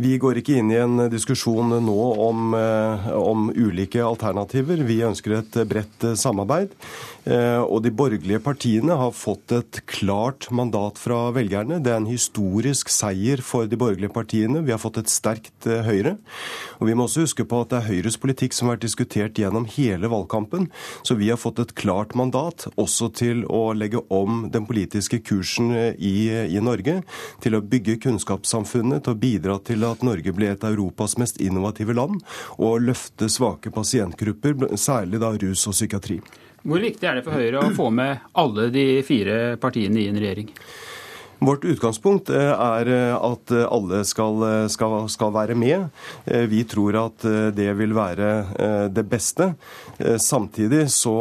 [0.00, 4.80] Vi går ikke inn i en diskusjon nå om, om ulike alternativer.
[4.88, 6.70] Vi ønsker et bredt samarbeid samarbeid.
[7.28, 11.80] Eh, og de borgerlige partiene har fått et klart mandat fra velgerne.
[11.84, 14.62] Det er en historisk seier for de borgerlige partiene.
[14.64, 16.16] Vi har fått et sterkt eh, Høyre.
[16.80, 19.40] Og vi må også huske på at det er Høyres politikk som har vært diskutert
[19.40, 20.70] gjennom hele valgkampen.
[21.04, 25.74] Så vi har fått et klart mandat også til å legge om den politiske kursen
[25.76, 26.16] eh, i,
[26.56, 27.02] i Norge.
[27.44, 31.40] Til å bygge kunnskapssamfunnet, til å bidra til at Norge blir et av Europas mest
[31.40, 32.24] innovative land.
[32.56, 36.22] Og løfte svake pasientgrupper, særlig da rus og psykiatri.
[36.60, 40.18] Hvor viktig er det for Høyre å få med alle de fire partiene i en
[40.20, 40.50] regjering?
[41.40, 45.86] Vårt utgangspunkt eh, er eh, at alle skal, eh, skal, skal, være med.
[46.50, 49.46] Vi tror at det vil være det beste.
[50.20, 51.14] Samtidig så,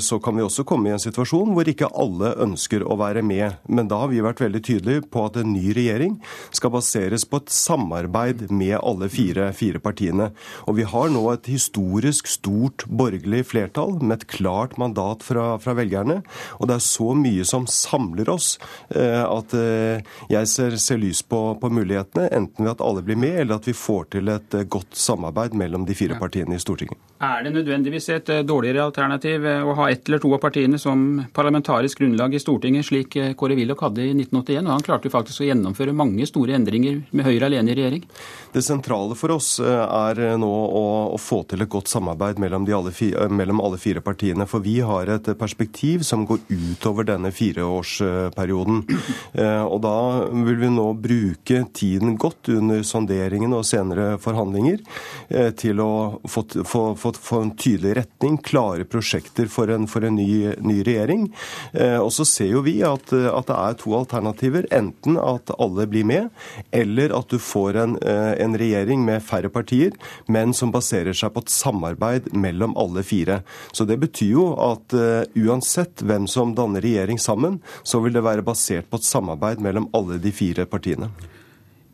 [0.00, 3.58] så, kan vi også komme i en situasjon hvor ikke alle ønsker å være med.
[3.68, 6.16] Men da har vi vært veldig tydelige på at en ny regjering
[6.56, 10.30] skal baseres på et samarbeid med alle fire, fire partiene.
[10.70, 15.76] Og vi har nå et historisk stort borgerlig flertall med et klart mandat fra, fra
[15.78, 16.20] velgerne.
[16.60, 18.54] Og det er så mye som samler oss
[18.94, 23.18] at at eh, jeg ser, ser lys på, på, mulighetene, enten ved at alle blir
[23.18, 26.62] med, eller at vi får til et eh, godt samarbeid mellom de fire partiene i
[26.62, 26.98] Stortinget.
[27.20, 31.22] Er det nødvendigvis et eh, dårligere alternativ å ha ett eller to av partiene som
[31.36, 34.66] parlamentarisk grunnlag i Stortinget, slik Kåre Willoch hadde i 1981?
[34.66, 38.06] og Han klarte jo faktisk å gjennomføre mange store endringer med Høyre alene i regjering.
[38.52, 42.90] Det sentrale for oss er nå å, å få til et godt samarbeid mellom, alle
[42.94, 44.46] fire, mellom alle fire partiene.
[44.50, 48.84] For vi har et perspektiv som går utover denne fireårsperioden.
[49.40, 54.80] Eh, og da vil vi nå bruke tiden godt under sonderingen og senere forhandlinger
[55.28, 60.06] eh, til å få, få, få, få en tydelig retning, klare prosjekter for en, for
[60.06, 61.28] en ny, ny, regjering.
[61.72, 64.68] Eh, og så ser jo vi at, at, det er to alternativer.
[64.74, 66.30] Enten at alle blir med,
[66.74, 67.96] eller at du får en,
[68.42, 69.96] en regjering med færre partier,
[70.28, 73.40] men som baserer seg på et samarbeid mellom alle fire.
[73.72, 78.24] Så det betyr jo at uh, uansett hvem som danner regjering sammen, så vil det
[78.26, 81.10] være basert på et samarbeid mellom alle de fire partiene.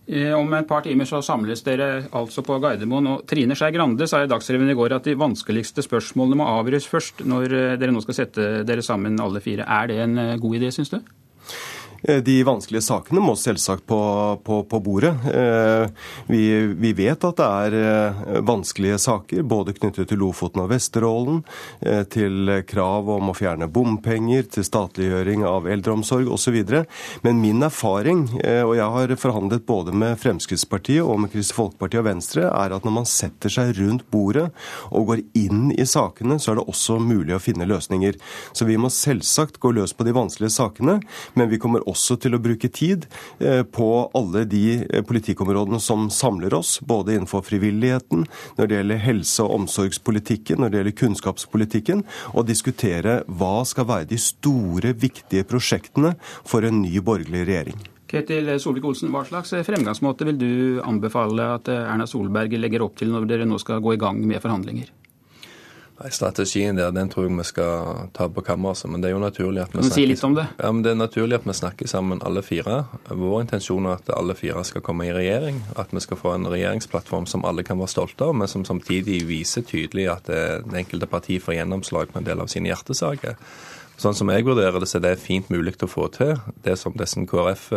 [0.06, 3.09] Eh, om et par timer så samles dere altså på Gardermoen.
[3.10, 6.86] og Trine Skei Grande sa i Dagsrevyen i går at de vanskeligste spørsmålene må avgjøres
[6.86, 9.66] først når eh, dere nå skal sette dere sammen alle fire.
[9.66, 11.01] Er det en eh, god idé, syns du?
[12.02, 13.98] Eh, de vanskelige sakene må selvsagt på,
[14.44, 15.14] på, på bordet.
[15.32, 15.86] Eh,
[16.27, 16.43] vi,
[16.78, 21.43] vi, vet at det er eh, vanskelige saker, både knyttet til Lofoten og Vesterålen,
[22.10, 26.56] til krav om å fjerne bompenger, til statliggjøring av eldreomsorg osv.
[27.24, 28.24] Men min erfaring,
[28.64, 32.86] og jeg har forhandlet både med Fremskrittspartiet og med Kristelig Folkeparti og Venstre, er at
[32.86, 34.48] når man setter seg rundt bordet
[34.90, 38.18] og går inn i sakene, så er det også mulig å finne løsninger.
[38.56, 40.98] Så vi må selvsagt gå løs på de vanskelige sakene,
[41.39, 43.06] men vi kommer også til å bruke tid
[43.40, 48.26] eh, på alle de eh, politikkområdene som samler oss, både innenfor frivilligheten,
[48.58, 52.04] når det gjelder helse- og omsorgspolitikken, når det gjelder kunnskapspolitikken,
[52.34, 56.14] og diskutere hva skal være de store, viktige prosjektene
[56.46, 57.80] for en ny borgerlig regjering.
[58.06, 60.52] Ketil Solvik-Olsen, Hva slags fremgangsmåte vil du
[60.86, 64.38] anbefale at Erna Solberg legger opp til når dere nå skal gå i gang med
[64.44, 64.92] forhandlinger?
[66.12, 68.90] Strategien der den tror jeg vi skal ta på kammerset.
[68.93, 70.44] Men det er jo naturlig at vi snakker, si litt om det?
[70.60, 72.82] Ja, men det er naturlig at vi snakker sammen alle fire.
[73.09, 75.62] Vår intensjon er at alle fire skal komme i regjering.
[75.81, 79.23] At vi skal få en regjeringsplattform som alle kan være stolte av, men som samtidig
[79.28, 83.40] viser tydelig at det enkelte parti får gjennomslag på en del av sine hjertesaker.
[83.97, 86.36] Sånn som jeg vurderer det, så det er fint mulig å få til.
[86.64, 87.70] Det som dessen KrF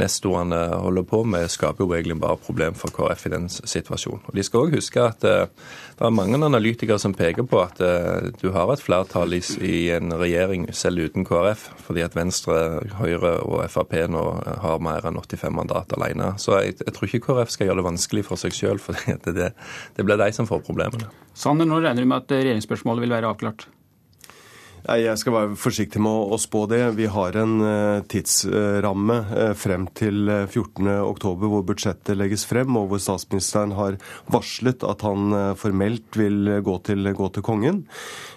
[0.00, 4.24] nestorene holder på med, skaper jo egentlig bare problem for KrF i den situasjonen.
[4.28, 5.46] Og De skal òg huske at eh,
[5.94, 9.42] det er mange analytikere som peker på at eh, du har et flertall i,
[9.94, 12.58] en regjering selv uten KrF, fordi at Venstre,
[12.98, 14.24] Høyre og Frp nå
[14.64, 16.34] har mer enn 85 mandat alene.
[16.42, 19.52] Så jeg, jeg tror ikke KrF skal gjøre det vanskelig for seg sjøl, for det,
[19.94, 21.10] det blir de som får problemene.
[21.34, 23.68] Sanner, nå regner du med at regjeringsspørsmålet vil være avklart?
[24.84, 26.82] Nei, Jeg skal være forsiktig med å spå det.
[26.98, 32.90] Vi har en uh, tidsramme uh, frem til 14.10 uh, hvor budsjettet legges frem, og
[32.90, 33.96] hvor statsministeren har
[34.28, 37.84] varslet at han formelt vil gå til, gå til kongen.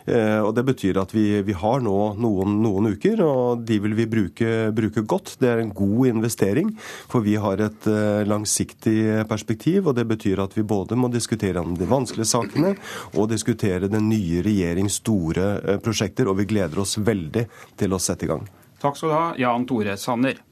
[0.08, 4.06] Og Det betyr at vi, vi har nå noen, noen, uker, og de vil vi
[4.08, 5.34] bruke, bruke, godt.
[5.42, 6.70] Det er en god investering,
[7.12, 7.90] for vi har et
[8.30, 9.90] langsiktig perspektiv.
[9.90, 12.72] og Det betyr at vi både må diskutere de vanskelige sakene
[13.18, 16.32] og diskutere den nye regjerings store prosjekter.
[16.32, 17.48] og vi gleder oss veldig
[17.78, 18.46] til å sette i gang.
[18.82, 20.44] Takk skal du ha, Jan Tore Sanner.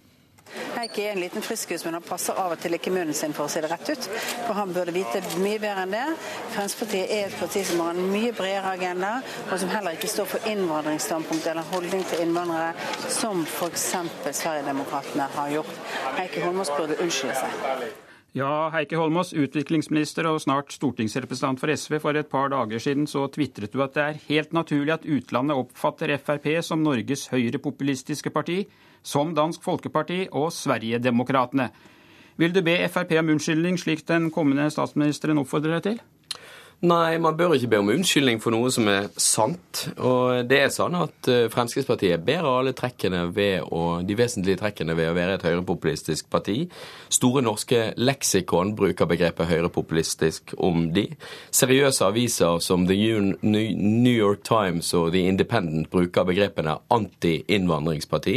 [0.75, 3.47] Heikki er en liten friskus, men han passer av og til ikke munnen sin, for
[3.47, 4.07] å si det rett ut.
[4.45, 6.03] For han burde vite mye bedre enn det.
[6.53, 9.11] Fremskrittspartiet er et parti som har en mye bredere agenda,
[9.49, 12.73] og som heller ikke står for innvandringsstandpunkt eller holdning til innvandrere,
[13.09, 13.91] som f.eks.
[14.29, 15.85] Sverigedemokraterna har gjort.
[16.21, 18.04] Heikki Holmås burde unnskylde seg.
[18.35, 22.01] Ja, Heikki Holmås, utviklingsminister og snart stortingsrepresentant for SV.
[22.03, 25.55] For et par dager siden så tvitret du at det er helt naturlig at utlandet
[25.55, 28.65] oppfatter Frp som Norges høyrepopulistiske parti,
[28.99, 31.69] som Dansk Folkeparti og Sverigedemokraterna.
[32.35, 36.03] Vil du be Frp om unnskyldning, slik den kommende statsministeren oppfordrer deg til?
[36.85, 39.85] Nei, man bør ikke be om unnskyldning for noe som er sant.
[39.95, 44.93] Og det er sånn at eh, Fremskrittspartiet bærer alle trekkene ved å, de vesentlige trekkene
[44.97, 46.67] ved å være et høyrepopulistisk parti.
[47.09, 51.07] Store norske leksikon bruker begrepet høyrepopulistisk om de.
[51.55, 52.99] Seriøse aviser som The
[53.41, 58.35] New York Times og The Independent bruker begrepene anti-innvandringsparti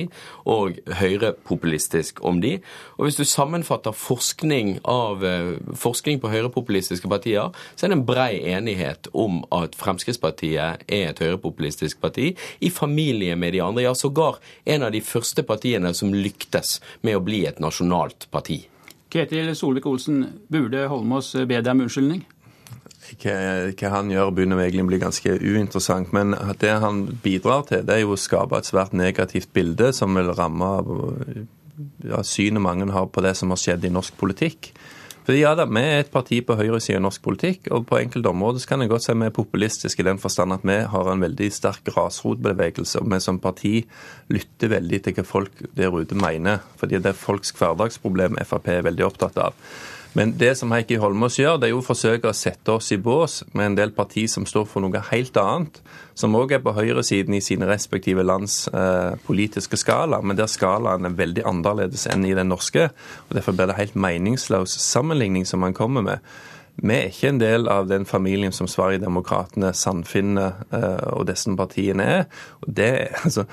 [0.48, 2.54] og høyrepopulistisk om de.
[2.96, 8.08] Og hvis du sammenfatter forskning, av, eh, forskning på høyrepopulistiske partier, så er det en
[8.08, 13.82] brei brei enighet om at Fremskrittspartiet er et høyrepopulistisk parti, i familie med de andre.
[13.82, 18.68] Ja, sågar en av de første partiene som lyktes med å bli et nasjonalt parti.
[19.10, 22.24] Ketil Solvik-Olsen, burde Holmås be deg om unnskyldning?
[23.08, 26.12] Hva, hva, han gjør, begynner egentlig å bli ganske uinteressant.
[26.12, 30.12] Men det han bidrar til, det er jo å skape et svært negativt bilde som
[30.18, 30.74] vil ramme
[32.04, 34.74] ja, synet mange har på det som har skjedd i norsk politikk.
[35.28, 38.30] Fordi ja da, Vi er et parti på høyresiden i norsk politikk, og på enkelte
[38.30, 41.20] områder kan en godt si vi er populistiske i den forstand at vi har en
[41.20, 43.02] veldig sterk grasrotbevegelse.
[43.02, 43.74] Og vi som parti
[44.32, 46.64] lytter veldig til hva folk der ute mener.
[46.80, 49.52] Fordi det er folks hverdagsproblem Frp er veldig opptatt av.
[50.16, 52.98] Men det som Heikki Holmås gjør, det er jo å forsøke å sette oss i
[53.00, 55.80] bås med en del parti som står for noe helt annet,
[56.18, 61.06] som òg er på høyresiden i sine respektive lands eh, politiske skala, men der skalaen
[61.06, 62.88] er veldig annerledes enn i den norske.
[63.28, 66.32] og Derfor blir det helt meningsløs sammenligning som man kommer med.
[66.78, 72.04] Vi er ikke en del av den familien som Sverigedemokraterna, Sandfinnet eh, og disse partiene
[72.06, 72.26] er.
[72.62, 72.90] Det,
[73.24, 73.44] altså,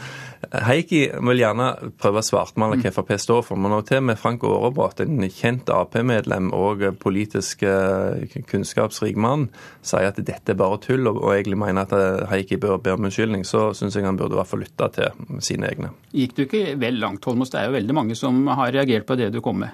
[0.67, 1.71] Heikki vil gjerne
[2.01, 6.51] prøve å svartmale hva Frp står for, men til med Frank Aarebrot, en kjent Ap-medlem
[6.53, 9.47] og politisk eh, kunnskapsrik mann,
[9.81, 13.09] sier at dette er bare tull, og egentlig mener at eh, Heikki bør be om
[13.09, 15.95] unnskyldning, så syns jeg han burde i hvert fall lytte til sine egne.
[16.13, 17.53] Gikk du ikke vel langt, Holmås?
[17.53, 19.73] Det er jo veldig mange som har reagert på det du kom med.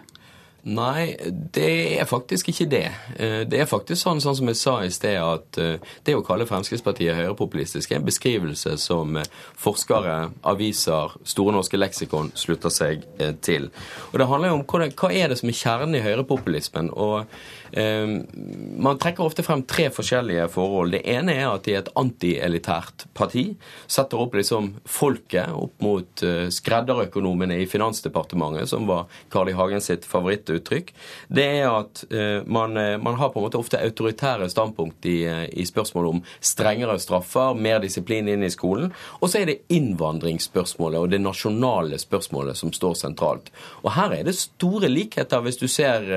[0.62, 1.16] Nei,
[1.54, 2.84] det er faktisk ikke det.
[3.18, 6.22] Eh, det er faktisk sånn, sånn som jeg sa i sted, at eh, det å
[6.26, 9.26] kalle Fremskrittspartiet høyrepopulistisk er en beskrivelse som eh,
[9.58, 13.08] forskere, aviser, Store norske leksikon slutter seg
[13.42, 13.72] til.
[14.12, 16.94] Og Det handler jo om hva, er det som er kjernen i høyrepopulismen.
[16.94, 17.26] og
[17.72, 20.92] man trekker ofte frem tre forskjellige forhold.
[20.96, 23.44] Det ene er at de er et antielitært parti.
[23.92, 29.56] Setter opp liksom folket opp mot eh, skredderøkonomene i Finansdepartementet, som var Carl I.
[29.58, 30.92] Hagen sitt favorittuttrykk.
[31.30, 35.20] Det er at eh, man, eh, man, har på en måte ofte autoritære standpunkt i,
[35.52, 38.92] i spørsmålet om strengere straffer, mer disiplin inn i skolen.
[39.20, 43.52] Og så er det innvandringsspørsmålet og det nasjonale spørsmålet som står sentralt.
[43.84, 46.08] Og her er det store likheter, hvis du ser,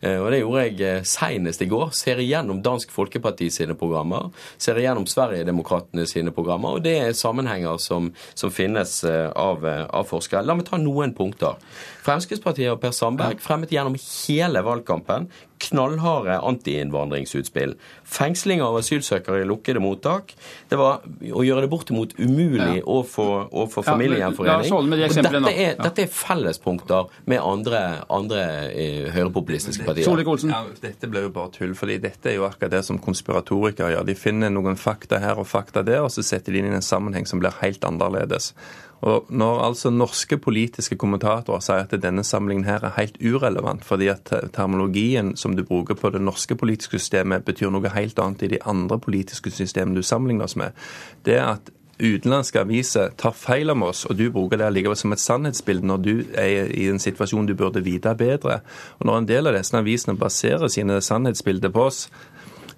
[0.00, 4.30] og det gjorde jeg senest i går ser igjennom Dansk Folkeparti sine programmer,
[4.60, 9.84] ser igjennom Sverigedemokraterna sine programmer, og det er sammenhenger som, som finnes eh, av, eh,
[9.86, 10.44] av, forskere.
[10.46, 11.58] La meg ta noen punkter.
[12.04, 15.28] Fremskrittspartiet og Per Sandberg fremmet gjennom hele valgkampen
[15.60, 17.74] knallharde antiinnvandringsutspill.
[18.08, 20.32] Fengsling av asylsøkere i lukkede mottak.
[20.70, 22.84] Det var å gjøre det bortimot umulig ja.
[22.88, 24.70] å få, å få familiegjenforening.
[24.70, 27.82] Ja, de dette, er, dette er fellespunkter med andre,
[28.12, 30.08] andre eh, høyrepopulistiske partier.
[30.50, 31.76] Ja, dette blir jo bare tull.
[31.78, 34.06] fordi dette er jo akkurat det som konspiratorikere gjør.
[34.08, 36.84] De finner noen fakta her og fakta der, og så setter de inn i en
[36.84, 38.54] sammenheng som blir helt annerledes.
[39.00, 44.10] Og Når altså norske politiske kommentatorer sier at denne samlingen her er helt urelevant, fordi
[44.12, 48.54] at terminologien som du bruker på det norske politiske systemet, betyr noe helt annet i
[48.54, 50.76] de andre politiske systemene du sammenligner oss med,
[51.24, 51.70] det at
[52.00, 56.02] utenlandske aviser tar feil om oss, og du bruker det allikevel som et sannhetsbilde når
[56.04, 58.60] du er i en situasjon du burde vite bedre.
[58.98, 62.08] Og Når en del av disse avisene baserer sine sannhetsbilder på oss,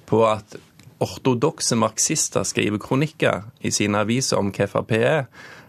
[0.06, 0.56] på at
[1.02, 5.24] ortodokse marxister skriver kronikker i sine aviser om hva Frp er,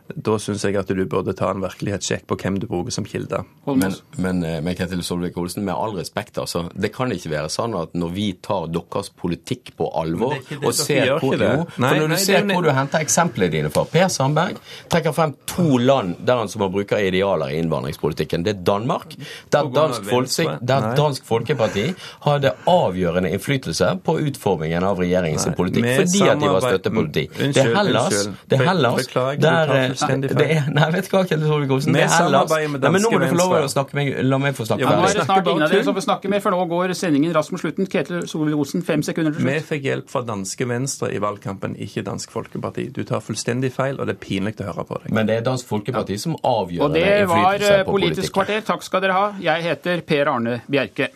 [0.07, 3.39] da syns jeg at du burde ta en virkelighetssjekk på hvem du bruker som kilde.
[3.65, 6.65] Men, men, eh, men Ketil Solvik-Olsen, med all respekt, altså.
[6.75, 11.13] Det kan ikke være sånn at når vi tar deres politikk på alvor og ser
[11.21, 14.59] hvor, jo, nei, Når du nei, ser hvor du henter eksemplene dine fra Per Sandberg
[14.91, 18.43] trekker frem to land der han som bruker idealer i innvandringspolitikken.
[18.43, 19.15] Det er Danmark,
[19.53, 21.87] der Dansk, Folke, der Dansk Folkeparti
[22.27, 27.25] hadde avgjørende innflytelse på utformingen av regjeringens politikk fordi at de var støttepoliti.
[27.55, 29.09] Det er Hellas, det er Hellas
[29.43, 30.41] der fullstendig feil.
[30.41, 32.53] Det er, nei, vet du hva, Kjell Solvik-Olsen, det er Hellas.
[32.53, 34.93] Nei, men nå må du få lov å snakke meg, la meg få snakke ja,
[34.97, 37.35] Nå er det snart ingen av dere som får snakke mer, for nå går sendingen
[37.35, 37.89] raskt mot slutten.
[37.93, 39.51] Ketil Solvik-Olsen, fem sekunder til slutt.
[39.53, 42.87] Vi fikk hjelp fra danske Venstre i valgkampen, ikke Dansk Folkeparti.
[42.95, 45.13] Du tar fullstendig feil, og det er pinlig å høre på deg.
[45.15, 48.63] Men det er Dansk Folkeparti som avgjør Og det var eh, Politisk kvarter.
[48.65, 49.29] Takk skal dere ha.
[49.43, 51.11] Jeg heter Per Arne Bjerke.